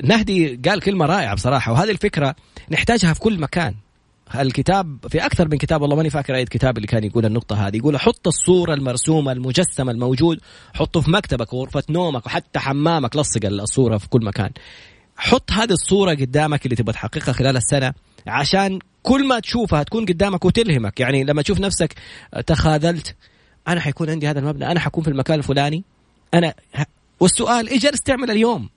نهدي 0.03 0.55
قال 0.55 0.82
كلمة 0.82 1.05
رائعة 1.05 1.36
بصراحة 1.36 1.72
وهذه 1.72 1.91
الفكرة 1.91 2.36
نحتاجها 2.72 3.14
في 3.14 3.20
كل 3.20 3.39
مكان. 3.39 3.76
الكتاب 4.36 4.97
في 5.09 5.26
أكثر 5.26 5.47
من 5.47 5.57
كتاب 5.57 5.82
والله 5.82 5.95
ماني 5.95 6.09
فاكر 6.09 6.36
أي 6.36 6.45
كتاب 6.45 6.78
اللي 6.78 6.88
كان 6.88 7.03
يقول 7.03 7.26
النقطة 7.26 7.68
هذه. 7.68 7.78
يقول 7.78 7.99
حط 7.99 8.28
الصورة 8.28 8.74
المرسومة 8.74 9.32
المجسمه 9.32 9.91
الموجود 9.91 10.39
حطه 10.74 11.01
في 11.01 11.12
مكتبك 11.12 11.53
وغرفه 11.53 11.84
نومك 11.89 12.26
وحتى 12.26 12.59
حمامك 12.59 13.16
لصق 13.16 13.45
الصورة 13.45 13.97
في 13.97 14.09
كل 14.09 14.26
مكان. 14.26 14.49
حط 15.22 15.52
هذه 15.52 15.72
الصورة 15.72 16.12
قدامك 16.12 16.66
اللي 16.66 16.76
تبغى 16.76 16.94
تحققها 16.94 17.32
خلال 17.32 17.58
السنة 17.58 17.94
عشان 18.28 18.80
كل 19.04 19.28
ما 19.28 19.40
تشوفها 19.40 19.84
تكون 19.84 20.06
قدامك 20.06 20.46
وتلهمك. 20.46 21.00
يعني 21.00 21.24
لما 21.24 21.42
تشوف 21.42 21.60
نفسك 21.60 21.96
تخاذلت 22.48 23.16
أنا 23.68 23.82
حيكون 23.82 24.10
عندي 24.10 24.28
هذا 24.28 24.40
المبنى 24.40 24.72
أنا 24.72 24.80
حكون 24.80 25.04
في 25.04 25.10
المكان 25.10 25.40
الفلاني 25.40 25.84
أنا 26.34 26.54
والسؤال 27.20 27.70
إيش 27.70 27.84
جالس 27.84 28.02
تعمل 28.02 28.32
اليوم؟ 28.32 28.70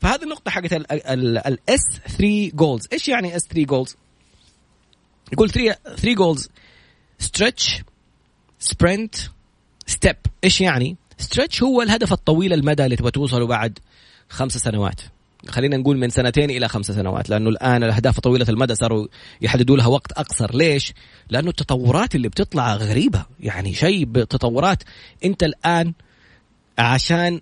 فهذه 0.00 0.22
النقطة 0.22 0.50
حقت 0.50 0.72
ال 0.72 1.80
S3 2.08 2.50
goals 2.54 2.88
إيش 2.92 3.08
يعني 3.08 3.36
S3 3.36 3.42
goals 3.42 3.96
يقول 5.32 5.50
3 5.50 5.76
3 5.84 6.14
goals 6.14 6.48
stretch 7.18 7.82
sprint 8.58 9.14
step 9.86 10.16
إيش 10.44 10.60
يعني؟ 10.60 10.96
stretch 11.18 11.62
هو 11.62 11.82
الهدف 11.82 12.12
الطويل 12.12 12.52
المدى 12.52 12.84
اللي 12.84 12.96
تبغى 12.96 13.10
توصله 13.10 13.46
بعد 13.46 13.78
خمس 14.28 14.58
سنوات. 14.58 15.00
خلينا 15.48 15.76
نقول 15.76 15.98
من 15.98 16.10
سنتين 16.10 16.50
إلى 16.50 16.68
خمس 16.68 16.86
سنوات 16.86 17.30
لأنه 17.30 17.48
الآن 17.48 17.84
الأهداف 17.84 18.20
طويلة 18.20 18.46
المدى 18.48 18.74
صاروا 18.74 19.06
يحددوا 19.42 19.76
لها 19.76 19.86
وقت 19.86 20.12
أقصر. 20.12 20.56
ليش؟ 20.56 20.92
لأنه 21.30 21.48
التطورات 21.48 22.14
اللي 22.14 22.28
بتطلع 22.28 22.74
غريبة. 22.74 23.26
يعني 23.40 23.74
شيء 23.74 24.04
بتطورات 24.04 24.82
أنت 25.24 25.42
الآن 25.42 25.92
عشان 26.78 27.40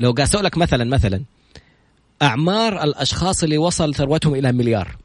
لو 0.00 0.12
قاسوا 0.12 0.42
لك 0.42 0.58
مثلا 0.58 0.84
مثلا 0.84 1.22
أعمار 2.22 2.84
الأشخاص 2.84 3.42
اللي 3.42 3.58
وصل 3.58 3.94
ثروتهم 3.94 4.34
إلى 4.34 4.52
مليار 4.52 4.96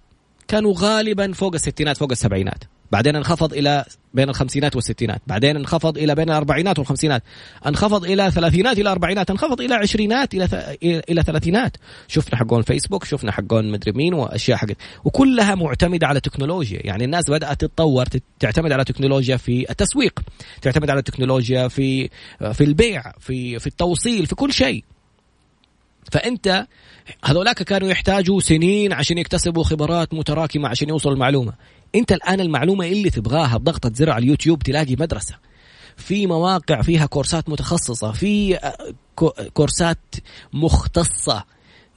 كانوا 0.47 0.73
غالبا 0.77 1.33
فوق 1.33 1.53
الستينات 1.53 1.97
فوق 1.97 2.11
السبعينات. 2.11 2.63
بعدين 2.91 3.15
انخفض 3.15 3.53
إلى 3.53 3.85
بين 4.13 4.29
الخمسينات 4.29 4.75
والستينات. 4.75 5.21
بعدين 5.27 5.55
انخفض 5.55 5.97
إلى 5.97 6.15
بين 6.15 6.29
الأربعينات 6.29 6.79
والخمسينات. 6.79 7.23
انخفض 7.67 8.05
إلى 8.05 8.31
ثلاثينات 8.31 8.79
إلى 8.79 8.91
أربعينات. 8.91 9.29
انخفض 9.29 9.61
إلى 9.61 9.75
عشرينات 9.75 10.33
إلى 10.33 10.47
ث... 10.47 10.53
إلى 10.83 11.23
ثلاثينات. 11.23 11.77
شفنا 12.07 12.39
حقون 12.39 12.61
فيسبوك 12.61 13.05
شفنا 13.05 13.31
حقون 13.31 13.71
مدري 13.71 13.91
مين 13.91 14.13
وأشياء 14.13 14.57
حقت. 14.57 14.77
وكلها 15.03 15.55
معتمدة 15.55 16.07
على 16.07 16.19
تكنولوجيا. 16.19 16.79
يعني 16.83 17.05
الناس 17.05 17.29
بدأت 17.29 17.61
تتطور 17.61 18.05
تعتمد 18.39 18.71
على 18.71 18.83
تكنولوجيا 18.83 19.37
في 19.37 19.69
التسويق 19.69 20.19
تعتمد 20.61 20.89
على 20.89 21.01
تكنولوجيا 21.01 21.67
في 21.67 22.09
في 22.53 22.63
البيع 22.63 23.03
في 23.19 23.59
في 23.59 23.67
التوصيل 23.67 24.25
في 24.25 24.35
كل 24.35 24.53
شيء. 24.53 24.83
فأنت 26.11 26.67
هذولاك 27.23 27.63
كانوا 27.63 27.89
يحتاجوا 27.89 28.39
سنين 28.39 28.93
عشان 28.93 29.17
يكتسبوا 29.17 29.63
خبرات 29.63 30.13
متراكمة 30.13 30.69
عشان 30.69 30.89
يوصلوا 30.89 31.13
المعلومة. 31.13 31.53
انت 31.95 32.11
الآن 32.11 32.41
المعلومة 32.41 32.85
اللي 32.85 33.09
تبغاها 33.09 33.57
بضغطة 33.57 33.91
زر 33.93 34.09
على 34.09 34.23
اليوتيوب 34.23 34.63
تلاقي 34.63 34.95
مدرسة. 34.95 35.35
في 35.97 36.27
مواقع 36.27 36.81
فيها 36.81 37.05
كورسات 37.05 37.49
متخصصة 37.49 38.11
في 38.11 38.57
آه، 38.57 38.93
كورسات 39.53 40.15
مختصة. 40.53 41.43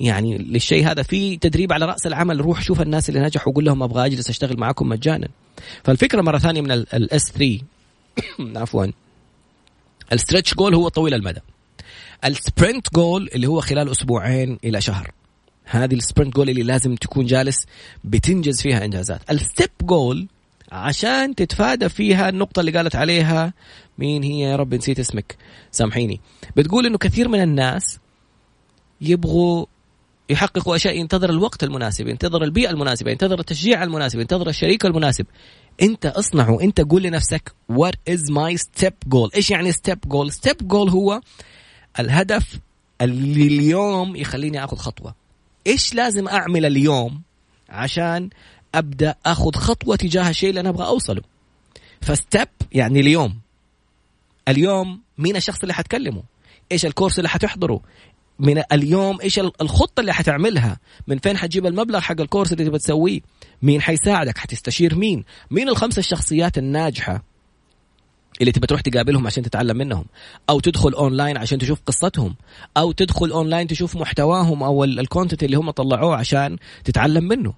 يعني 0.01 0.39
للشيء 0.39 0.91
هذا 0.91 1.03
في 1.03 1.37
تدريب 1.37 1.73
على 1.73 1.87
رأس 1.87 2.07
العمل 2.07 2.41
روح 2.41 2.63
شوف 2.63 2.81
الناس 2.81 3.09
اللي 3.09 3.21
نجحوا 3.21 3.53
وقول 3.53 3.65
لهم 3.65 3.83
أبغى 3.83 4.07
أجلس 4.07 4.31
أشتغل 4.31 4.57
معاكم 4.61 4.89
مجانا. 4.89 5.29
فالفكرة 5.85 6.23
مرة 6.23 6.39
ثانية 6.39 6.61
من 6.61 6.71
ال 6.71 7.02
S 7.02 7.33
3 7.33 7.61
عفوا. 8.61 8.87
ال 10.13 10.18
stretch 10.18 10.55
goal 10.55 10.75
هو 10.75 10.89
طويل 10.89 11.15
المدى. 11.15 11.41
ال 12.25 12.35
sprint 12.35 12.95
goal 12.95 13.29
اللي 13.35 13.47
هو 13.47 13.61
خلال 13.61 13.91
أسبوعين 13.91 14.59
إلى 14.65 14.81
شهر. 14.81 15.11
هذه 15.71 15.95
ال 15.95 16.00
sprint 16.00 16.35
goal 16.35 16.49
اللي 16.51 16.63
لازم 16.63 16.95
تكون 16.95 17.27
جالس 17.27 17.67
بتنجز 18.05 18.63
فيها 18.63 18.85
إنجازات. 18.85 19.31
ال 19.31 19.39
step 19.39 19.71
goal 19.83 20.29
عشان 20.73 21.35
تتفادى 21.35 21.89
فيها 21.89 22.29
النقطة 22.29 22.61
اللي 22.61 22.71
قالت 22.71 22.97
عليها 22.97 23.53
مين 23.99 24.23
هي 24.23 24.41
يا 24.41 24.57
رب 24.57 24.75
نسيت 24.75 24.99
اسمك. 24.99 25.37
سامحيني. 25.71 26.21
بتقول 26.57 26.87
إنه 26.87 26.99
كثير 26.99 27.29
من 27.29 27.43
الناس 27.43 27.99
يبغوا 29.01 29.67
يحققوا 30.31 30.77
أشياء 30.77 30.97
ينتظر 30.97 31.31
الوقت 31.31 31.65
المناسب 31.65 32.07
ينتظر 32.09 32.45
البيئة 32.45 32.71
المناسبة 32.71 33.11
ينتظر 33.11 33.41
التشجيع 33.41 33.83
المناسب 33.83 34.21
ينتظر 34.21 34.49
الشريك 34.49 34.87
المناسب. 34.87 35.27
أنت 35.83 36.07
اصنع 36.07 36.51
وانت 36.51 36.81
قول 36.81 37.03
لنفسك 37.03 37.53
what 37.73 38.13
is 38.15 38.21
my 38.21 38.57
step 38.57 39.15
goal 39.15 39.35
إيش 39.37 39.51
يعني 39.51 39.73
step 39.73 40.09
goal 40.09 40.33
step 40.33 40.67
goal 40.73 40.91
هو 40.91 41.21
الهدف 42.01 42.59
اللي 43.01 43.47
اليوم 43.47 44.17
يخليني 44.17 44.65
آخذ 44.65 44.77
خطوة. 44.77 45.28
إيش 45.69 45.95
لازم 45.95 46.29
أعمل 46.29 46.67
اليوم 46.67 47.23
عشان 47.69 48.31
أبدأ 48.75 49.15
أخذ 49.27 49.53
خطوة 49.53 49.97
تجاه 49.97 50.31
الشيء 50.31 50.49
اللي 50.49 50.61
أنا 50.61 50.69
أبغى 50.69 50.87
أوصله؟ 50.87 51.23
فستب 52.01 52.49
يعني 52.73 53.01
اليوم. 53.01 53.39
اليوم 54.49 55.01
مين 55.19 55.37
الشخص 55.37 55.61
اللي 55.61 55.75
حتكلمه؟ 55.75 56.23
إيش 56.73 56.87
الكورس 56.87 57.19
اللي 57.19 57.29
حتحضره؟ 57.29 57.81
من 58.39 58.63
اليوم 58.73 59.21
إيش 59.21 59.39
الخطة 59.39 60.01
اللي 60.01 60.13
حتعملها؟ 60.15 60.79
من 61.07 61.19
فين 61.19 61.37
حتجيب 61.37 61.67
المبلغ 61.67 62.01
حق 62.01 62.21
ال 62.21 62.25
course 62.25 62.53
اللي 62.53 62.65
تبغى 62.65 62.79
تسويه؟ 62.79 63.21
مين 63.63 63.83
حيساعدك؟ 63.83 64.39
حتستشير 64.39 64.95
مين؟ 64.95 65.25
مين 65.51 65.69
الخمسة 65.69 66.01
الشخصيات 66.01 66.59
الناجحة؟ 66.59 67.23
اللي 68.41 68.53
تبى 68.53 68.67
تروح 68.67 68.81
تقابلهم 68.81 69.27
عشان 69.27 69.43
تتعلم 69.43 69.77
منهم 69.77 70.05
أو 70.51 70.61
تدخل 70.61 70.93
اونلاين 70.93 71.37
عشان 71.37 71.59
تشوف 71.59 71.81
قصتهم 71.87 72.35
أو 72.77 72.93
تدخل 72.93 73.31
اونلاين 73.31 73.67
تشوف 73.67 73.97
محتواهم 73.97 74.63
أو 74.63 74.85
ال 74.85 74.92
content 74.92 75.45
اللي 75.45 75.57
هم 75.57 75.71
طلعوه 75.71 76.17
عشان 76.17 76.57
تتعلم 76.85 77.25
منه. 77.25 77.55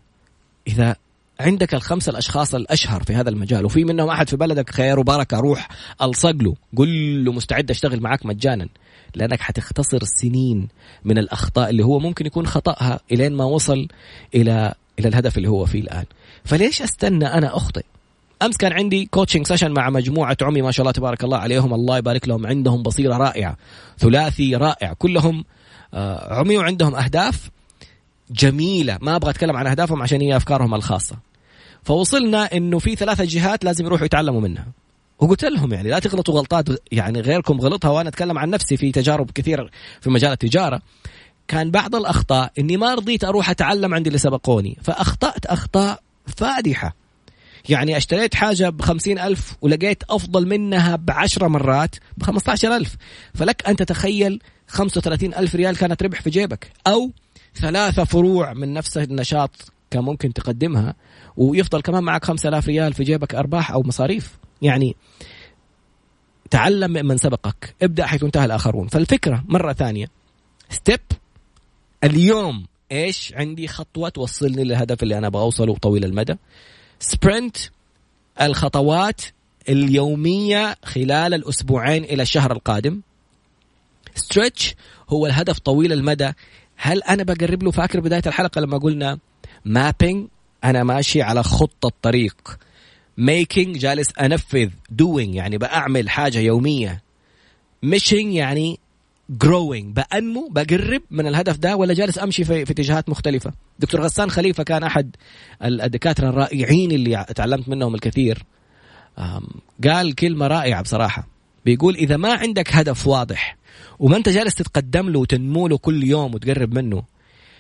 إذا 0.69 0.97
عندك 1.41 1.75
الخمسة 1.75 2.11
الأشخاص 2.11 2.55
الأشهر 2.55 3.03
في 3.03 3.15
هذا 3.15 3.31
المجال 3.31 3.65
وفي 3.65 3.85
منهم 3.85 4.09
أحد 4.09 4.29
في 4.29 4.37
بلدك 4.37 4.71
خير 4.71 4.99
وبركة 4.99 5.39
روح 5.41 5.69
ألصق 6.03 6.31
له 6.43 6.55
قل 6.77 7.25
له 7.25 7.33
مستعد 7.33 7.71
أشتغل 7.71 8.01
معك 8.01 8.27
مجانا 8.27 8.69
لأنك 9.15 9.41
حتختصر 9.41 9.99
سنين 10.05 10.69
من 11.05 11.19
الأخطاء 11.19 11.71
اللي 11.71 11.85
هو 11.85 11.99
ممكن 11.99 12.27
يكون 12.27 12.47
خطأها 12.47 13.01
إلين 13.13 13.33
ما 13.33 13.45
وصل 13.45 13.89
إلى 14.35 14.75
إلى 14.99 15.09
الهدف 15.09 15.37
اللي 15.37 15.49
هو 15.49 15.67
فيه 15.67 15.81
الآن. 15.81 16.05
فليش 16.45 16.83
أستنى 16.83 17.27
أنا 17.27 17.57
أخطئ؟ 17.57 17.83
أمس 18.43 18.57
كان 18.57 18.73
عندي 18.73 19.07
coaching 19.07 19.47
session 19.47 19.71
مع 19.71 19.91
مجموعة 19.91 20.37
عمي 20.43 20.63
ما 20.63 20.71
شاء 20.71 20.85
الله 20.85 20.93
تبارك 20.93 21.25
الله 21.25 21.39
عليهم. 21.39 21.75
الله 21.75 21.99
يبارك 21.99 22.29
لهم. 22.29 22.47
عندهم 22.47 22.83
بصيرة 22.83 23.17
رائعة 23.17 23.57
ثلاثي 23.99 24.57
رائع. 24.57 24.93
كلهم 24.93 25.45
آه، 25.95 26.35
عمي 26.35 26.59
وعندهم 26.59 26.95
أهداف 26.95 27.51
جميلة. 28.31 28.99
ما 29.01 29.17
أبغى 29.17 29.31
أتكلم 29.31 29.57
عن 29.57 29.67
أهدافهم 29.67 30.03
عشان 30.03 30.21
هي 30.21 30.37
أفكارهم 30.37 30.75
الخاصة. 30.75 31.17
فوصلنا 31.83 32.53
إنه 32.53 32.79
في 32.79 32.97
ثلاثة 32.97 33.25
جهات 33.25 33.65
لازم 33.65 33.85
يروحوا 33.85 34.07
يتعلموا 34.07 34.41
منها. 34.41 34.67
وقلت 35.19 35.45
لهم 35.45 35.73
يعني 35.73 35.91
لا 35.91 35.99
تغلطوا 35.99 36.35
غلطات 36.35 36.69
يعني 36.93 37.21
غيركم 37.21 37.61
غلطها 37.61 37.91
وأنا 37.91 38.09
أتكلم 38.09 38.39
عن 38.39 38.51
نفسي 38.51 38.77
في 38.77 38.93
تجارب 38.93 39.31
كثيرة 39.31 39.71
في 40.01 40.11
مجال 40.11 40.33
التجارة. 40.33 40.81
كان 41.49 41.71
بعض 41.71 41.95
الأخطاء 41.95 42.53
إني 42.59 42.77
ما 42.77 42.95
رضيت 42.95 43.25
أروح 43.25 43.51
أتعلم 43.51 43.95
عند 43.95 44.07
اللي 44.07 44.19
سبقوني 44.19 44.79
فأخطأت 44.83 45.47
أخطاء 45.47 46.03
فادحة. 46.37 47.00
يعني 47.69 47.97
اشتريت 47.97 48.35
حاجة 48.35 48.69
بخمسين 48.69 49.19
ألف 49.19 49.57
ولقيت 49.61 50.03
أفضل 50.11 50.49
منها 50.49 50.97
بعشرة 50.97 51.49
مرات 51.49 51.95
بخمسة 52.17 52.53
عشر 52.53 52.77
ألف. 52.77 52.97
فلك 53.35 53.69
أن 53.69 53.77
تتخيل 53.77 54.43
خمسة 54.67 54.99
وثلاثين 54.99 55.35
ألف 55.35 55.55
ريال 55.55 55.77
كانت 55.77 56.03
ربح 56.03 56.23
في 56.23 56.31
جيبك. 56.31 56.73
أو 56.87 57.11
ثلاثة 57.55 58.05
فروع 58.05 58.53
من 58.53 58.73
نفس 58.73 58.99
النشاط 58.99 59.51
كان 59.91 60.05
ممكن 60.05 60.33
تقدمها 60.33 60.95
ويفضل 61.37 61.81
كمان 61.81 62.05
معك 62.05 62.25
خمسة 62.25 62.49
آلاف 62.49 62.69
ريال 62.69 62.93
في 62.93 63.05
جيبك 63.05 63.35
أرباح 63.35 63.73
أو 63.73 63.83
مصاريف. 63.83 64.39
يعني 64.63 64.97
تعلم 66.51 67.07
من 67.07 67.17
سبقك. 67.17 67.75
ابدأ 67.83 68.07
حيث 68.07 68.25
انتهى 68.25 68.45
الآخرون. 68.45 68.89
فالفكرة 68.89 69.45
مرة 69.49 69.73
ثانية. 69.73 70.07
step 70.71 71.01
اليوم 72.05 72.67
إيش 72.93 73.33
عندي 73.37 73.69
خطوة 73.69 74.09
توصلني 74.09 74.65
للهدف 74.65 75.03
اللي 75.03 75.19
أنا 75.19 75.27
أبغى 75.27 75.43
أوصله 75.43 75.75
طويل 75.75 76.05
المدى؟ 76.05 76.37
sprint 77.01 77.57
الخطوات 78.41 79.21
اليومية 79.69 80.77
خلال 80.85 81.35
الأسبوعين 81.35 82.05
إلى 82.05 82.23
الشهر 82.23 82.53
القادم. 82.53 83.01
stretch 84.15 84.75
هو 85.09 85.27
الهدف 85.27 85.59
طويل 85.59 85.93
المدى. 85.93 86.33
هل 86.77 87.03
أنا 87.03 87.23
بقرب 87.23 87.63
له؟ 87.63 87.71
فاكر 87.71 88.01
بداية 88.01 88.23
الحلقة 88.27 88.61
لما 88.61 88.79
قلنا 88.79 89.19
mapping 89.65 90.29
أنا 90.65 90.85
ماشي 90.85 91.23
على 91.23 91.43
خطة 91.43 91.93
طريق 92.03 92.59
making 93.19 93.79
جالس 93.79 94.19
أنفذ 94.21 94.71
doing 94.91 95.35
يعني 95.35 95.59
بعمل 95.59 96.11
حاجة 96.11 96.39
يومية. 96.39 97.03
meshing 97.83 98.35
يعني 98.35 98.79
growing 99.31 99.97
بأنمو 99.97 100.49
بقرب 100.49 101.03
من 101.11 101.27
الهدف 101.27 101.57
ده 101.57 101.77
ولا 101.77 101.95
جالس 101.95 102.19
أمشي 102.19 102.45
في, 102.45 102.65
في 102.65 102.73
اتجاهات 102.73 103.09
مختلفة؟ 103.09 103.53
دكتور 103.79 104.01
غسان 104.01 104.31
خليفة 104.31 104.63
كان 104.63 104.83
أحد 104.83 105.17
الدكاترة 105.63 106.29
الرائعين 106.29 106.93
اللي 106.93 107.27
تعلمت 107.37 107.69
منهم 107.69 107.95
الكثير. 107.95 108.45
قال 109.85 110.15
كلمة 110.15 110.47
رائعة 110.47 110.83
بصراحة. 110.83 111.29
بيقول 111.65 111.95
إذا 111.95 112.17
ما 112.17 112.33
عندك 112.33 112.75
هدف 112.75 113.07
واضح 113.07 113.57
وما 113.99 114.17
أنت 114.17 114.29
جالس 114.29 114.55
تتقدم 114.55 115.09
له 115.09 115.19
وتنمو 115.19 115.69
له 115.69 115.79
كل 115.79 116.05
يوم 116.05 116.35
وتقرب 116.35 116.75
منه 116.75 117.03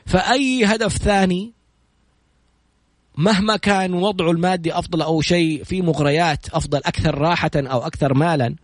فأي 0.06 0.64
هدف 0.64 0.96
ثاني 0.96 1.52
مهما 3.16 3.56
كان 3.56 3.94
وضعه 3.94 4.30
المادي 4.30 4.72
أفضل 4.74 5.02
أو 5.02 5.20
شيء 5.20 5.64
في 5.64 5.82
مغريات 5.82 6.48
أفضل 6.48 6.78
أكثر 6.78 7.18
راحة 7.18 7.50
أو 7.56 7.86
أكثر 7.86 8.14
مالا 8.14 8.54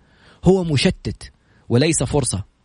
هو 0.44 0.64
مشتت 0.64 1.32
وليس 1.68 2.02
فرصة. 2.02 2.55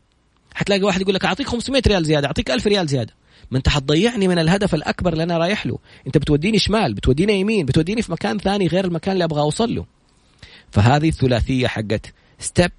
حتلاقي 0.55 0.83
واحد 0.83 1.01
يقول 1.01 1.15
لك 1.15 1.25
أعطيك 1.25 1.47
500 1.47 1.81
ريال 1.87 2.05
زيادة 2.05 2.27
أعطيك 2.27 2.51
1000 2.51 2.67
ريال 2.67 2.87
زيادة. 2.87 3.13
ما 3.51 3.57
أنت 3.57 3.69
حتضيعني 3.69 4.27
من 4.27 4.39
الهدف 4.39 4.75
الأكبر 4.75 5.13
اللي 5.13 5.23
أنا 5.23 5.37
رايح 5.37 5.65
له. 5.65 5.77
أنت 6.07 6.17
بتوديني 6.17 6.59
شمال 6.59 6.93
بتوديني 6.93 7.39
يمين 7.39 7.65
بتوديني 7.65 8.01
في 8.01 8.11
مكان 8.11 8.37
ثاني 8.37 8.67
غير 8.67 8.85
المكان 8.85 9.13
اللي 9.13 9.23
أبغى 9.23 9.41
أوصل 9.41 9.75
له. 9.75 9.85
فهذه 10.71 11.09
الثلاثية 11.09 11.67
حقت 11.67 12.13
step 12.39 12.71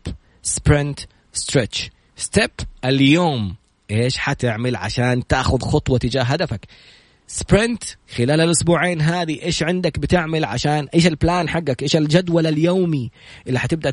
sprint 0.42 1.00
stretch 1.32 1.90
step 2.16 2.50
اليوم 2.84 3.54
إيش 3.90 4.18
حتعمل 4.18 4.76
عشان 4.76 5.26
تأخذ 5.26 5.60
خطوة 5.60 5.98
تجاه 5.98 6.22
هدفك؟ 6.22 6.66
sprint 7.32 7.84
خلال 8.16 8.40
الأسبوعين 8.40 9.00
هذه 9.00 9.42
إيش 9.42 9.62
عندك 9.62 9.98
بتعمل 9.98 10.44
عشان 10.44 10.88
إيش 10.94 11.06
ال 11.06 11.15
plan 11.15 11.48
حقك 11.48 11.82
إيش 11.82 11.96
الجدول 11.96 12.46
اليومي 12.46 13.10
اللي 13.46 13.58
حتبدأ 13.58 13.90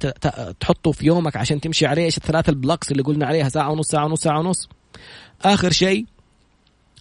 تحطه 0.60 0.92
في 0.92 1.06
يومك 1.06 1.38
عشان 1.38 1.62
تمشي 1.62 1.86
عليه 1.86 2.06
إيش 2.06 2.18
الثلاث 2.18 2.50
ال 2.50 2.56
blocks 2.56 2.92
اللي 2.92 3.04
قلنا 3.04 3.26
عليها 3.26 3.50
ساعة 3.50 3.72
ونص 3.72 3.88
ساعة 3.88 4.06
ونص 4.06 4.22
ساعة 4.22 4.40
ونص. 4.40 4.70
آخر 5.42 5.72
شيء 5.72 6.06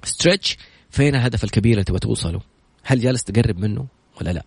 stretch 0.04 0.56
فين 0.90 1.14
الهدف 1.14 1.44
الكبير 1.44 1.72
اللي 1.72 1.84
تبغى 1.84 1.98
توصله؟ 1.98 2.40
هل 2.84 3.00
جالس 3.00 3.24
تقرب 3.24 3.58
منه 3.58 3.86
ولا 4.20 4.30
لا؟ 4.30 4.42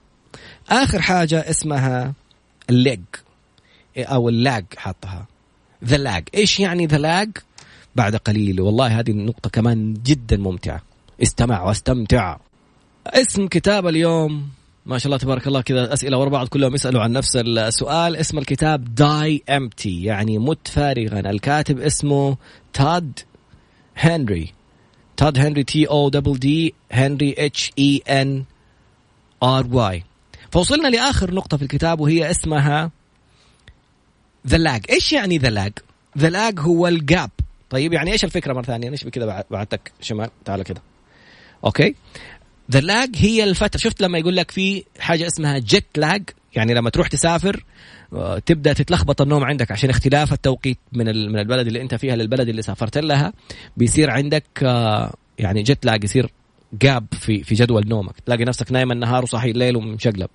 آخر 0.70 1.02
حاجة 1.02 1.50
اسمها 1.50 2.14
ال 2.70 2.78
lag 2.78 3.02
أو 3.98 4.30
ال 4.30 4.39
lag 4.39 4.66
حاطها. 4.78 5.28
the 5.86 5.98
lag 5.98 6.24
إيش 6.36 6.60
يعني 6.60 6.86
the 6.86 6.98
lag 6.98 7.30
بعد 7.96 8.16
قليل 8.16 8.62
والله 8.62 9.00
هذه 9.00 9.12
النقطة 9.12 9.50
كمان 9.50 9.94
جدا 9.94 10.38
ممتعة. 10.38 10.91
استمع 11.22 11.64
واستمتع. 11.64 12.38
اسم 13.08 13.48
كتاب 13.48 13.88
اليوم 13.88 14.50
ما 14.86 14.98
شاء 14.98 15.06
الله 15.06 15.18
تبارك 15.18 15.48
الله 15.48 15.62
كذا 15.62 15.94
أسئلة 15.94 16.18
ورا 16.18 16.30
بعض 16.30 16.48
كلهم 16.48 16.76
يسألوا 16.76 17.02
عن 17.02 17.12
نفس 17.12 17.36
السؤال. 17.36 18.16
اسم 18.16 18.38
الكتاب 18.38 18.96
Die 18.96 19.44
Empty 19.50 20.04
يعني 20.04 20.38
مت 20.38 20.68
فارغا. 20.68 21.20
الكاتب 21.20 21.80
اسمه 21.80 22.38
Todd 22.74 23.20
Henry. 23.98 24.54
Todd 25.18 25.38
Henry 25.38 25.64
T 25.64 25.86
O 25.86 26.10
double 26.10 26.40
D 26.40 26.74
Henry 26.92 27.36
H 27.38 27.72
E 27.80 28.02
N 28.10 28.44
R 29.44 29.68
Y 29.72 30.04
فوصلنا 30.52 30.88
لآخر 30.88 31.34
نقطة 31.34 31.58
في 31.58 31.64
الكتاب 31.64 32.00
وهي 32.00 32.32
اسمها 32.32 32.92
the 34.48 34.58
lag 34.58 34.86
إيش 34.90 35.14
يعني 35.14 35.38
the 35.38 35.50
lag 35.50 35.74
the 36.18 36.30
lag 36.30 36.60
هو 36.60 36.88
ال 36.88 36.98
gap 36.98 37.30
طيب 37.70 37.94
يعني 37.94 38.12
إيش 38.12 38.26
الفكرة 38.26 38.54
مرة 38.54 38.64
ثانية؟ 38.64 38.90
نشبه 38.90 39.10
كذا 39.10 39.44
بعدتك 39.52 39.92
شمال. 40.02 40.30
تعال 40.46 40.64
كذا. 40.64 40.82
okay؟ 41.66 41.96
the 42.72 42.80
lag 42.80 43.10
هي 43.16 43.44
الفترة 43.44 43.80
شفت 43.80 44.02
لما 44.02 44.18
يقول 44.18 44.36
لك 44.36 44.52
في 44.52 44.84
حاجة 45.00 45.28
اسمها 45.28 45.58
jet 45.58 45.86
lag 45.98 46.24
يعني 46.56 46.74
لما 46.74 46.90
تروح 46.90 47.08
تسافر 47.08 47.64
آه، 48.14 48.40
تبدأ 48.40 48.74
تتلخبط 48.74 49.22
النوم 49.22 49.44
عندك 49.44 49.72
عشان 49.72 49.90
اختلاف 49.90 50.34
التوقيت 50.34 50.78
من 50.94 51.06
من 51.06 51.40
البلد 51.40 51.68
اللي 51.68 51.82
أنت 51.82 51.96
فيها 51.96 52.16
للبلد 52.16 52.50
اللي 52.50 52.62
سافرت 52.62 52.98
لها. 52.98 53.34
بيصير 53.78 54.10
عندك 54.10 54.46
آه، 54.64 55.14
يعني 55.40 55.64
جيت 55.64 55.86
لاج 55.86 56.04
يصير 56.04 56.32
جاب 56.74 57.06
في 57.12 57.44
في 57.44 57.56
جدول 57.56 57.88
نومك. 57.88 58.20
تلاقي 58.26 58.46
نفسك 58.46 58.72
نايم 58.72 58.92
النهار 58.92 59.24
وصحي 59.24 59.52
الليل 59.52 59.76
ومشقلب. 59.76 60.30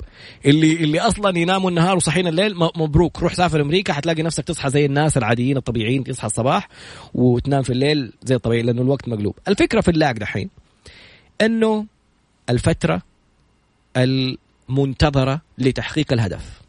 اللي 0.46 0.72
اللي 0.72 1.00
أصلا 1.00 1.38
يناموا 1.38 1.70
النهار 1.70 1.96
وصحيين 1.96 2.26
الليل 2.26 2.54
مبروك. 2.56 3.22
روح 3.22 3.34
سافر 3.34 3.60
أمريكا 3.60 3.92
حتلاقي 3.92 4.22
نفسك 4.22 4.44
تصحى 4.44 4.70
زي 4.70 4.86
الناس 4.86 5.16
العاديين 5.16 5.56
الطبيعيين 5.56 6.04
تصحى 6.04 6.26
الصباح 6.26 6.68
وتنام 7.14 7.62
في 7.62 7.70
الليل 7.70 8.12
زي 8.22 8.34
الطبيعي 8.34 8.62
لأنه 8.62 8.82
الوقت 8.82 9.08
مقلوب. 9.08 9.38
الفكرة 9.48 9.80
في 9.80 9.90
اللاج 9.90 10.18
دحين 10.18 10.50
أنه 11.40 11.86
الفترة 12.50 13.02
المنتظرة 13.96 15.40
لتحقيق 15.58 16.12
الهدف. 16.12 16.60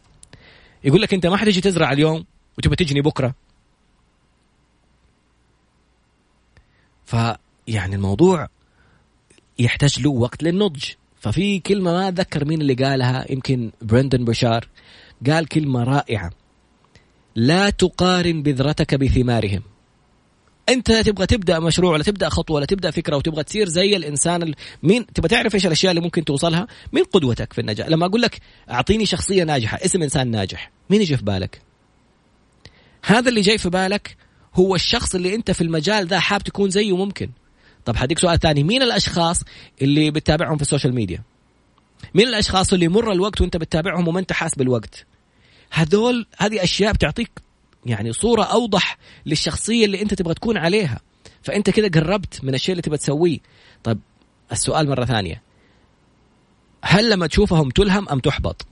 يقول 0.84 1.02
لك 1.02 1.14
أنت 1.14 1.26
ما 1.26 1.38
حتجي 1.38 1.62
تزرع 1.62 1.92
اليوم 1.92 2.26
وتبغى 2.58 2.76
تجني 2.76 3.02
بكرة. 3.02 3.36
فيعني 7.06 7.96
الموضوع 7.96 8.48
يحتاج 9.60 10.00
له 10.00 10.10
وقت 10.10 10.44
للنضج. 10.44 10.84
ففي 11.20 11.60
كلمة 11.60 11.92
ما 11.92 12.08
أتذكر 12.08 12.46
مين 12.46 12.62
اللي 12.62 12.74
قالها 12.74 13.32
يمكن 13.32 13.72
برندن 13.82 14.26
بشار 14.26 14.68
قال 15.28 15.48
كلمة 15.48 15.84
رائعة. 15.84 16.32
لا 17.36 17.70
تقارن 17.70 18.44
بذرتك 18.44 18.96
بثمارهم. 18.96 19.62
أنت 20.70 20.92
تبغى 20.92 21.26
تبدأ 21.26 21.60
مشروع 21.60 21.94
ولا 21.94 22.04
تبدأ 22.04 22.30
خطوة 22.30 22.56
ولا 22.56 22.66
تبدأ 22.66 22.92
فكرة 22.92 23.16
وتبغى 23.16 23.44
تصير 23.44 23.68
زي 23.68 23.96
الإنسان 23.96 24.54
مين 24.84 25.06
تبغى 25.06 25.30
تعرف 25.30 25.56
إيش 25.56 25.66
الأشياء 25.66 25.92
اللي 25.92 26.02
ممكن 26.02 26.26
توصلها؟ 26.26 26.68
مين 26.94 27.04
قدوتك 27.04 27.54
في 27.54 27.62
النجاح؟ 27.62 27.88
لما 27.88 28.06
أقول 28.06 28.22
لك 28.22 28.40
أعطيني 28.72 29.06
شخصية 29.06 29.44
ناجحة 29.44 29.78
اسم 29.86 30.02
إنسان 30.04 30.32
ناجح 30.32 30.72
مين 30.90 31.02
يجي 31.02 31.18
في 31.18 31.24
بالك؟ 31.24 31.62
هذا 33.06 33.30
اللي 33.30 33.42
جاي 33.42 33.58
في 33.58 33.70
بالك 33.70 34.18
هو 34.56 34.76
الشخص 34.76 35.16
اللي 35.16 35.36
أنت 35.36 35.52
في 35.52 35.62
المجال 35.62 36.08
ذا 36.08 36.20
حاب 36.20 36.44
تكون 36.44 36.70
زيه 36.70 36.98
ممكن. 36.98 37.30
طب 37.86 37.96
حديك 37.96 38.20
سؤال 38.20 38.40
ثاني 38.40 38.64
مين 38.64 38.82
الأشخاص 38.82 39.42
اللي 39.82 40.12
بتتابعهم 40.12 40.56
في 40.56 40.62
ال 40.62 40.67
social 40.67 40.96
media؟ 40.96 41.24
مين 42.16 42.28
الأشخاص 42.28 42.74
اللي 42.74 42.86
يمر 42.86 43.12
الوقت 43.12 43.42
وأنت 43.42 43.58
بتتابعهم 43.58 44.08
وما 44.08 44.20
أنت 44.20 44.34
حاس 44.34 44.56
بالوقت؟ 44.56 45.06
هذول 45.72 46.26
هذه 46.38 46.64
أشياء 46.64 46.94
بتعطيك 46.94 47.30
يعني 47.86 48.14
صورة 48.14 48.44
أوضح 48.44 48.98
للشخصية 49.26 49.86
اللي 49.86 50.02
أنت 50.02 50.14
تبغى 50.14 50.34
تكون 50.34 50.58
عليها. 50.58 51.00
فأنت 51.42 51.70
كده 51.70 52.02
قربت 52.02 52.44
من 52.44 52.54
الشيء 52.54 52.72
اللي 52.74 52.82
تبغى 52.82 52.98
تسويه. 52.98 53.40
طيب 53.84 54.00
السؤال 54.52 54.90
مرة 54.90 55.06
ثانية. 55.06 55.42
هل 56.82 57.10
لما 57.10 57.28
تشوفهم 57.28 57.70
تلهم 57.70 58.10
أم 58.10 58.20
تحبط؟ 58.20 58.66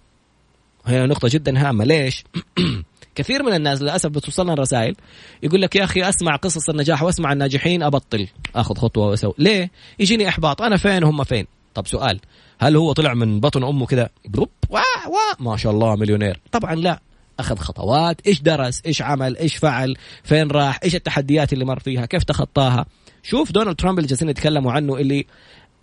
هي 0.85 1.05
نقطة 1.05 1.27
جدا 1.31 1.69
هامة. 1.69 1.85
ليش؟ 1.85 2.23
كثير 3.15 3.43
من 3.43 3.53
الناس 3.53 3.81
للأسف 3.81 4.09
بتوصلنا 4.09 4.53
الرسائل 4.53 4.95
يقول 5.43 5.61
لك 5.61 5.75
يا 5.75 5.83
أخي 5.83 6.09
أسمع 6.09 6.35
قصص 6.35 6.69
النجاح 6.69 7.03
وأسمع 7.03 7.33
الناجحين 7.33 7.83
أبطل 7.83 8.27
أخذ 8.55 8.75
خطوة 8.75 9.07
وأسوي. 9.07 9.33
ليه؟ 9.37 9.71
يجيني 9.99 10.29
إحباط. 10.29 10.61
أنا 10.61 10.77
فين؟ 10.77 11.03
هم 11.03 11.23
فين؟ 11.23 11.47
طب 11.73 11.87
سؤال 11.87 12.19
هل 12.59 12.75
هو 12.75 12.93
طلع 12.93 13.13
من 13.13 13.39
بطن 13.39 13.63
أمه 13.63 13.85
كذا 13.85 14.09
بروب 14.25 14.49
واه 14.69 14.81
واه 15.07 15.35
ما 15.51 15.57
شاء 15.57 15.71
الله 15.71 15.95
مليونير. 15.95 16.39
طبعا 16.51 16.75
لا. 16.75 16.99
أخذ 17.39 17.57
خطوات 17.57 18.27
إيش 18.27 18.41
درس 18.41 18.81
إيش 18.85 19.01
عمل 19.01 19.37
إيش 19.37 19.55
فعل 19.55 19.95
فين 20.23 20.51
راح 20.51 20.79
إيش 20.83 20.95
التحديات 20.95 21.53
اللي 21.53 21.65
مر 21.65 21.79
فيها 21.79 22.05
كيف 22.05 22.23
تخطاها. 22.23 22.85
شوف 23.23 23.51
دونالد 23.51 23.75
ترامب 23.75 23.99
اللي 23.99 24.07
جالسين 24.07 24.29
يتكلموا 24.29 24.71
عنه 24.71 24.97
اللي 24.97 25.25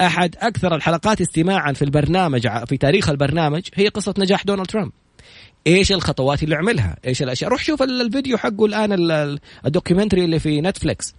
أحد 0.00 0.36
أكثر 0.38 0.74
الحلقات 0.74 1.20
استماعا 1.20 1.72
في 1.72 1.82
البرنامج 1.82 2.48
في 2.66 2.76
تاريخ 2.76 3.08
البرنامج 3.08 3.62
هي 3.74 3.88
قصة 3.88 4.14
نجاح 4.18 4.44
دونالد 4.44 4.66
ترامب. 4.66 4.92
إيش 5.66 5.92
الخطوات 5.92 6.42
اللي 6.42 6.54
عملها؟ 6.54 6.96
إيش 7.06 7.22
الأشياء؟ 7.22 7.50
روح 7.50 7.64
شوف 7.64 7.82
الفيديو 7.82 8.38
حقه 8.38 8.66
الآن 8.66 9.38
ال 9.66 9.71
documentary 9.71 10.24
اللي 10.24 10.38
في 10.38 10.60
Netflix. 10.60 11.14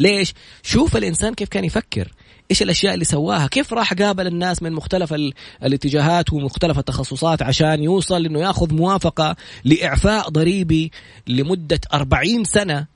ليش؟ 0.00 0.34
شوف 0.62 0.96
الإنسان 0.96 1.34
كيف 1.34 1.48
كان 1.48 1.64
يفكر. 1.64 2.12
إيش 2.50 2.62
الأشياء 2.62 2.94
اللي 2.94 3.04
سواها؟ 3.04 3.46
كيف 3.46 3.72
راح 3.72 3.94
قابل 3.94 4.26
الناس 4.26 4.62
من 4.62 4.72
مختلف 4.72 5.14
الاتجاهات 5.62 6.32
ومختلف 6.32 6.78
التخصصات 6.78 7.42
عشان 7.42 7.82
يوصل 7.82 8.26
إنه 8.26 8.40
ياخذ 8.40 8.74
موافقة 8.74 9.36
لإعفاء 9.64 10.28
ضريبي 10.28 10.92
لمدة 11.26 11.80
40 11.94 12.44
سنة 12.44 12.86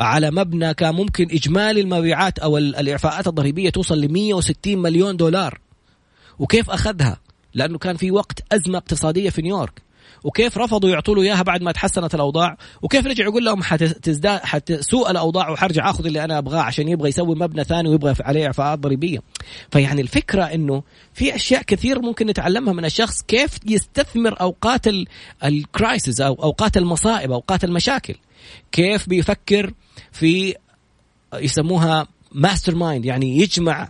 على 0.00 0.30
مبنى 0.30 0.74
كان 0.74 0.94
ممكن 0.94 1.24
إجمالي 1.30 1.80
المبيعات 1.80 2.38
أو 2.38 2.58
الإعفاءات 2.58 3.26
الضريبية 3.26 3.70
توصل 3.70 4.00
ل 4.00 4.12
160 4.12 4.78
مليون 4.78 5.16
دولار. 5.16 5.60
وكيف 6.38 6.70
أخذها؟ 6.70 7.20
لأنه 7.54 7.78
كان 7.78 7.96
في 7.96 8.10
وقت 8.10 8.52
أزمة 8.52 8.78
اقتصادية 8.78 9.30
في 9.30 9.42
نيويورك. 9.42 9.82
وكيف 10.24 10.58
رفضوا 10.58 10.90
يعطوا 10.90 11.14
له 11.14 11.22
إياها 11.22 11.42
بعد 11.42 11.62
ما 11.62 11.72
تحسنت 11.72 12.14
الأوضاع؟ 12.14 12.56
وكيف 12.82 13.06
رجع 13.06 13.24
يقول 13.24 13.44
لهم 13.44 13.62
حتزداد 13.62 14.40
حتسوء 14.40 15.10
الأوضاع 15.10 15.50
وحرجع 15.50 15.90
آخذ 15.90 16.06
اللي 16.06 16.24
أنا 16.24 16.38
أبغاه 16.38 16.60
عشان 16.60 16.88
يبغى 16.88 17.08
يسوي 17.08 17.34
مبنى 17.34 17.64
ثاني 17.64 17.88
ويبغى 17.88 18.14
عليه 18.20 18.46
إعفاءات 18.46 18.78
ضريبية. 18.78 19.18
فيعني 19.70 20.00
الفكرة 20.00 20.44
إنه 20.44 20.82
في 21.14 21.34
أشياء 21.34 21.62
كثير 21.62 22.02
ممكن 22.02 22.26
نتعلمها 22.26 22.72
من 22.72 22.84
الشخص 22.84 23.22
كيف 23.22 23.58
يستثمر 23.66 24.40
أوقات 24.40 24.86
ال 25.44 25.55
crisis 25.55 26.20
أو 26.20 26.34
أوقات 26.34 26.76
المصائب 26.76 27.32
أوقات 27.32 27.64
المشاكل. 27.64 28.14
كيف 28.72 29.08
بيفكر 29.08 29.72
في 30.12 30.54
يسموها 31.34 32.06
mastermind 32.32 33.04
يعني 33.04 33.38
يجمع 33.38 33.88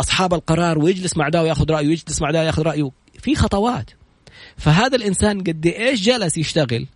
أصحاب 0.00 0.34
القرار 0.34 0.78
ويجلس 0.78 1.16
مع 1.16 1.28
ده 1.28 1.42
وياخذ 1.42 1.70
رأيه 1.70 1.88
ويجلس 1.88 2.22
مع 2.22 2.30
ده 2.30 2.40
وياخذ 2.40 2.62
رأيه. 2.62 2.90
في 3.18 3.34
خطوات. 3.34 3.90
فهذا 4.56 4.96
الإنسان 4.96 5.40
قد 5.40 5.66
إيش 5.66 6.02
جلس 6.02 6.38
يشتغل؟ 6.38 6.86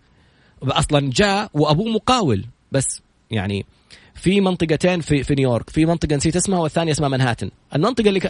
أصلا 0.62 1.10
جاء 1.14 1.50
وأبوه 1.54 1.88
مقاول 1.88 2.44
بس 2.72 3.02
يعني 3.30 3.66
في 4.14 4.40
منطقتين 4.40 5.00
في 5.00 5.22
في 5.22 5.34
نيويورك. 5.34 5.70
في 5.70 5.86
منطقة 5.86 6.16
نسيت 6.16 6.36
اسمها 6.36 6.58
والثانية 6.58 6.92
اسمها 6.92 7.08
منهاتن 7.08 7.50
المنطقة 7.74 8.08
اللي 8.08 8.20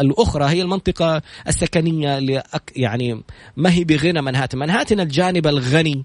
الأخرى 0.00 0.44
هي 0.44 0.62
المنطقة 0.62 1.22
السكنية 1.48 2.18
اللي 2.18 2.42
يعني 2.76 3.22
ما 3.56 3.72
هي 3.72 3.84
بغنى 3.84 4.22
منهاتن 4.22 4.58
منهاتن 4.58 5.00
الجانب 5.00 5.46
الغني 5.46 6.04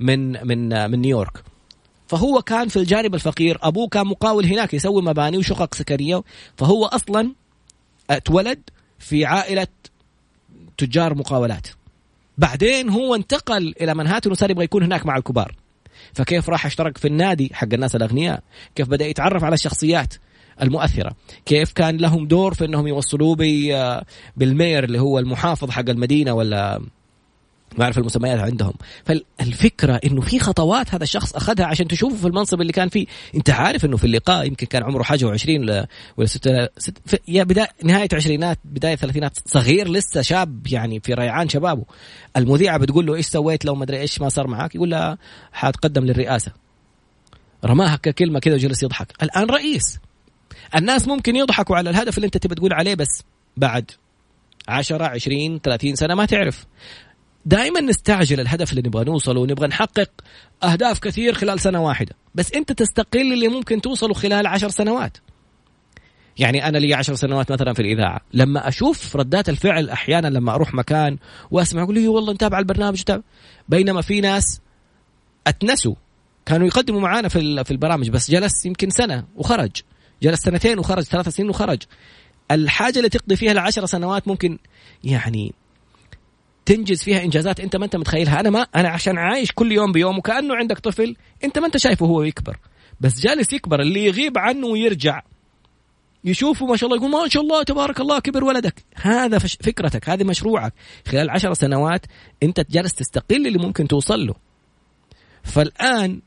من 0.00 0.46
من 0.46 0.90
من 0.90 1.00
نيويورك. 1.00 1.42
فهو 2.08 2.42
كان 2.42 2.68
في 2.68 2.76
الجانب 2.76 3.14
الفقير. 3.14 3.58
أبوه 3.62 3.88
كان 3.88 4.06
مقاول 4.06 4.46
هناك 4.46 4.74
يسوي 4.74 5.02
مباني 5.02 5.38
وشقق 5.38 5.74
سكنية. 5.74 6.22
فهو 6.56 6.84
أصلا 6.84 7.32
أتولد 8.10 8.60
في 8.98 9.24
عائلة 9.24 9.66
تجار 10.78 11.14
مقاولات. 11.14 11.68
بعدين 12.42 12.88
هو 12.88 13.14
انتقل 13.14 13.74
إلى 13.80 13.94
منهاتن 13.94 14.30
وصار 14.30 14.50
يبغى 14.50 14.64
يكون 14.64 14.82
هناك 14.82 15.06
مع 15.06 15.16
الكبار. 15.16 15.54
فكيف 16.12 16.48
راح 16.48 16.66
اشترك 16.66 16.98
في 16.98 17.08
النادي 17.08 17.50
حق 17.54 17.68
الناس 17.72 17.96
الأغنياء؟ 17.96 18.42
كيف 18.74 18.88
بدأ 18.88 19.06
يتعرف 19.06 19.44
على 19.44 19.54
الشخصيات 19.54 20.14
المؤثرة؟ 20.62 21.12
كيف 21.46 21.72
كان 21.72 21.96
لهم 21.96 22.26
دور 22.26 22.54
في 22.54 22.64
إنهم 22.64 22.86
يوصلوه 22.86 23.36
بالمير 24.36 24.84
اللي 24.84 25.00
هو 25.00 25.18
المحافظ 25.18 25.70
حق 25.70 25.88
المدينة 25.88 26.32
ولا 26.32 26.80
ما 27.78 27.84
اعرف 27.84 27.98
المسميات 27.98 28.40
عندهم. 28.40 28.72
فالفكرة 29.04 30.00
إنه 30.04 30.20
في 30.20 30.38
خطوات 30.38 30.94
هذا 30.94 31.02
الشخص 31.02 31.34
أخذها 31.36 31.66
عشان 31.66 31.88
تشوفه 31.88 32.16
في 32.16 32.26
المنصب 32.26 32.60
اللي 32.60 32.72
كان 32.72 32.88
فيه. 32.88 33.06
أنت 33.34 33.50
عارف 33.50 33.84
إنه 33.84 33.96
في 33.96 34.04
اللقاء 34.04 34.46
يمكن 34.46 34.66
كان 34.66 34.82
عمره 34.82 35.02
حاجة 35.02 35.36
و20 35.36 35.48
ولا 35.48 35.88
ستة 36.24 36.68
ست 36.78 37.22
يا 37.28 37.44
بدايه 37.44 37.68
نهاية 37.84 38.08
عشرينات 38.12 38.58
بداية 38.64 38.96
ثلاثينات 38.96 39.38
صغير 39.46 39.88
لسه 39.88 40.22
شاب 40.22 40.66
يعني 40.66 41.00
في 41.00 41.14
ريعان 41.14 41.48
شبابه. 41.48 41.84
المذيعة 42.36 42.78
بتقول 42.78 43.06
له 43.06 43.14
إيش 43.14 43.26
سويت 43.26 43.64
لو 43.64 43.74
ما 43.74 43.84
أدري 43.84 44.00
إيش 44.00 44.20
ما 44.20 44.28
صار 44.28 44.46
معك 44.46 44.74
يقول 44.74 44.90
لها 44.90 45.18
حاتقدم 45.52 46.04
للرئاسة. 46.04 46.52
رماها 47.64 47.96
ككلمه 47.96 48.40
كذا 48.40 48.54
وجلس 48.54 48.82
يضحك. 48.82 49.12
الآن 49.22 49.44
رئيس. 49.44 49.98
الناس 50.76 51.08
ممكن 51.08 51.36
يضحكوا 51.36 51.76
على 51.76 51.90
الهدف 51.90 52.16
اللي 52.16 52.26
أنت 52.26 52.36
تبي 52.36 52.54
تقول 52.54 52.72
عليه 52.72 52.94
بس 52.94 53.22
بعد 53.56 53.90
10 54.68 55.04
20 55.04 55.60
30 55.60 55.94
سنة 55.94 56.14
ما 56.14 56.24
تعرف. 56.24 56.66
دائما 57.44 57.80
نستعجل 57.80 58.40
الهدف 58.40 58.70
اللي 58.70 58.82
نبغى 58.86 59.04
نوصله 59.04 59.40
ونبغى 59.40 59.66
نحقق 59.66 60.10
أهداف 60.62 60.98
كثير 60.98 61.34
خلال 61.34 61.60
سنة 61.60 61.82
واحدة. 61.82 62.14
بس 62.34 62.52
أنت 62.52 62.72
تستقل 62.72 63.32
اللي 63.32 63.48
ممكن 63.48 63.80
توصله 63.80 64.14
خلال 64.14 64.46
عشر 64.46 64.68
سنوات. 64.68 65.16
يعني 66.38 66.68
أنا 66.68 66.78
لي 66.78 66.94
عشر 66.94 67.14
سنوات 67.14 67.52
مثلا 67.52 67.72
في 67.72 67.82
الإذاعة. 67.82 68.20
لما 68.32 68.68
أشوف 68.68 69.16
ردات 69.16 69.48
الفعل 69.48 69.90
أحيانا 69.90 70.28
لما 70.28 70.54
أروح 70.54 70.74
مكان 70.74 71.18
وأسمع 71.50 71.82
أقول 71.82 71.94
لي 71.94 72.08
والله 72.08 72.32
نتابع 72.32 72.58
البرنامج 72.58 73.02
تابع. 73.02 73.22
بينما 73.68 74.02
في 74.02 74.20
ناس 74.20 74.60
أتنسوا. 75.46 75.94
كانوا 76.46 76.66
يقدموا 76.66 77.00
معانا 77.00 77.28
في 77.28 77.64
في 77.64 77.70
البرامج. 77.70 78.10
بس 78.10 78.30
جلس 78.30 78.66
يمكن 78.66 78.90
سنة 78.90 79.24
وخرج. 79.36 79.70
جلس 80.22 80.40
سنتين 80.40 80.78
وخرج. 80.78 81.02
ثلاث 81.02 81.28
سنين 81.28 81.48
وخرج. 81.50 81.82
الحاجة 82.50 82.98
اللي 82.98 83.08
تقضي 83.08 83.36
فيها 83.36 83.52
العشر 83.52 83.86
سنوات 83.86 84.28
ممكن 84.28 84.58
يعني 85.04 85.54
تنجز 86.66 87.02
فيها 87.02 87.22
إنجازات 87.24 87.60
أنت 87.60 87.76
ما 87.76 87.84
أنت 87.84 87.96
متخيلها. 87.96 88.40
أنا 88.40 88.50
ما 88.50 88.66
أنا 88.76 88.88
عشان 88.88 89.18
عايش 89.18 89.52
كل 89.52 89.72
يوم 89.72 89.92
بيوم 89.92 90.18
وكأنه 90.18 90.56
عندك 90.56 90.78
طفل 90.78 91.16
أنت 91.44 91.58
ما 91.58 91.66
أنت 91.66 91.76
شايفه 91.76 92.06
هو 92.06 92.22
يكبر. 92.22 92.58
بس 93.00 93.20
جالس 93.20 93.52
يكبر 93.52 93.80
اللي 93.80 94.06
يغيب 94.06 94.38
عنه 94.38 94.66
ويرجع. 94.66 95.22
يشوفه 96.24 96.66
ما 96.66 96.76
شاء 96.76 96.86
الله 96.86 97.00
يقول 97.00 97.22
ما 97.22 97.28
شاء 97.28 97.42
الله 97.42 97.62
تبارك 97.62 98.00
الله 98.00 98.18
كبر 98.18 98.44
ولدك. 98.44 98.84
هذا 98.94 99.38
فكرتك 99.38 100.08
هذه 100.08 100.24
مشروعك. 100.24 100.72
خلال 101.06 101.30
عشر 101.30 101.54
سنوات 101.54 102.06
أنت 102.42 102.70
جالس 102.70 102.94
تستقل 102.94 103.46
اللي 103.46 103.58
ممكن 103.58 103.88
توصل 103.88 104.26
له. 104.26 104.34
فالآن 105.42 106.20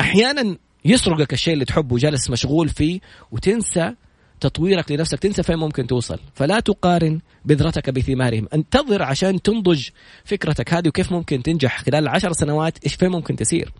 أحيانا 0.00 0.56
يسرقك 0.84 1.32
الشيء 1.32 1.54
اللي 1.54 1.64
تحبه 1.64 1.96
جالس 1.96 2.30
مشغول 2.30 2.68
فيه 2.68 3.00
وتنسى 3.30 3.94
تطويرك 4.40 4.92
لنفسك 4.92 5.18
تنسى 5.18 5.42
فين 5.42 5.56
ممكن 5.56 5.86
توصل. 5.86 6.18
فلا 6.34 6.60
تقارن 6.60 7.20
بذرتك 7.44 7.90
بثمارهم. 7.90 8.48
انتظر 8.54 9.02
عشان 9.02 9.42
تنضج 9.42 9.88
فكرتك 10.24 10.74
هذه 10.74 10.88
وكيف 10.88 11.12
ممكن 11.12 11.42
تنجح 11.42 11.82
خلال 11.82 12.02
العشر 12.02 12.32
سنوات 12.32 12.78
إيش 12.84 12.94
فين 12.94 13.08
ممكن 13.08 13.36
تسير. 13.36 13.72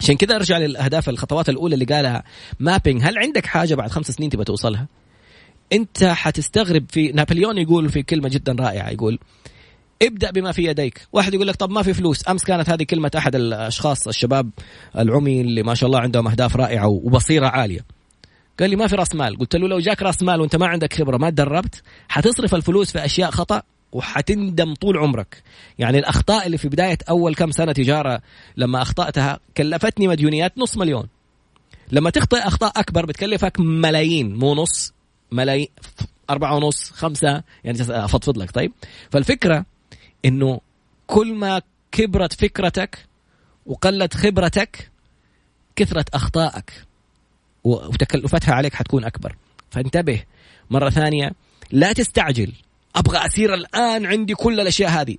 عشان 0.00 0.16
كذا 0.16 0.36
ارجع 0.36 0.58
للأهداف 0.58 1.08
الخطوات 1.08 1.48
الأولى 1.48 1.74
اللي 1.74 1.84
قالها 1.84 2.24
مابينج 2.60 3.02
هل 3.04 3.18
عندك 3.18 3.46
حاجة 3.46 3.74
بعد 3.74 3.90
خمس 3.90 4.06
سنين 4.06 4.30
تبغى 4.30 4.44
توصلها؟ 4.44 4.86
انت 5.72 6.04
حتستغرب 6.04 6.84
في 6.88 7.12
نابليون 7.12 7.58
يقول 7.58 7.88
في 7.88 8.02
كلمة 8.02 8.28
جدا 8.28 8.52
رائعة 8.52 8.90
يقول 8.90 9.18
ابدأ 10.02 10.30
بما 10.30 10.52
في 10.52 10.64
يديك. 10.64 11.06
واحد 11.12 11.34
يقول 11.34 11.46
لك 11.46 11.56
طب 11.56 11.70
ما 11.70 11.82
في 11.82 11.94
فلوس. 11.94 12.28
أمس 12.28 12.44
كانت 12.44 12.70
هذه 12.70 12.82
كلمة 12.82 13.10
أحد 13.16 13.34
الأشخاص 13.34 14.08
الشباب 14.08 14.50
العمي 14.98 15.40
اللي 15.40 15.62
ما 15.62 15.74
شاء 15.74 15.86
الله 15.86 16.00
عندهم 16.00 16.28
أهداف 16.28 16.56
رائعة 16.56 16.86
وبصيرة 16.86 17.46
عالية. 17.46 17.95
قال 18.60 18.70
لي 18.70 18.76
ما 18.76 18.86
في 18.86 18.96
راس 18.96 19.14
مال. 19.14 19.38
قلت 19.38 19.56
له 19.56 19.68
لو 19.68 19.78
جاك 19.78 20.02
راس 20.02 20.22
مال 20.22 20.40
وانت 20.40 20.56
ما 20.56 20.66
عندك 20.66 20.92
خبرة 20.92 21.16
ما 21.16 21.30
تدربت 21.30 21.82
حتصرف 22.08 22.54
الفلوس 22.54 22.92
في 22.92 23.04
أشياء 23.04 23.30
خطأ 23.30 23.62
وحتندم 23.92 24.74
طول 24.74 24.96
عمرك. 24.96 25.42
يعني 25.78 25.98
الأخطاء 25.98 26.46
اللي 26.46 26.58
في 26.58 26.68
بداية 26.68 26.98
أول 27.08 27.34
كم 27.34 27.50
سنة 27.50 27.72
تجارة 27.72 28.20
لما 28.56 28.82
أخطأتها 28.82 29.40
كلفتني 29.56 30.08
مديونيات 30.08 30.58
نص 30.58 30.76
مليون. 30.76 31.08
لما 31.92 32.10
تخطئ 32.10 32.38
أخطاء 32.38 32.72
أكبر 32.76 33.06
بتكلفك 33.06 33.60
ملايين 33.60 34.34
مو 34.34 34.54
نص 34.54 34.92
ملايين 35.32 35.68
أربعة 36.30 36.54
ونص 36.56 36.90
خمسة. 36.90 37.42
يعني 37.64 37.78
أفضفض 37.80 38.38
لك. 38.38 38.50
طيب. 38.50 38.72
فالفكرة 39.10 39.64
إنه 40.24 40.60
كل 41.06 41.34
ما 41.34 41.62
كبرت 41.92 42.32
فكرتك 42.32 43.06
وقلت 43.66 44.14
خبرتك 44.14 44.90
كثرت 45.76 46.08
أخطائك 46.08 46.86
وتكلفتها 47.66 48.54
عليك 48.54 48.74
حتكون 48.74 49.04
أكبر. 49.04 49.36
فانتبه 49.70 50.22
مرة 50.70 50.90
ثانية 50.90 51.30
لا 51.70 51.92
تستعجل. 51.92 52.52
أبغى 52.96 53.26
اسير 53.26 53.54
الآن 53.54 54.06
عندي 54.06 54.34
كل 54.34 54.60
الأشياء 54.60 54.90
هذه. 54.90 55.16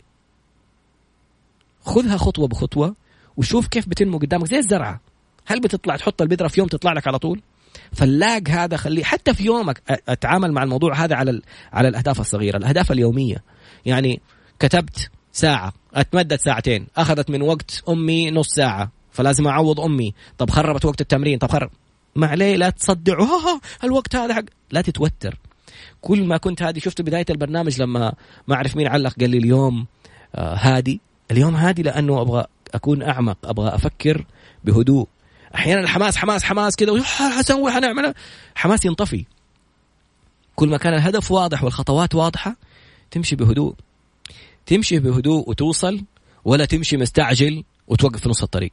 خذها 1.81 2.17
خطوة 2.17 2.47
بخطوة 2.47 2.95
وشوف 3.37 3.67
كيف 3.67 3.87
بتنمو 3.87 4.17
قدامك 4.17 4.47
زي 4.47 4.57
الزرعة. 4.57 4.99
هل 5.45 5.59
بتطلع 5.59 5.95
تحط 5.95 6.21
البذرة 6.21 6.47
في 6.47 6.59
يوم 6.59 6.69
تطلع 6.69 6.93
لك 6.93 7.07
على 7.07 7.19
طول؟ 7.19 7.41
فاللاج 7.93 8.49
هذا 8.49 8.77
خليه 8.77 9.03
حتى 9.03 9.33
في 9.33 9.43
يومك 9.43 9.81
أتعامل 10.09 10.51
مع 10.51 10.63
الموضوع 10.63 10.95
هذا 10.95 11.15
على 11.15 11.41
على 11.73 11.87
الأهداف 11.87 12.19
الصغيرة. 12.19 12.57
الأهداف 12.57 12.91
اليومية. 12.91 13.43
يعني 13.85 14.21
كتبت 14.59 15.09
ساعة 15.31 15.73
أتمدد 15.93 16.35
ساعتين. 16.35 16.87
أخذت 16.97 17.29
من 17.29 17.41
وقت 17.41 17.83
أمي 17.89 18.31
نص 18.31 18.49
ساعة 18.49 18.91
فلازم 19.11 19.47
أعوض 19.47 19.79
أمي. 19.79 20.13
طب 20.37 20.49
خربت 20.49 20.85
وقت 20.85 21.01
التمرين 21.01 21.37
طب 21.37 21.51
خرب 21.51 21.69
ما 22.17 22.27
عليه 22.27 22.55
لا 22.55 22.69
تصدع 22.69 23.17
الوقت 23.83 24.15
هذا 24.15 24.33
حق. 24.33 24.43
لا 24.71 24.81
تتوتر. 24.81 25.39
كل 26.01 26.23
ما 26.23 26.37
كنت 26.37 26.61
هادي 26.61 26.79
شفت 26.79 27.01
بداية 27.01 27.25
البرنامج 27.29 27.81
لما 27.81 28.13
ما 28.47 28.55
أعرف 28.55 28.75
مين 28.75 28.87
علق 28.87 29.13
قال 29.19 29.29
لي 29.29 29.37
اليوم 29.37 29.85
آه 30.35 30.55
هادي. 30.55 31.01
اليوم 31.31 31.55
هادي 31.55 31.83
لأنه 31.83 32.21
أبغى 32.21 32.45
أكون 32.73 33.03
أعمق 33.03 33.37
أبغى 33.43 33.75
أفكر 33.75 34.25
بهدوء. 34.63 35.07
أحيانا 35.55 35.81
الحماس 35.81 36.17
حماس 36.17 36.43
حماس 36.43 36.75
كذا 36.75 37.03
حسوي؟ 37.03 37.71
حنعمل 37.71 38.13
حماس 38.55 38.85
ينطفي. 38.85 39.25
كل 40.55 40.69
ما 40.69 40.77
كان 40.77 40.93
الهدف 40.93 41.31
واضح 41.31 41.63
والخطوات 41.63 42.15
واضحة 42.15 42.55
تمشي 43.11 43.35
بهدوء. 43.35 43.75
تمشي 44.65 44.99
بهدوء 44.99 45.49
وتوصل 45.49 46.03
ولا 46.45 46.65
تمشي 46.65 46.97
مستعجل 46.97 47.63
وتوقف 47.87 48.21
في 48.21 48.29
نص 48.29 48.43
الطريق. 48.43 48.71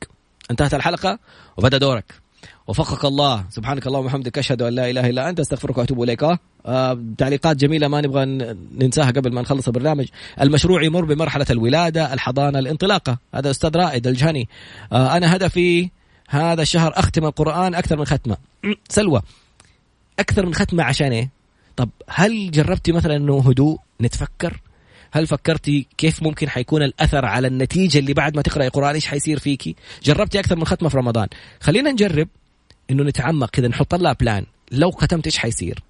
انتهت 0.51 0.75
الحلقة 0.75 1.19
وبدأ 1.57 1.79
دورك. 1.79 2.24
وفقك 2.67 3.05
الله. 3.05 3.45
سبحانك 3.51 3.87
اللهم 3.87 4.05
وبحمدك 4.05 4.39
أشهد 4.39 4.63
أن 4.63 4.73
لا 4.73 4.91
إله 4.91 5.11
إلا 5.11 5.29
أنت 5.29 5.41
أستغفرك 5.41 5.79
وأتوب 5.79 6.03
إليك. 6.03 6.23
آه 6.67 7.05
تعليقات 7.19 7.57
جميلة 7.57 7.89
ما 7.89 8.01
نبغى 8.01 8.25
ننساها 8.79 9.11
قبل 9.11 9.33
ما 9.33 9.43
نخلص 9.43 9.67
البرنامج. 9.67 10.07
المشروع 10.41 10.83
يمر 10.83 11.05
بمرحلة 11.05 11.47
الولادة 11.51 12.15
الحضانة 12.15 12.59
الانطلاقة. 12.59 13.19
هذا 13.35 13.51
أستاذ 13.51 13.77
رائد 13.77 14.07
الجهني. 14.07 14.49
آه 14.93 15.17
أنا 15.17 15.37
هدفي 15.37 15.91
هذا 16.29 16.63
الشهر 16.63 16.93
أختم 16.97 17.25
القرآن 17.25 17.75
أكثر 17.75 17.97
من 17.97 18.05
ختمة. 18.05 18.37
سلوى. 18.89 19.23
أكثر 20.19 20.47
من 20.47 20.55
ختمة 20.55 20.83
عشان 20.83 21.13
إيه؟ 21.13 21.31
طب 21.77 21.89
هل 22.09 22.51
جربتي 22.51 22.93
مثلا 22.93 23.17
إنه 23.17 23.39
هدوء؟ 23.49 23.79
نتفكر. 24.01 24.61
هل 25.15 25.27
فكرتي 25.27 25.87
كيف 25.99 26.23
ممكن 26.23 26.49
حيكون 26.49 26.83
الأثر 26.83 27.25
على 27.25 27.49
النتيجة 27.49 27.99
اللي 27.99 28.15
بعد 28.15 28.37
ما 28.37 28.43
تقرأي 28.43 28.69
قران 28.69 28.95
إيش 28.95 29.07
حيصير 29.07 29.39
فيكي؟ 29.39 29.77
جربتي 30.03 30.39
أكثر 30.39 30.57
من 30.57 30.65
ختمة 30.65 30.89
في 30.89 30.97
رمضان. 30.97 31.29
خلينا 31.61 31.93
نجرب 31.93 32.29
إنه 32.91 33.03
نتعمق 33.03 33.51
كذا 33.51 33.69
نحط 33.69 33.95
لها 33.95 34.13
plan 34.13 34.47
لو 34.73 34.91
ختمت 34.91 35.27
إيش 35.27 35.39
حيصير؟ 35.39 35.83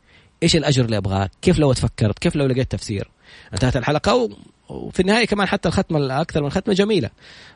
إيش 0.43 0.57
الأجر 0.57 0.85
اللي 0.85 0.97
ابغاه 0.97 1.31
كيف 1.43 1.59
لو 1.59 1.73
تفكرت؟ 1.73 2.19
كيف 2.19 2.37
لو 2.37 2.47
لقيت 2.47 2.73
تفسير؟ 2.73 3.11
انتهت 3.53 3.77
الحلقة 3.77 4.31
وفي 4.69 5.01
النهاية 5.01 5.27
كمان 5.27 5.49
حتى 5.49 5.69
الختمة 5.69 5.99
الاكثر 5.99 6.43
من 6.43 6.51
ختمة 6.51 6.75
جميلة. 6.75 7.11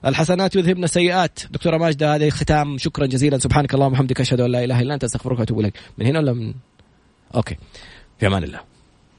الحسنات 0.07 0.57
يذهبن 0.57 0.85
السيئات. 0.85 1.41
دكتورة 1.51 1.77
ماجدة 1.77 2.15
هذه 2.15 2.29
ختام. 2.29 2.79
شكرا 2.79 3.07
جزيلا. 3.07 3.39
سبحانك 3.39 3.75
اللهم 3.75 3.93
وبحمدك 3.93 4.21
أشهد 4.21 4.41
أن 4.41 4.51
لا 4.51 4.65
إله 4.65 4.81
إلا 4.81 4.95
أنت 4.95 5.05
أستغفرك 5.05 5.39
وأتوب 5.39 5.61
إليك. 5.61 5.75
من 5.99 6.07
هنا 6.07 6.19
ولا 6.19 6.33
من؟ 6.33 6.55
okay. 7.35 7.57
في 8.19 8.27
أمان 8.27 8.45
الله. 8.45 8.68